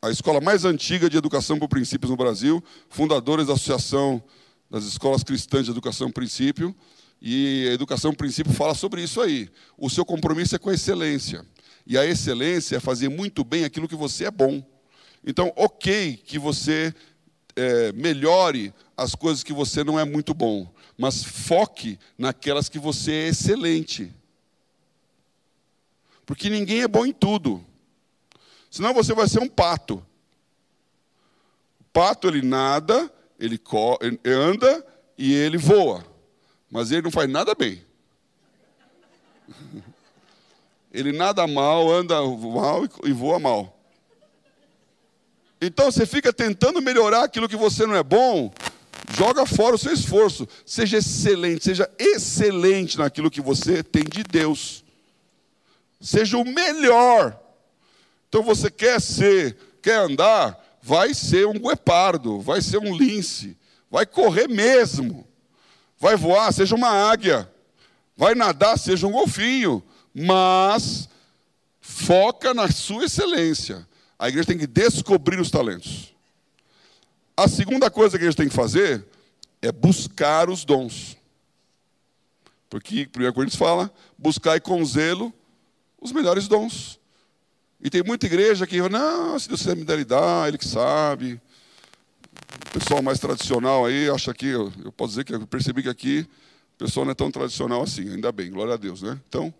a 0.00 0.10
escola 0.10 0.40
mais 0.40 0.64
antiga 0.64 1.10
de 1.10 1.16
educação 1.16 1.58
por 1.58 1.68
princípios 1.68 2.10
no 2.10 2.16
Brasil, 2.16 2.64
fundadores 2.88 3.48
da 3.48 3.52
Associação 3.52 4.22
das 4.70 4.84
Escolas 4.84 5.22
Cristãs 5.22 5.66
de 5.66 5.70
Educação 5.70 6.10
Princípio. 6.10 6.74
E 7.20 7.68
a 7.68 7.74
educação 7.74 8.14
princípio 8.14 8.52
fala 8.52 8.74
sobre 8.74 9.02
isso 9.02 9.20
aí. 9.20 9.50
O 9.76 9.90
seu 9.90 10.06
compromisso 10.06 10.56
é 10.56 10.58
com 10.58 10.70
a 10.70 10.74
excelência. 10.74 11.44
E 11.86 11.98
a 11.98 12.06
excelência 12.06 12.76
é 12.76 12.80
fazer 12.80 13.10
muito 13.10 13.44
bem 13.44 13.64
aquilo 13.64 13.86
que 13.86 13.94
você 13.94 14.24
é 14.24 14.30
bom. 14.30 14.64
Então, 15.22 15.52
ok 15.54 16.16
que 16.24 16.38
você 16.38 16.94
é, 17.54 17.92
melhore 17.92 18.72
as 19.00 19.14
coisas 19.14 19.42
que 19.42 19.52
você 19.52 19.82
não 19.82 19.98
é 19.98 20.04
muito 20.04 20.34
bom, 20.34 20.70
mas 20.96 21.24
foque 21.24 21.98
naquelas 22.18 22.68
que 22.68 22.78
você 22.78 23.12
é 23.12 23.28
excelente. 23.28 24.12
Porque 26.26 26.50
ninguém 26.50 26.82
é 26.82 26.88
bom 26.88 27.06
em 27.06 27.12
tudo. 27.12 27.64
Senão 28.70 28.92
você 28.92 29.14
vai 29.14 29.26
ser 29.26 29.40
um 29.40 29.48
pato. 29.48 30.04
O 31.80 31.84
pato 31.94 32.28
ele 32.28 32.42
nada, 32.42 33.10
ele 33.38 33.58
anda 34.26 34.86
e 35.16 35.32
ele 35.32 35.56
voa. 35.56 36.04
Mas 36.70 36.90
ele 36.90 37.02
não 37.02 37.10
faz 37.10 37.28
nada 37.28 37.54
bem. 37.54 37.82
Ele 40.92 41.12
nada 41.12 41.46
mal, 41.46 41.88
anda 41.88 42.20
mal 42.20 42.82
e 43.04 43.12
voa 43.12 43.38
mal. 43.38 43.80
Então 45.60 45.90
você 45.90 46.04
fica 46.04 46.32
tentando 46.32 46.82
melhorar 46.82 47.22
aquilo 47.22 47.48
que 47.48 47.54
você 47.54 47.86
não 47.86 47.94
é 47.94 48.02
bom, 48.02 48.52
joga 49.16 49.46
fora 49.46 49.74
o 49.74 49.78
seu 49.78 49.92
esforço. 49.92 50.46
Seja 50.64 50.98
excelente, 50.98 51.64
seja 51.64 51.90
excelente 51.98 52.98
naquilo 52.98 53.30
que 53.30 53.40
você 53.40 53.82
tem 53.82 54.04
de 54.04 54.22
Deus. 54.22 54.84
Seja 56.00 56.38
o 56.38 56.44
melhor. 56.44 57.38
Então 58.28 58.42
você 58.42 58.70
quer 58.70 59.00
ser, 59.00 59.56
quer 59.82 59.96
andar, 59.96 60.58
vai 60.82 61.12
ser 61.12 61.46
um 61.46 61.58
guepardo, 61.58 62.40
vai 62.40 62.62
ser 62.62 62.78
um 62.78 62.96
lince, 62.96 63.56
vai 63.90 64.06
correr 64.06 64.48
mesmo. 64.48 65.26
Vai 65.98 66.16
voar, 66.16 66.50
seja 66.52 66.74
uma 66.74 66.88
águia. 66.88 67.50
Vai 68.16 68.34
nadar, 68.34 68.78
seja 68.78 69.06
um 69.06 69.12
golfinho. 69.12 69.82
Mas 70.14 71.08
foca 71.80 72.54
na 72.54 72.70
sua 72.70 73.04
excelência. 73.04 73.86
A 74.18 74.28
igreja 74.28 74.48
tem 74.48 74.58
que 74.58 74.66
descobrir 74.66 75.38
os 75.38 75.50
talentos. 75.50 76.14
A 77.40 77.48
segunda 77.48 77.90
coisa 77.90 78.18
que 78.18 78.24
a 78.24 78.26
gente 78.26 78.36
tem 78.36 78.50
que 78.50 78.54
fazer 78.54 79.02
é 79.62 79.72
buscar 79.72 80.50
os 80.50 80.62
dons. 80.62 81.16
Porque 82.68 83.08
1 83.16 83.32
Coríntios 83.32 83.58
fala: 83.58 83.90
buscai 84.18 84.60
com 84.60 84.84
zelo 84.84 85.32
os 85.98 86.12
melhores 86.12 86.46
dons. 86.46 87.00
E 87.80 87.88
tem 87.88 88.02
muita 88.02 88.26
igreja 88.26 88.66
que, 88.66 88.86
não, 88.90 89.38
se 89.38 89.48
Deus 89.48 89.62
quiser 89.62 89.74
me 89.74 90.04
dar, 90.04 90.48
ele 90.48 90.58
que 90.58 90.68
sabe. 90.68 91.40
O 92.68 92.78
pessoal 92.78 93.00
mais 93.00 93.18
tradicional 93.18 93.86
aí 93.86 94.10
acha 94.10 94.34
que, 94.34 94.48
eu, 94.48 94.70
eu 94.84 94.92
posso 94.92 95.12
dizer 95.12 95.24
que 95.24 95.34
eu 95.34 95.46
percebi 95.46 95.82
que 95.82 95.88
aqui 95.88 96.28
o 96.74 96.84
pessoal 96.84 97.06
não 97.06 97.12
é 97.12 97.14
tão 97.14 97.30
tradicional 97.30 97.80
assim, 97.80 98.06
ainda 98.12 98.30
bem, 98.30 98.50
glória 98.50 98.74
a 98.74 98.76
Deus, 98.76 99.00
né? 99.00 99.18
Então, 99.26 99.52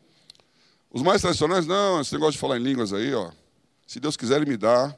os 0.91 1.01
mais 1.01 1.23
tradicionais, 1.23 1.67
não, 1.67 1.99
esse 2.03 2.13
negócio 2.13 2.33
de 2.33 2.39
falar 2.39 2.59
em 2.59 2.63
línguas 2.63 2.93
aí, 2.93 3.15
ó. 3.15 3.31
Se 3.87 3.99
Deus 3.99 4.19
quiser, 4.19 4.37
Ele 4.37 4.51
me 4.51 4.59
dá. 4.59 4.95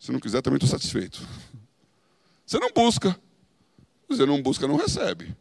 Se 0.00 0.10
não 0.10 0.18
quiser, 0.18 0.40
também 0.40 0.56
estou 0.56 0.70
satisfeito. 0.70 1.20
Você 2.46 2.58
não 2.60 2.70
busca. 2.70 3.18
Você 4.08 4.24
não 4.24 4.40
busca, 4.40 4.68
não 4.68 4.76
recebe. 4.76 5.36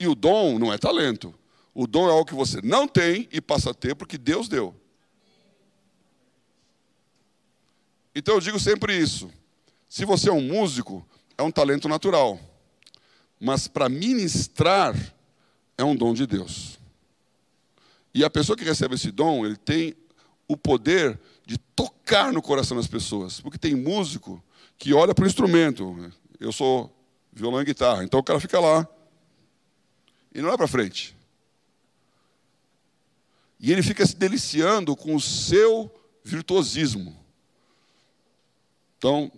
E 0.00 0.08
o 0.08 0.14
dom 0.14 0.58
não 0.58 0.72
é 0.72 0.78
talento. 0.78 1.34
O 1.74 1.86
dom 1.86 2.08
é 2.08 2.10
algo 2.10 2.24
que 2.24 2.34
você 2.34 2.60
não 2.62 2.88
tem 2.88 3.28
e 3.30 3.40
passa 3.40 3.70
a 3.70 3.74
ter 3.74 3.94
porque 3.94 4.16
Deus 4.16 4.48
deu. 4.48 4.74
Então 8.14 8.34
eu 8.34 8.40
digo 8.40 8.58
sempre 8.58 8.98
isso. 8.98 9.30
Se 9.88 10.04
você 10.04 10.30
é 10.30 10.32
um 10.32 10.40
músico, 10.40 11.06
é 11.36 11.42
um 11.42 11.50
talento 11.50 11.88
natural. 11.88 12.40
Mas 13.38 13.68
para 13.68 13.88
ministrar, 13.88 14.96
é 15.76 15.84
um 15.84 15.94
dom 15.94 16.14
de 16.14 16.26
Deus. 16.26 16.78
E 18.12 18.24
a 18.24 18.30
pessoa 18.30 18.56
que 18.56 18.64
recebe 18.64 18.94
esse 18.94 19.12
dom, 19.12 19.46
ele 19.46 19.56
tem 19.56 19.94
o 20.48 20.56
poder 20.56 21.20
de 21.46 21.58
tocar 21.58 22.32
no 22.32 22.42
coração 22.42 22.76
das 22.76 22.88
pessoas. 22.88 23.40
Porque 23.40 23.58
tem 23.58 23.74
músico 23.76 24.42
que 24.78 24.94
olha 24.94 25.14
para 25.14 25.24
o 25.24 25.28
instrumento. 25.28 26.12
Eu 26.38 26.52
sou 26.52 26.94
violão 27.32 27.60
e 27.60 27.64
guitarra, 27.64 28.04
então 28.04 28.20
o 28.20 28.22
cara 28.22 28.38
fica 28.38 28.60
lá. 28.60 28.88
E 30.32 30.40
não 30.40 30.52
é 30.52 30.56
para 30.56 30.68
frente. 30.68 31.16
E 33.58 33.72
ele 33.72 33.82
fica 33.82 34.06
se 34.06 34.14
deliciando 34.14 34.94
com 34.94 35.16
o 35.16 35.20
seu 35.20 35.92
virtuosismo. 36.22 37.16
Então, 38.96 39.32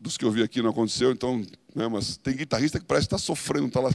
dos 0.00 0.16
que 0.16 0.24
eu 0.24 0.32
vi 0.32 0.42
aqui 0.42 0.60
não 0.60 0.70
aconteceu, 0.70 1.12
então, 1.12 1.46
né, 1.74 1.86
mas 1.86 2.16
tem 2.16 2.36
guitarrista 2.36 2.80
que 2.80 2.86
parece 2.86 3.06
estar 3.06 3.18
tá 3.18 3.22
sofrendo, 3.22 3.68
está 3.68 3.80
lá. 3.80 3.90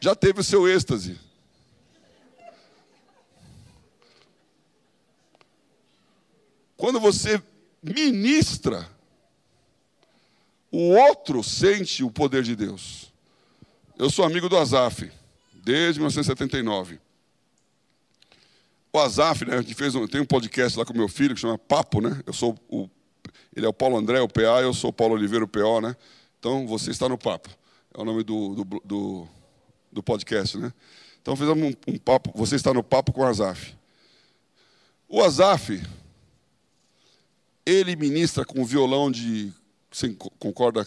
Já 0.00 0.14
teve 0.14 0.40
o 0.40 0.44
seu 0.44 0.66
êxtase. 0.66 1.18
Quando 6.82 6.98
você 6.98 7.40
ministra, 7.80 8.90
o 10.68 10.96
outro 10.96 11.40
sente 11.44 12.02
o 12.02 12.10
poder 12.10 12.42
de 12.42 12.56
Deus. 12.56 13.12
Eu 13.96 14.10
sou 14.10 14.24
amigo 14.24 14.48
do 14.48 14.58
Azaf, 14.58 15.08
desde 15.54 16.00
1979. 16.00 16.98
O 18.92 18.98
Azaf, 18.98 19.44
né, 19.44 19.58
a 19.58 19.62
gente 19.62 19.76
fez 19.76 19.94
um, 19.94 20.08
tem 20.08 20.20
um 20.20 20.26
podcast 20.26 20.76
lá 20.76 20.84
com 20.84 20.92
meu 20.92 21.06
filho 21.06 21.36
que 21.36 21.40
chama 21.40 21.56
Papo, 21.56 22.00
né? 22.00 22.20
Eu 22.26 22.32
sou 22.32 22.58
o, 22.68 22.90
ele 23.54 23.64
é 23.64 23.68
o 23.68 23.72
Paulo 23.72 23.96
André, 23.96 24.20
o 24.20 24.26
PA, 24.26 24.60
eu 24.60 24.74
sou 24.74 24.90
o 24.90 24.92
Paulo 24.92 25.14
Oliveira, 25.14 25.44
o 25.44 25.48
PO, 25.48 25.80
né? 25.80 25.94
Então 26.40 26.66
você 26.66 26.90
está 26.90 27.08
no 27.08 27.16
Papo. 27.16 27.48
É 27.96 28.00
o 28.00 28.04
nome 28.04 28.24
do, 28.24 28.56
do, 28.56 28.82
do, 28.84 29.28
do 29.92 30.02
podcast, 30.02 30.58
né? 30.58 30.72
Então 31.20 31.36
fizemos 31.36 31.62
um, 31.62 31.92
um, 31.92 31.96
papo, 31.96 32.32
você 32.34 32.56
está 32.56 32.74
no 32.74 32.82
papo 32.82 33.12
com 33.12 33.20
o 33.20 33.24
Azaf. 33.24 33.72
O 35.08 35.22
Azaf, 35.22 35.80
ele 37.64 37.96
ministra 37.96 38.44
com 38.44 38.64
violão 38.64 39.10
de, 39.10 39.52
sem, 39.90 40.14
corda 40.14 40.86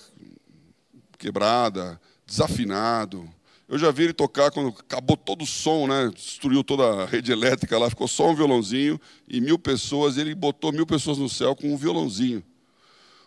quebrada, 1.17 1.99
desafinado. 2.25 3.29
Eu 3.67 3.79
já 3.79 3.89
vi 3.91 4.03
ele 4.03 4.13
tocar 4.13 4.51
quando 4.51 4.69
acabou 4.69 5.17
todo 5.17 5.43
o 5.43 5.47
som, 5.47 5.87
né? 5.87 6.11
destruiu 6.13 6.63
toda 6.63 7.03
a 7.03 7.05
rede 7.05 7.31
elétrica 7.31 7.77
lá, 7.77 7.89
ficou 7.89 8.07
só 8.07 8.29
um 8.29 8.35
violãozinho 8.35 8.99
e 9.27 9.41
mil 9.41 9.57
pessoas. 9.57 10.17
Ele 10.17 10.35
botou 10.35 10.71
mil 10.71 10.85
pessoas 10.85 11.17
no 11.17 11.27
céu 11.27 11.55
com 11.55 11.73
um 11.73 11.77
violãozinho. 11.77 12.43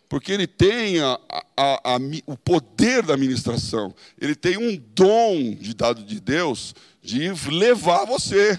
Porque 0.09 0.33
ele 0.33 0.47
tem 0.47 1.01
a, 1.01 1.21
a, 1.57 1.95
a, 1.95 1.99
o 2.25 2.37
poder 2.37 3.03
da 3.03 3.15
administração, 3.15 3.95
ele 4.19 4.35
tem 4.35 4.57
um 4.57 4.75
dom 4.95 5.55
de 5.55 5.75
dado 5.75 6.03
de 6.03 6.19
Deus 6.19 6.75
de 7.03 7.31
levar 7.51 8.07
você. 8.07 8.59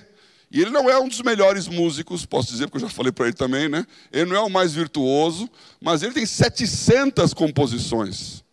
E 0.51 0.61
ele 0.61 0.71
não 0.71 0.89
é 0.89 0.97
um 0.99 1.07
dos 1.07 1.21
melhores 1.21 1.67
músicos, 1.67 2.25
posso 2.25 2.51
dizer, 2.51 2.67
porque 2.67 2.83
eu 2.83 2.89
já 2.89 2.93
falei 2.93 3.11
para 3.11 3.27
ele 3.27 3.35
também, 3.35 3.69
né? 3.69 3.85
Ele 4.11 4.29
não 4.29 4.35
é 4.35 4.39
o 4.39 4.49
mais 4.49 4.73
virtuoso, 4.73 5.49
mas 5.79 6.01
ele 6.01 6.13
tem 6.13 6.25
700 6.25 7.33
composições. 7.33 8.43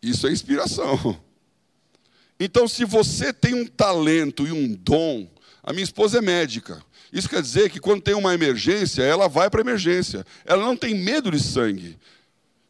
Isso 0.00 0.26
é 0.26 0.32
inspiração. 0.32 1.18
Então, 2.38 2.68
se 2.68 2.84
você 2.84 3.32
tem 3.32 3.54
um 3.54 3.66
talento 3.66 4.46
e 4.46 4.52
um 4.52 4.72
dom, 4.74 5.28
a 5.62 5.72
minha 5.72 5.84
esposa 5.84 6.18
é 6.18 6.20
médica. 6.20 6.82
Isso 7.12 7.28
quer 7.28 7.40
dizer 7.40 7.70
que 7.70 7.80
quando 7.80 8.02
tem 8.02 8.14
uma 8.14 8.34
emergência, 8.34 9.02
ela 9.02 9.28
vai 9.28 9.48
para 9.48 9.60
a 9.60 9.62
emergência. 9.62 10.26
Ela 10.44 10.64
não 10.64 10.76
tem 10.76 10.94
medo 10.94 11.30
de 11.30 11.40
sangue. 11.40 11.96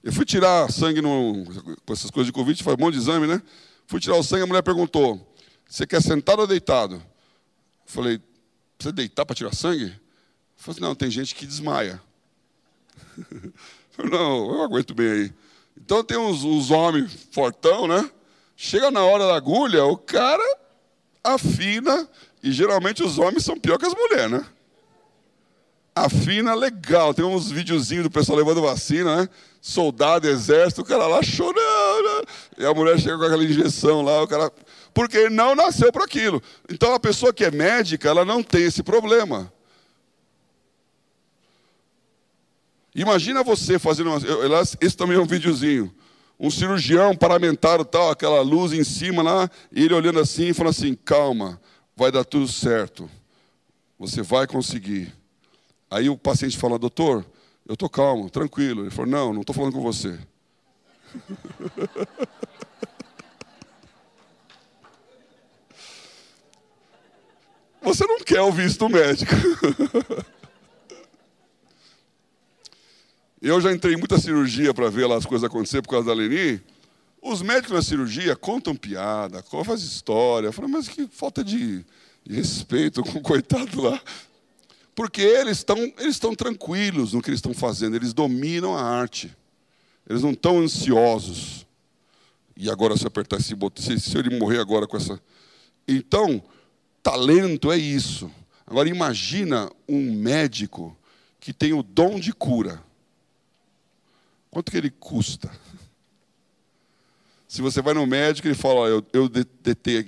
Eu 0.02 0.12
fui 0.12 0.24
tirar 0.24 0.70
sangue 0.70 1.00
no, 1.00 1.44
com 1.84 1.92
essas 1.92 2.10
coisas 2.10 2.26
de 2.26 2.32
Covid, 2.32 2.62
faz 2.62 2.76
um 2.78 2.80
monte 2.80 2.94
de 2.94 3.00
exame, 3.00 3.26
né? 3.26 3.40
Fui 3.86 3.98
tirar 3.98 4.16
o 4.16 4.22
sangue, 4.22 4.42
a 4.42 4.46
mulher 4.46 4.62
perguntou: 4.62 5.34
Você 5.66 5.86
quer 5.86 6.02
sentado 6.02 6.40
ou 6.40 6.46
deitado? 6.46 7.02
Falei, 7.86 8.20
precisa 8.76 8.92
deitar 8.92 9.24
para 9.24 9.36
tirar 9.36 9.54
sangue? 9.54 9.94
Falei, 10.56 10.80
não, 10.80 10.94
tem 10.94 11.10
gente 11.10 11.34
que 11.34 11.46
desmaia. 11.46 12.00
Falei, 13.90 14.10
não, 14.10 14.54
eu 14.54 14.62
aguento 14.62 14.94
bem 14.94 15.10
aí. 15.10 15.32
Então 15.76 16.02
tem 16.02 16.16
uns, 16.16 16.44
uns 16.44 16.70
homens 16.70 17.28
fortão, 17.30 17.86
né? 17.86 18.10
Chega 18.56 18.90
na 18.90 19.02
hora 19.02 19.26
da 19.26 19.36
agulha, 19.36 19.84
o 19.84 19.96
cara 19.96 20.44
afina, 21.22 22.08
e 22.42 22.52
geralmente 22.52 23.02
os 23.02 23.18
homens 23.18 23.44
são 23.44 23.58
pior 23.58 23.78
que 23.78 23.86
as 23.86 23.94
mulheres, 23.94 24.30
né? 24.30 24.46
Afina 25.94 26.54
legal. 26.54 27.14
Tem 27.14 27.24
uns 27.24 27.50
videozinhos 27.50 28.04
do 28.04 28.10
pessoal 28.10 28.38
levando 28.38 28.62
vacina, 28.62 29.22
né? 29.22 29.28
Soldado, 29.60 30.28
exército, 30.28 30.82
o 30.82 30.84
cara 30.84 31.06
lá 31.06 31.22
chorando. 31.22 32.26
E 32.58 32.64
a 32.64 32.74
mulher 32.74 32.98
chega 32.98 33.16
com 33.16 33.24
aquela 33.24 33.44
injeção 33.44 34.02
lá, 34.02 34.22
o 34.22 34.28
cara 34.28 34.52
porque 34.94 35.18
ele 35.18 35.30
não 35.30 35.54
nasceu 35.56 35.92
para 35.92 36.04
aquilo. 36.04 36.40
Então 36.70 36.94
a 36.94 37.00
pessoa 37.00 37.34
que 37.34 37.44
é 37.44 37.50
médica, 37.50 38.08
ela 38.08 38.24
não 38.24 38.42
tem 38.42 38.62
esse 38.62 38.82
problema. 38.82 39.52
Imagina 42.94 43.42
você 43.42 43.76
fazendo 43.76 44.10
uma, 44.10 44.18
esse 44.80 44.96
também 44.96 45.16
é 45.16 45.20
um 45.20 45.26
videozinho. 45.26 45.92
Um 46.38 46.50
cirurgião 46.50 47.16
paramentado 47.16 47.84
tal, 47.84 48.10
aquela 48.10 48.40
luz 48.40 48.72
em 48.72 48.84
cima 48.84 49.22
lá, 49.22 49.50
e 49.72 49.84
ele 49.84 49.94
olhando 49.94 50.20
assim 50.20 50.48
e 50.48 50.54
falando 50.54 50.70
assim: 50.70 50.94
"Calma, 50.94 51.60
vai 51.96 52.12
dar 52.12 52.24
tudo 52.24 52.46
certo. 52.46 53.10
Você 53.98 54.22
vai 54.22 54.46
conseguir". 54.46 55.12
Aí 55.90 56.08
o 56.08 56.16
paciente 56.16 56.56
fala: 56.56 56.78
"Doutor, 56.78 57.24
eu 57.68 57.76
tô 57.76 57.88
calmo, 57.88 58.30
tranquilo". 58.30 58.82
Ele 58.82 58.90
falou: 58.90 59.10
"Não, 59.10 59.32
não 59.32 59.40
estou 59.40 59.54
falando 59.54 59.72
com 59.72 59.80
você". 59.80 60.18
Você 67.84 68.06
não 68.06 68.18
quer 68.20 68.40
o 68.40 68.50
visto 68.50 68.88
médico. 68.88 69.32
Eu 73.42 73.60
já 73.60 73.70
entrei 73.70 73.94
em 73.94 73.98
muita 73.98 74.18
cirurgia 74.18 74.72
para 74.72 74.88
ver 74.88 75.06
lá 75.06 75.16
as 75.18 75.26
coisas 75.26 75.44
acontecer 75.44 75.82
por 75.82 75.90
causa 75.90 76.06
da 76.06 76.14
Leni. 76.14 76.62
Os 77.20 77.42
médicos 77.42 77.72
na 77.72 77.82
cirurgia 77.82 78.34
contam 78.34 78.74
piada, 78.74 79.42
fazem 79.42 79.86
história. 79.86 80.50
Falo, 80.50 80.66
mas 80.66 80.88
que 80.88 81.06
falta 81.08 81.44
de, 81.44 81.84
de 82.24 82.34
respeito 82.34 83.02
com 83.02 83.18
o 83.18 83.22
coitado 83.22 83.82
lá. 83.82 84.00
Porque 84.94 85.20
eles 85.20 85.58
estão 85.58 85.76
eles 85.98 86.18
tranquilos 86.18 87.12
no 87.12 87.20
que 87.20 87.28
eles 87.28 87.38
estão 87.38 87.52
fazendo, 87.52 87.96
eles 87.96 88.14
dominam 88.14 88.74
a 88.74 88.82
arte. 88.82 89.30
Eles 90.08 90.22
não 90.22 90.30
estão 90.30 90.58
ansiosos. 90.60 91.66
E 92.56 92.70
agora 92.70 92.96
se 92.96 93.06
apertar 93.06 93.36
esse 93.36 93.54
botão, 93.54 93.84
se, 93.84 94.00
se 94.00 94.16
ele 94.16 94.38
morrer 94.38 94.58
agora 94.58 94.86
com 94.86 94.96
essa. 94.96 95.20
Então, 95.86 96.42
Talento 97.04 97.70
é 97.70 97.76
isso. 97.76 98.30
Agora 98.66 98.88
imagina 98.88 99.70
um 99.86 100.10
médico 100.14 100.96
que 101.38 101.52
tem 101.52 101.74
o 101.74 101.82
dom 101.82 102.18
de 102.18 102.32
cura. 102.32 102.82
Quanto 104.50 104.72
que 104.72 104.78
ele 104.78 104.88
custa? 104.90 105.50
Se 107.46 107.60
você 107.60 107.82
vai 107.82 107.92
no 107.92 108.06
médico 108.06 108.48
e 108.48 108.52
ele 108.52 108.58
fala, 108.58 108.88
eu, 108.88 109.04
eu 109.12 109.30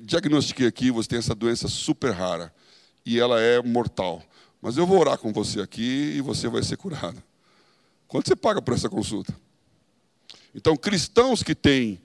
diagnostiquei 0.01 0.67
aqui, 0.67 0.91
você 0.91 1.11
tem 1.11 1.19
essa 1.19 1.35
doença 1.35 1.69
super 1.69 2.13
rara 2.13 2.51
e 3.05 3.21
ela 3.21 3.43
é 3.43 3.61
mortal. 3.61 4.23
Mas 4.63 4.79
eu 4.79 4.87
vou 4.87 4.99
orar 4.99 5.19
com 5.19 5.35
você 5.35 5.61
aqui 5.61 6.15
e 6.17 6.23
você 6.23 6.49
vai 6.49 6.63
ser 6.63 6.79
curado. 6.79 7.23
Quanto 8.09 8.27
você 8.27 8.35
paga 8.35 8.63
por 8.63 8.73
essa 8.73 8.89
consulta? 8.89 9.39
Então, 10.55 10.75
cristãos 10.79 11.43
que 11.43 11.55
têm 11.55 12.01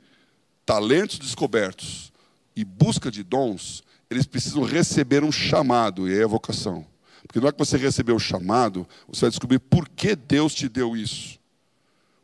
talentos 0.66 1.18
descobertos 1.18 2.12
e 2.54 2.66
busca 2.66 3.10
de 3.10 3.24
dons, 3.24 3.84
eles 4.12 4.26
precisam 4.26 4.62
receber 4.62 5.24
um 5.24 5.32
chamado, 5.32 6.10
e 6.10 6.20
é 6.20 6.24
a 6.24 6.28
vocação. 6.28 6.86
Porque 7.26 7.40
não 7.40 7.48
é 7.48 7.52
que 7.54 7.58
você 7.58 7.78
recebeu 7.78 8.18
o 8.18 8.20
chamado, 8.20 8.86
você 9.08 9.22
vai 9.22 9.30
descobrir 9.30 9.58
por 9.58 9.88
que 9.88 10.18
Deus 10.18 10.54
te 10.54 10.68
deu 10.68 10.98
isso. 10.98 11.40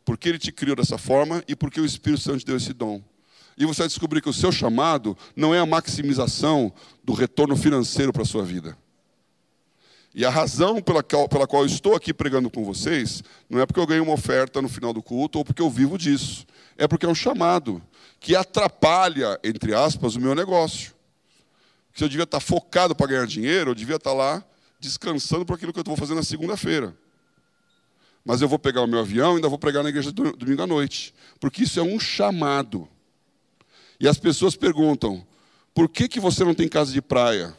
Por 0.04 0.18
que 0.18 0.28
Ele 0.28 0.38
te 0.38 0.52
criou 0.52 0.76
dessa 0.76 0.98
forma 0.98 1.42
e 1.48 1.56
por 1.56 1.72
que 1.72 1.80
o 1.80 1.86
Espírito 1.86 2.22
Santo 2.22 2.40
te 2.40 2.46
deu 2.46 2.58
esse 2.58 2.74
dom. 2.74 3.02
E 3.58 3.66
você 3.66 3.84
vai 3.84 3.88
descobrir 3.88 4.22
que 4.22 4.28
o 4.28 4.34
seu 4.34 4.52
chamado 4.52 5.18
não 5.34 5.56
é 5.56 5.60
a 5.60 5.66
maximização 5.66 6.74
do 7.06 7.14
retorno 7.14 7.56
financeiro 7.56 8.12
para 8.12 8.24
a 8.24 8.26
sua 8.26 8.44
vida. 8.44 8.78
E 10.14 10.26
a 10.26 10.30
razão 10.30 10.82
pela 10.82 11.02
qual, 11.02 11.30
pela 11.30 11.48
qual 11.48 11.62
eu 11.62 11.68
estou 11.68 11.96
aqui 11.96 12.14
pregando 12.14 12.50
com 12.50 12.66
vocês 12.66 13.24
não 13.50 13.62
é 13.62 13.66
porque 13.66 13.80
eu 13.80 13.88
ganhei 13.88 14.02
uma 14.02 14.14
oferta 14.14 14.62
no 14.62 14.68
final 14.68 14.92
do 14.92 15.02
culto 15.02 15.38
ou 15.38 15.46
porque 15.46 15.62
eu 15.62 15.70
vivo 15.70 15.98
disso. 15.98 16.46
É 16.78 16.86
porque 16.86 17.06
é 17.06 17.10
um 17.10 17.16
chamado 17.16 17.82
que 18.20 18.36
atrapalha, 18.36 19.40
entre 19.42 19.74
aspas, 19.74 20.16
o 20.16 20.20
meu 20.20 20.36
negócio. 20.36 20.97
Se 21.98 22.04
eu 22.04 22.08
devia 22.08 22.26
estar 22.26 22.40
focado 22.40 22.96
para 22.96 23.08
ganhar 23.08 23.26
dinheiro, 23.26 23.72
eu 23.72 23.76
devia 23.76 23.96
estar 23.96 24.14
lá 24.14 24.46
descansando 24.80 25.44
por 25.44 25.56
aquilo 25.56 25.74
que 25.74 25.80
eu 25.80 25.84
vou 25.84 25.98
fazer 25.98 26.14
na 26.14 26.22
segunda-feira. 26.22 26.96
Mas 28.24 28.40
eu 28.40 28.48
vou 28.48 28.60
pegar 28.60 28.84
o 28.84 28.88
meu 28.88 29.00
avião 29.00 29.32
e 29.32 29.36
ainda 29.38 29.50
vou 29.50 29.58
pregar 29.58 29.82
na 29.82 29.90
igreja 29.90 30.12
domingo 30.12 30.62
à 30.62 30.68
noite. 30.68 31.12
Porque 31.40 31.64
isso 31.64 31.80
é 31.80 31.82
um 31.82 32.00
chamado. 32.00 32.88
E 34.00 34.08
as 34.08 34.20
pessoas 34.20 34.56
perguntam: 34.56 35.26
por 35.74 35.90
que, 35.90 36.08
que 36.08 36.20
você 36.20 36.44
não 36.44 36.54
tem 36.54 36.70
casa 36.70 36.94
de 36.94 37.02
praia? 37.02 37.58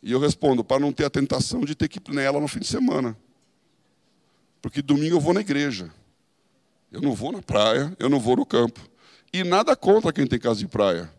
E 0.00 0.12
eu 0.12 0.20
respondo: 0.20 0.62
para 0.62 0.78
não 0.78 0.92
ter 0.92 1.04
a 1.04 1.10
tentação 1.10 1.64
de 1.64 1.74
ter 1.74 1.88
que 1.88 1.98
ir 1.98 2.14
nela 2.14 2.38
no 2.38 2.46
fim 2.46 2.60
de 2.60 2.68
semana. 2.68 3.18
Porque 4.62 4.80
domingo 4.80 5.16
eu 5.16 5.20
vou 5.20 5.34
na 5.34 5.40
igreja. 5.40 5.92
Eu 6.92 7.00
não 7.00 7.16
vou 7.16 7.32
na 7.32 7.42
praia, 7.42 7.92
eu 7.98 8.08
não 8.08 8.20
vou 8.20 8.36
no 8.36 8.46
campo. 8.46 8.80
E 9.32 9.42
nada 9.42 9.74
contra 9.74 10.12
quem 10.12 10.24
tem 10.24 10.38
casa 10.38 10.60
de 10.60 10.68
praia. 10.68 11.15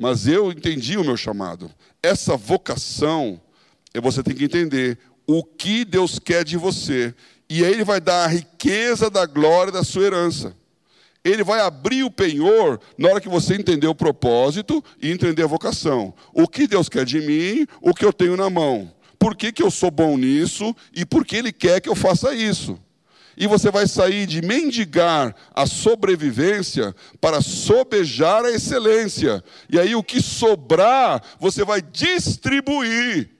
Mas 0.00 0.26
eu 0.26 0.50
entendi 0.50 0.96
o 0.96 1.04
meu 1.04 1.14
chamado. 1.14 1.70
Essa 2.02 2.34
vocação, 2.34 3.38
é 3.92 4.00
você 4.00 4.22
tem 4.22 4.34
que 4.34 4.44
entender 4.44 4.98
o 5.26 5.44
que 5.44 5.84
Deus 5.84 6.18
quer 6.18 6.42
de 6.42 6.56
você. 6.56 7.14
E 7.50 7.62
aí 7.62 7.70
Ele 7.70 7.84
vai 7.84 8.00
dar 8.00 8.24
a 8.24 8.26
riqueza 8.26 9.10
da 9.10 9.26
glória 9.26 9.70
da 9.70 9.84
sua 9.84 10.04
herança. 10.04 10.56
Ele 11.22 11.44
vai 11.44 11.60
abrir 11.60 12.02
o 12.02 12.10
penhor 12.10 12.80
na 12.96 13.10
hora 13.10 13.20
que 13.20 13.28
você 13.28 13.54
entender 13.54 13.88
o 13.88 13.94
propósito 13.94 14.82
e 15.02 15.10
entender 15.10 15.42
a 15.42 15.46
vocação. 15.46 16.14
O 16.32 16.48
que 16.48 16.66
Deus 16.66 16.88
quer 16.88 17.04
de 17.04 17.20
mim, 17.20 17.66
o 17.82 17.92
que 17.92 18.06
eu 18.06 18.12
tenho 18.12 18.38
na 18.38 18.48
mão. 18.48 18.90
Por 19.18 19.36
que, 19.36 19.52
que 19.52 19.62
eu 19.62 19.70
sou 19.70 19.90
bom 19.90 20.16
nisso 20.16 20.74
e 20.94 21.04
por 21.04 21.26
que 21.26 21.36
Ele 21.36 21.52
quer 21.52 21.78
que 21.78 21.90
eu 21.90 21.94
faça 21.94 22.34
isso. 22.34 22.78
E 23.36 23.46
você 23.46 23.70
vai 23.70 23.86
sair 23.86 24.26
de 24.26 24.42
mendigar 24.42 25.34
a 25.54 25.66
sobrevivência 25.66 26.94
para 27.20 27.40
sobejar 27.40 28.44
a 28.44 28.50
excelência. 28.50 29.42
E 29.68 29.78
aí 29.78 29.94
o 29.94 30.02
que 30.02 30.20
sobrar, 30.20 31.22
você 31.38 31.64
vai 31.64 31.80
distribuir. 31.80 33.30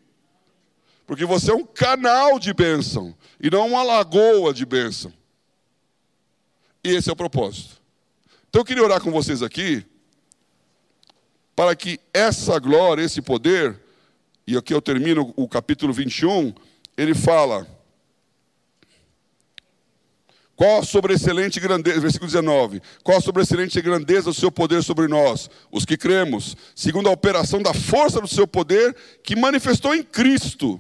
Porque 1.07 1.25
você 1.25 1.51
é 1.51 1.55
um 1.55 1.67
canal 1.67 2.39
de 2.39 2.55
bênção 2.55 3.15
e 3.41 3.51
não 3.51 3.69
uma 3.69 3.83
lagoa 3.83 4.55
de 4.55 4.65
bênção. 4.65 5.13
E 6.85 6.91
esse 6.91 7.11
é 7.11 7.13
o 7.13 7.17
propósito. 7.17 7.81
Então 8.49 8.61
eu 8.61 8.65
queria 8.65 8.83
orar 8.83 9.01
com 9.01 9.11
vocês 9.11 9.43
aqui, 9.43 9.85
para 11.55 11.77
que 11.77 12.01
essa 12.13 12.59
glória, 12.59 13.03
esse 13.03 13.21
poder, 13.21 13.79
e 14.47 14.57
aqui 14.57 14.73
eu 14.73 14.81
termino 14.81 15.33
o 15.37 15.49
capítulo 15.49 15.93
21, 15.93 16.55
ele 16.97 17.15
fala. 17.15 17.80
Qual 20.61 20.81
a 20.81 20.85
sobreexcelente 20.85 21.59
grandeza, 21.59 21.99
versículo 22.01 22.31
19, 22.31 22.83
qual 23.03 23.17
a 23.17 23.21
sobreexcelente 23.23 23.81
grandeza 23.81 24.25
do 24.25 24.35
seu 24.35 24.53
poder 24.53 24.83
sobre 24.83 25.09
nós, 25.09 25.49
os 25.73 25.87
que 25.87 25.97
cremos, 25.97 26.55
segundo 26.77 27.09
a 27.09 27.13
operação 27.13 27.63
da 27.63 27.73
força 27.73 28.21
do 28.21 28.29
seu 28.29 28.47
poder, 28.47 28.95
que 29.25 29.35
manifestou 29.35 29.95
em 29.95 30.03
Cristo, 30.03 30.79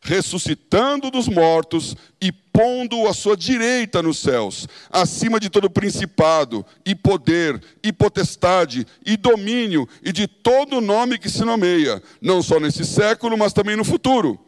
ressuscitando 0.00 1.10
dos 1.10 1.26
mortos 1.26 1.96
e 2.20 2.30
pondo 2.30 3.08
à 3.08 3.12
sua 3.12 3.36
direita 3.36 4.00
nos 4.00 4.20
céus, 4.20 4.68
acima 4.92 5.40
de 5.40 5.50
todo 5.50 5.68
principado, 5.68 6.64
e 6.84 6.94
poder, 6.94 7.60
e 7.82 7.92
potestade, 7.92 8.86
e 9.04 9.16
domínio, 9.16 9.88
e 10.04 10.12
de 10.12 10.28
todo 10.28 10.80
nome 10.80 11.18
que 11.18 11.28
se 11.28 11.44
nomeia, 11.44 12.00
não 12.22 12.40
só 12.40 12.60
nesse 12.60 12.84
século, 12.84 13.36
mas 13.36 13.52
também 13.52 13.74
no 13.74 13.84
futuro. 13.84 14.38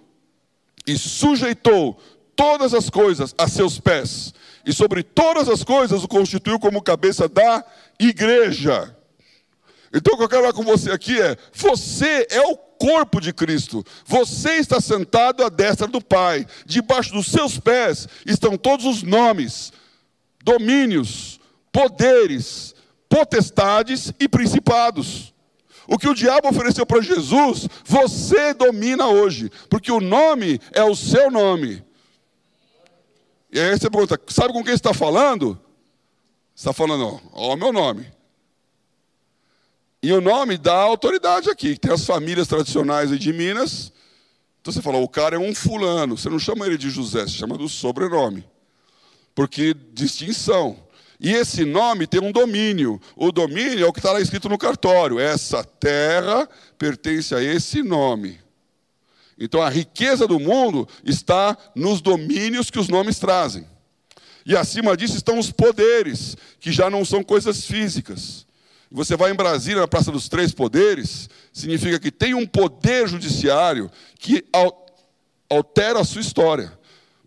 E 0.86 0.96
sujeitou 0.96 2.00
todas 2.36 2.72
as 2.72 2.88
coisas 2.88 3.34
a 3.36 3.48
seus 3.48 3.80
pés, 3.80 4.32
e 4.68 4.72
sobre 4.74 5.02
todas 5.02 5.48
as 5.48 5.64
coisas 5.64 6.04
o 6.04 6.08
constituiu 6.08 6.60
como 6.60 6.82
cabeça 6.82 7.26
da 7.26 7.64
igreja. 7.98 8.94
Então 9.90 10.12
o 10.12 10.18
que 10.18 10.24
eu 10.24 10.28
quero 10.28 10.42
falar 10.42 10.52
com 10.52 10.62
você 10.62 10.90
aqui 10.90 11.18
é: 11.18 11.38
você 11.54 12.26
é 12.30 12.42
o 12.42 12.54
corpo 12.54 13.18
de 13.18 13.32
Cristo. 13.32 13.82
Você 14.04 14.56
está 14.56 14.78
sentado 14.78 15.42
à 15.42 15.48
destra 15.48 15.86
do 15.86 16.02
Pai. 16.02 16.46
Debaixo 16.66 17.14
dos 17.14 17.28
seus 17.28 17.58
pés 17.58 18.06
estão 18.26 18.58
todos 18.58 18.84
os 18.84 19.02
nomes, 19.02 19.72
domínios, 20.44 21.40
poderes, 21.72 22.74
potestades 23.08 24.12
e 24.20 24.28
principados. 24.28 25.32
O 25.86 25.96
que 25.96 26.10
o 26.10 26.14
diabo 26.14 26.46
ofereceu 26.46 26.84
para 26.84 27.00
Jesus, 27.00 27.66
você 27.86 28.52
domina 28.52 29.06
hoje, 29.06 29.50
porque 29.70 29.90
o 29.90 29.98
nome 30.00 30.60
é 30.74 30.84
o 30.84 30.94
seu 30.94 31.30
nome. 31.30 31.87
E 33.50 33.58
aí 33.58 33.78
você 33.78 33.88
pergunta, 33.88 34.20
sabe 34.28 34.52
com 34.52 34.62
quem 34.62 34.74
está 34.74 34.92
falando? 34.92 35.58
Está 36.54 36.72
falando, 36.72 37.20
ó, 37.32 37.54
o 37.54 37.56
meu 37.56 37.72
nome. 37.72 38.06
E 40.02 40.12
o 40.12 40.20
nome 40.20 40.56
dá 40.58 40.74
autoridade 40.74 41.50
aqui. 41.50 41.76
Tem 41.76 41.92
as 41.92 42.04
famílias 42.04 42.46
tradicionais 42.46 43.10
de 43.18 43.32
Minas. 43.32 43.92
Então 44.60 44.72
você 44.72 44.82
fala, 44.82 44.98
o 44.98 45.08
cara 45.08 45.36
é 45.36 45.38
um 45.38 45.54
fulano. 45.54 46.16
Você 46.16 46.28
não 46.28 46.38
chama 46.38 46.66
ele 46.66 46.76
de 46.76 46.90
José, 46.90 47.22
você 47.22 47.30
chama 47.30 47.56
do 47.56 47.68
sobrenome. 47.68 48.44
Porque 49.34 49.74
distinção. 49.92 50.76
E 51.20 51.32
esse 51.32 51.64
nome 51.64 52.06
tem 52.06 52.20
um 52.20 52.30
domínio. 52.30 53.00
O 53.16 53.32
domínio 53.32 53.84
é 53.84 53.88
o 53.88 53.92
que 53.92 53.98
está 53.98 54.12
lá 54.12 54.20
escrito 54.20 54.48
no 54.48 54.58
cartório. 54.58 55.18
Essa 55.18 55.64
terra 55.64 56.48
pertence 56.76 57.34
a 57.34 57.42
esse 57.42 57.82
nome. 57.82 58.38
Então 59.38 59.62
a 59.62 59.68
riqueza 59.68 60.26
do 60.26 60.40
mundo 60.40 60.88
está 61.04 61.56
nos 61.74 62.00
domínios 62.00 62.70
que 62.70 62.78
os 62.78 62.88
nomes 62.88 63.18
trazem. 63.18 63.66
E 64.44 64.56
acima 64.56 64.96
disso 64.96 65.16
estão 65.16 65.38
os 65.38 65.52
poderes, 65.52 66.36
que 66.58 66.72
já 66.72 66.88
não 66.88 67.04
são 67.04 67.22
coisas 67.22 67.66
físicas. 67.66 68.46
Você 68.90 69.16
vai 69.16 69.30
em 69.30 69.36
Brasília, 69.36 69.82
na 69.82 69.88
Praça 69.88 70.10
dos 70.10 70.28
Três 70.28 70.52
Poderes, 70.52 71.28
significa 71.52 72.00
que 72.00 72.10
tem 72.10 72.32
um 72.32 72.46
poder 72.46 73.06
judiciário 73.06 73.90
que 74.18 74.42
altera 75.50 76.00
a 76.00 76.04
sua 76.04 76.22
história. 76.22 76.72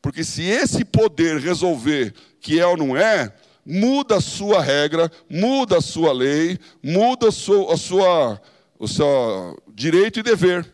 Porque 0.02 0.24
se 0.24 0.42
esse 0.42 0.84
poder 0.84 1.40
resolver 1.40 2.14
que 2.40 2.60
é 2.60 2.66
ou 2.66 2.76
não 2.76 2.98
é, 2.98 3.32
muda 3.64 4.18
a 4.18 4.22
sua 4.22 4.62
regra, 4.62 5.12
muda 5.30 5.78
a 5.78 5.82
sua 5.82 6.12
lei, 6.12 6.58
muda 6.82 7.30
a 7.30 7.32
sua, 7.32 7.74
a 7.74 7.78
sua, 7.78 8.42
o 8.80 8.88
seu 8.88 9.62
direito 9.74 10.20
e 10.20 10.24
dever. 10.24 10.68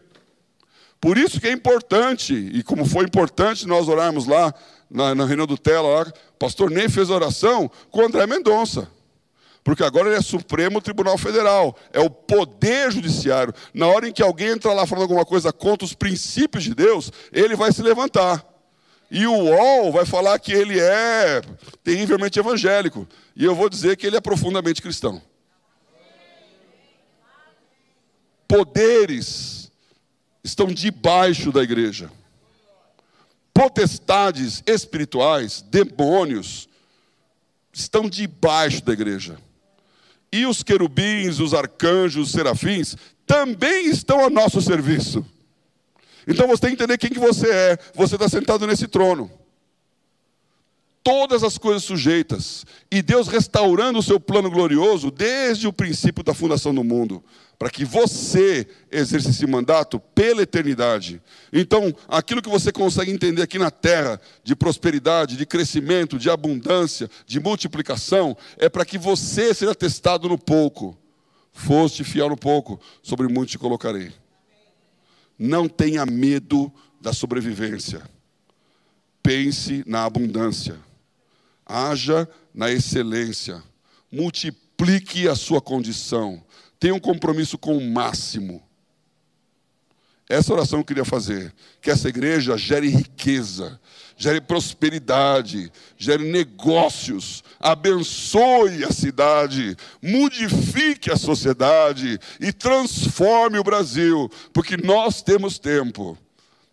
Por 1.00 1.18
isso 1.18 1.40
que 1.40 1.48
é 1.48 1.52
importante, 1.52 2.34
e 2.34 2.64
como 2.64 2.86
foi 2.86 3.06
importante 3.06 3.68
nós 3.68 3.88
orarmos 3.88 4.26
lá 4.26 4.54
na, 4.90 5.14
na 5.14 5.26
reunião 5.26 5.46
do 5.46 5.58
Tela, 5.58 5.88
lá, 5.88 6.02
o 6.02 6.38
pastor 6.40 6.72
Ney 6.72 6.90
fez 6.90 7.10
oração 7.10 7.70
com 7.92 8.02
André 8.02 8.26
Mendonça. 8.26 8.90
Porque 9.64 9.84
agora 9.84 10.08
ele 10.08 10.18
é 10.18 10.22
Supremo 10.22 10.82
Tribunal 10.82 11.18
Federal, 11.18 11.78
é 11.92 12.00
o 12.00 12.10
poder 12.10 12.92
judiciário. 12.92 13.54
Na 13.74 13.86
hora 13.88 14.08
em 14.08 14.14
que 14.14 14.24
alguém 14.24 14.48
entra 14.48 14.74
lá 14.74 14.88
falando 14.88 15.04
alguma 15.04 15.26
coisa 15.26 15.52
contra 15.52 15.86
os 15.86 15.94
princípios 15.94 16.64
de 16.64 16.74
Deus, 16.74 17.12
ele 17.34 17.56
vai 17.56 17.72
se 17.72 17.82
levantar. 17.82 18.46
E 19.12 19.28
o 19.28 19.34
UOL 19.34 19.92
vai 19.92 20.06
falar 20.06 20.40
que 20.40 20.52
ele 20.52 20.80
é 20.80 21.42
terrivelmente 21.84 22.40
evangélico. 22.40 23.08
E 23.36 23.44
eu 23.46 23.54
vou 23.54 23.70
dizer 23.70 23.98
que 23.98 24.08
ele 24.08 24.18
é 24.18 24.22
profundamente 24.22 24.82
cristão. 24.82 25.22
Poderes 28.48 29.57
estão 30.48 30.68
debaixo 30.68 31.52
da 31.52 31.62
igreja. 31.62 32.10
Potestades 33.54 34.64
espirituais, 34.66 35.62
demônios, 35.62 36.70
estão 37.74 38.10
debaixo 38.10 38.84
da 38.84 38.94
igreja. 38.94 39.38
E 40.32 40.46
os 40.46 40.64
querubins, 40.64 41.40
os 41.40 41.54
arcanjos, 41.54 42.28
os 42.28 42.32
serafins 42.32 42.96
também 43.26 43.88
estão 43.88 44.24
a 44.26 44.30
nosso 44.30 44.62
serviço. 44.62 45.26
Então 46.26 46.48
você 46.48 46.62
tem 46.62 46.70
que 46.70 46.76
entender 46.84 46.98
quem 46.98 47.10
que 47.10 47.20
você 47.20 47.50
é. 47.50 47.78
Você 47.94 48.16
está 48.16 48.30
sentado 48.30 48.66
nesse 48.66 48.88
trono. 48.88 49.30
Todas 51.08 51.42
as 51.42 51.58
coisas 51.58 51.86
sujeitas. 51.86 52.66
E 52.92 53.02
Deus 53.02 53.30
restaurando 53.30 53.98
o 53.98 54.04
seu 54.04 54.20
plano 54.20 54.52
glorioso 54.52 55.10
desde 55.10 55.66
o 55.66 55.72
princípio 55.72 56.22
da 56.22 56.34
fundação 56.34 56.76
do 56.76 56.84
mundo 56.84 57.24
para 57.58 57.70
que 57.70 57.86
você 57.86 58.68
exerça 58.92 59.30
esse 59.30 59.48
mandato 59.48 60.02
pela 60.14 60.42
eternidade. 60.42 61.22
Então, 61.54 61.96
aquilo 62.10 62.42
que 62.42 62.50
você 62.50 62.74
consegue 62.74 63.10
entender 63.10 63.42
aqui 63.42 63.58
na 63.58 63.72
terra, 63.72 64.20
de 64.44 64.54
prosperidade, 64.54 65.38
de 65.38 65.46
crescimento, 65.46 66.20
de 66.20 66.30
abundância, 66.30 67.10
de 67.26 67.40
multiplicação, 67.40 68.36
é 68.58 68.68
para 68.68 68.84
que 68.84 68.98
você 68.98 69.54
seja 69.54 69.74
testado 69.74 70.28
no 70.28 70.38
pouco. 70.38 70.98
Foste 71.54 72.04
fiel 72.04 72.28
no 72.28 72.38
pouco, 72.38 72.82
sobre 73.02 73.30
muito 73.30 73.52
te 73.52 73.58
colocarei. 73.58 74.12
Não 75.40 75.70
tenha 75.70 76.06
medo 76.06 76.70
da 77.00 77.14
sobrevivência. 77.14 78.04
Pense 79.24 79.86
na 79.88 80.04
abundância. 80.04 80.86
Haja 81.68 82.28
na 82.54 82.72
excelência. 82.72 83.62
Multiplique 84.12 85.28
a 85.28 85.36
sua 85.36 85.62
condição 85.62 86.44
Tenha 86.80 86.94
um 86.94 87.00
compromisso 87.00 87.58
com 87.58 87.78
o 87.78 87.92
máximo. 87.92 88.62
Essa 90.30 90.54
oração 90.54 90.80
eu 90.80 90.86
queria 90.86 91.06
fazer. 91.06 91.54
Que 91.82 91.90
essa 91.90 92.10
igreja 92.10 92.58
gere 92.58 92.90
riqueza, 92.90 93.80
gere 94.16 94.42
prosperidade, 94.42 95.72
gere 95.98 96.30
negócios, 96.30 97.44
abençoe 97.60 98.84
a 98.84 98.92
cidade, 98.92 99.76
modifique 100.02 101.10
a 101.10 101.16
sociedade 101.16 102.20
e 102.40 102.52
transforme 102.52 103.58
o 103.58 103.64
Brasil, 103.64 104.30
porque 104.54 104.76
nós 104.76 105.22
temos 105.22 105.58
tempo. 105.58 106.18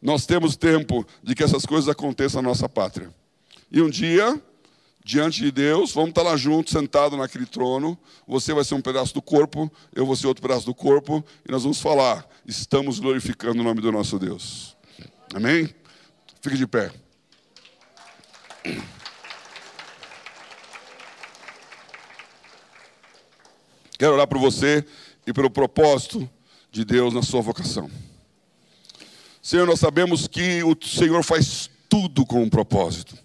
Nós 0.03 0.27
temos 0.27 0.57
tempo 0.57 1.07
de 1.23 1.35
que 1.35 1.43
essas 1.43 1.65
coisas 1.65 1.89
aconteçam 1.89 2.43
na 2.43 2.49
nossa 2.49 2.69
pátria. 2.69 3.15
E 3.71 3.81
um 3.81 3.89
dia 3.89 4.41
diante 5.05 5.43
de 5.43 5.53
Deus, 5.53 5.93
vamos 5.93 6.09
estar 6.11 6.23
lá 6.23 6.35
juntos, 6.35 6.73
sentados 6.73 7.19
naquele 7.19 7.45
trono. 7.45 7.99
Você 8.27 8.55
vai 8.55 8.65
ser 8.65 8.75
um 8.75 8.81
pedaço 8.81 9.13
do 9.13 9.21
corpo, 9.21 9.71
eu 9.95 10.07
vou 10.07 10.17
ser 10.17 10.27
outro 10.27 10.41
pedaço 10.41 10.65
do 10.65 10.75
corpo, 10.75 11.23
e 11.47 11.53
nós 11.53 11.63
vamos 11.63 11.79
falar: 11.79 12.27
estamos 12.47 12.99
glorificando 12.99 13.61
o 13.61 13.65
nome 13.65 13.83
do 13.83 13.93
nosso 13.93 14.19
Deus. 14.19 14.75
Amém? 15.35 15.69
Fique 16.41 16.57
de 16.57 16.67
pé. 16.67 16.91
Quero 23.99 24.15
orar 24.15 24.27
por 24.27 24.39
você 24.39 24.85
e 25.27 25.33
pelo 25.33 25.51
propósito 25.51 26.29
de 26.71 26.85
Deus 26.85 27.15
na 27.15 27.23
sua 27.23 27.41
vocação. 27.41 27.91
Senhor, 29.41 29.67
nós 29.67 29.79
sabemos 29.79 30.27
que 30.27 30.63
o 30.65 30.77
Senhor 30.83 31.23
faz 31.23 31.71
tudo 31.89 32.25
com 32.25 32.43
um 32.43 32.49
propósito. 32.49 33.24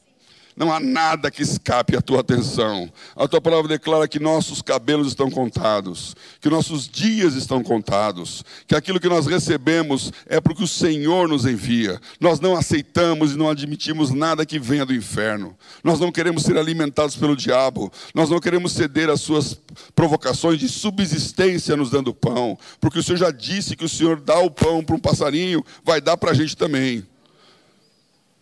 Não 0.60 0.74
há 0.74 0.80
nada 0.82 1.32
que 1.32 1.41
escape 1.41 1.95
à 1.95 2.01
tua 2.01 2.20
atenção. 2.20 2.91
A 3.16 3.30
tua 3.30 3.39
palavra 3.39 3.70
declara 3.70 4.10
que 4.10 4.20
nossos 4.20 4.62
cabelos 4.62 5.07
estão 5.07 5.32
contados, 5.32 6.18
que 6.41 6.49
nossos 6.49 6.86
dias 6.86 7.36
estão 7.36 7.64
contados, 7.64 8.43
que 8.68 8.76
aquilo 8.76 8.99
que 8.99 9.07
nós 9.07 9.26
recebemos 9.26 10.12
é 10.26 10.41
porque 10.41 10.62
o 10.62 10.68
Senhor 10.68 11.30
nos 11.30 11.45
envia. 11.45 11.97
Nós 12.20 12.41
não 12.41 12.57
aceitamos 12.57 13.32
e 13.32 13.38
não 13.38 13.49
admitimos 13.49 14.12
nada 14.12 14.45
que 14.45 14.60
venha 14.60 14.86
do 14.86 14.93
inferno. 14.93 15.55
Nós 15.82 15.97
não 15.97 16.12
queremos 16.12 16.43
ser 16.43 16.57
alimentados 16.57 17.16
pelo 17.16 17.38
diabo. 17.38 17.89
Nós 18.14 18.30
não 18.30 18.41
queremos 18.41 18.74
ceder 18.74 19.10
às 19.10 19.22
suas 19.22 19.57
provocações 19.95 20.60
de 20.60 20.68
subsistência 20.68 21.78
nos 21.78 21.89
dando 21.89 22.14
pão, 22.14 22.60
porque 22.82 22.99
o 22.99 23.03
Senhor 23.03 23.18
já 23.18 23.32
disse 23.32 23.78
que 23.78 23.86
o 23.86 23.89
Senhor 23.89 24.20
dá 24.20 24.38
o 24.39 24.51
pão 24.51 24.84
para 24.84 24.97
um 24.97 24.99
passarinho, 24.99 25.64
vai 25.86 26.01
dar 26.01 26.18
para 26.18 26.32
a 26.32 26.34
gente 26.34 26.57
também. 26.57 27.07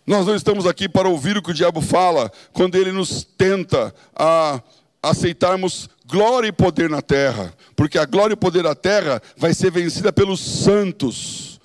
Nós 0.08 0.26
não 0.26 0.34
estamos 0.34 0.66
aqui 0.66 0.88
para 0.88 1.10
ouvir 1.10 1.38
o 1.38 1.42
que 1.42 1.52
o 1.52 1.54
diabo 1.54 1.82
fala, 1.82 2.32
quando 2.54 2.76
ele 2.76 2.94
nos 2.94 3.26
tenta 3.26 3.94
a 4.16 4.64
aceitarmos 5.04 5.90
glória 6.06 6.48
e 6.48 6.52
poder 6.54 6.90
na 6.90 7.02
terra, 7.02 7.54
porque 7.76 7.98
a 7.98 8.06
glória 8.06 8.34
e 8.34 8.38
poder 8.38 8.64
da 8.64 8.74
terra 8.74 9.22
vai 9.36 9.54
ser 9.54 9.70
vencida 9.70 10.14
pelos 10.14 10.40
santos. 10.40 11.60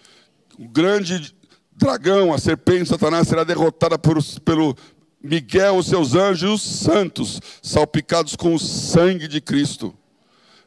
O 0.59 0.66
grande 0.68 1.32
dragão, 1.70 2.34
a 2.34 2.38
serpente, 2.38 2.88
Satanás, 2.88 3.28
será 3.28 3.45
derrotada 3.45 3.97
por, 3.97 4.18
pelo 4.45 4.76
Miguel, 5.22 5.76
os 5.76 5.86
seus 5.86 6.16
anjos 6.16 6.51
os 6.51 6.62
santos, 6.62 7.40
salpicados 7.62 8.34
com 8.34 8.57
o 8.57 8.59
sangue 8.59 9.28
de 9.28 9.40
Cristo. 9.40 9.95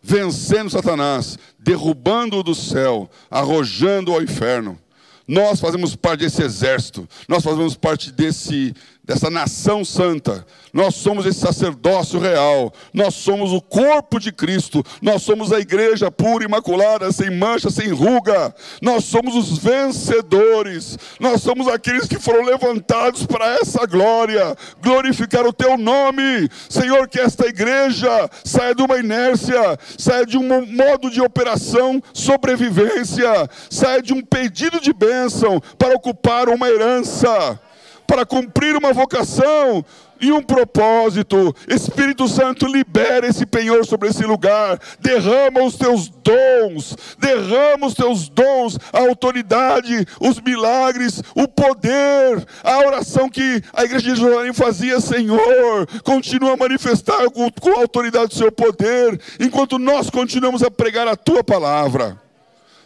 Vencendo 0.02 0.70
Satanás, 0.70 1.38
derrubando-o 1.60 2.44
do 2.44 2.56
céu, 2.56 3.10
arrojando 3.30 4.14
ao 4.14 4.22
inferno. 4.22 4.80
Nós 5.28 5.60
fazemos 5.60 5.96
parte 5.96 6.20
desse 6.20 6.44
exército, 6.44 7.08
nós 7.28 7.44
fazemos 7.44 7.76
parte 7.76 8.12
desse, 8.12 8.74
dessa 9.06 9.30
nação 9.30 9.86
santa, 9.86 10.46
nós 10.74 10.96
somos 10.96 11.26
esse 11.26 11.40
sacerdócio 11.40 12.20
real, 12.20 12.74
nós 12.94 13.14
somos 13.14 13.54
o 13.54 13.62
corpo 13.62 14.20
de 14.20 14.32
Cristo, 14.32 14.84
nós 15.02 15.22
somos 15.22 15.54
a 15.54 15.60
igreja 15.60 16.10
pura, 16.10 16.44
imaculada, 16.44 17.12
sem 17.12 17.30
mancha, 17.30 17.70
sem 17.70 17.90
ruga, 17.90 18.54
nós 18.82 19.06
somos 19.06 19.36
os 19.36 19.58
vencedores, 19.60 20.98
nós 21.20 21.42
somos 21.42 21.68
aqueles 21.68 22.08
que 22.08 22.20
foram 22.20 22.44
levantados 22.44 23.26
para 23.26 23.46
essa 23.62 23.86
glória, 23.86 24.56
glorificar 24.82 25.46
o 25.46 25.54
teu 25.54 25.78
nome, 25.78 26.50
Senhor, 26.68 27.08
que 27.08 27.20
esta 27.20 27.48
igreja 27.48 28.30
saia 28.44 28.74
de 28.74 28.82
uma 28.82 28.98
inércia, 28.98 29.78
saia 29.98 30.26
de 30.26 30.38
um 30.38 30.66
modo 30.66 31.12
de 31.12 31.22
operação, 31.22 32.02
sobrevivência, 32.12 33.50
saia 33.70 34.02
de 34.02 34.14
um 34.14 34.22
pedido 34.22 34.82
de 34.82 34.92
bênção, 34.92 35.62
para 35.78 35.96
ocupar 35.96 36.50
uma 36.50 36.68
herança, 36.68 37.60
para 38.08 38.26
cumprir 38.26 38.76
uma 38.76 38.94
vocação 38.94 39.84
e 40.20 40.32
um 40.32 40.42
propósito. 40.42 41.56
Espírito 41.68 42.28
Santo, 42.28 42.66
libera 42.66 43.28
esse 43.28 43.46
penhor 43.46 43.86
sobre 43.86 44.10
esse 44.10 44.24
lugar, 44.24 44.80
derrama 45.00 45.64
os 45.64 45.76
teus 45.76 46.10
dons, 46.10 46.96
derrama 47.20 47.88
os 47.88 47.94
teus 47.94 48.30
dons, 48.30 48.78
a 48.92 49.00
autoridade, 49.00 50.06
os 50.20 50.40
milagres, 50.40 51.22
o 51.36 51.48
poder, 51.48 52.46
a 52.64 52.80
oração 52.80 53.30
que 53.30 53.62
a 53.74 53.84
igreja 53.84 54.14
de 54.14 54.16
Jerusalém 54.16 54.54
fazia, 54.54 55.00
Senhor, 55.00 55.88
continua 56.04 56.54
a 56.54 56.58
manifestar 56.58 57.30
com, 57.30 57.50
com 57.52 57.78
a 57.78 57.82
autoridade 57.82 58.30
do 58.30 58.36
seu 58.36 58.52
poder, 58.52 59.20
enquanto 59.40 59.78
nós 59.78 60.10
continuamos 60.10 60.64
a 60.64 60.72
pregar 60.72 61.08
a 61.08 61.16
tua 61.16 61.44
palavra. 61.44 62.20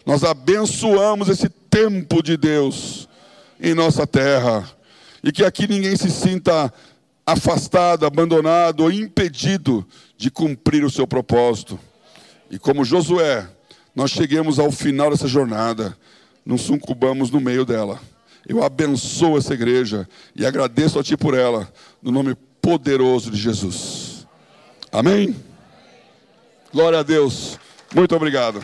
Nós 0.05 0.23
abençoamos 0.23 1.29
esse 1.29 1.49
tempo 1.49 2.23
de 2.23 2.35
Deus 2.35 3.07
em 3.61 3.73
nossa 3.75 4.07
terra. 4.07 4.78
E 5.23 5.31
que 5.31 5.43
aqui 5.43 5.67
ninguém 5.67 5.95
se 5.95 6.09
sinta 6.09 6.73
afastado, 7.25 8.05
abandonado 8.05 8.81
ou 8.81 8.91
impedido 8.91 9.85
de 10.17 10.31
cumprir 10.31 10.83
o 10.83 10.89
seu 10.89 11.05
propósito. 11.05 11.79
E 12.49 12.57
como 12.57 12.83
Josué, 12.83 13.47
nós 13.95 14.11
cheguemos 14.11 14.59
ao 14.59 14.71
final 14.71 15.11
dessa 15.11 15.27
jornada, 15.27 15.95
não 16.45 16.57
sucumbamos 16.57 17.29
no 17.29 17.39
meio 17.39 17.65
dela. 17.65 17.99
Eu 18.47 18.63
abençoo 18.63 19.37
essa 19.37 19.53
igreja 19.53 20.07
e 20.35 20.45
agradeço 20.45 20.97
a 20.97 21.03
Ti 21.03 21.15
por 21.15 21.37
ela, 21.37 21.71
no 22.01 22.11
nome 22.11 22.35
poderoso 22.61 23.29
de 23.29 23.37
Jesus. 23.37 24.25
Amém? 24.91 25.35
Glória 26.73 26.99
a 26.99 27.03
Deus. 27.03 27.59
Muito 27.93 28.15
obrigado. 28.15 28.63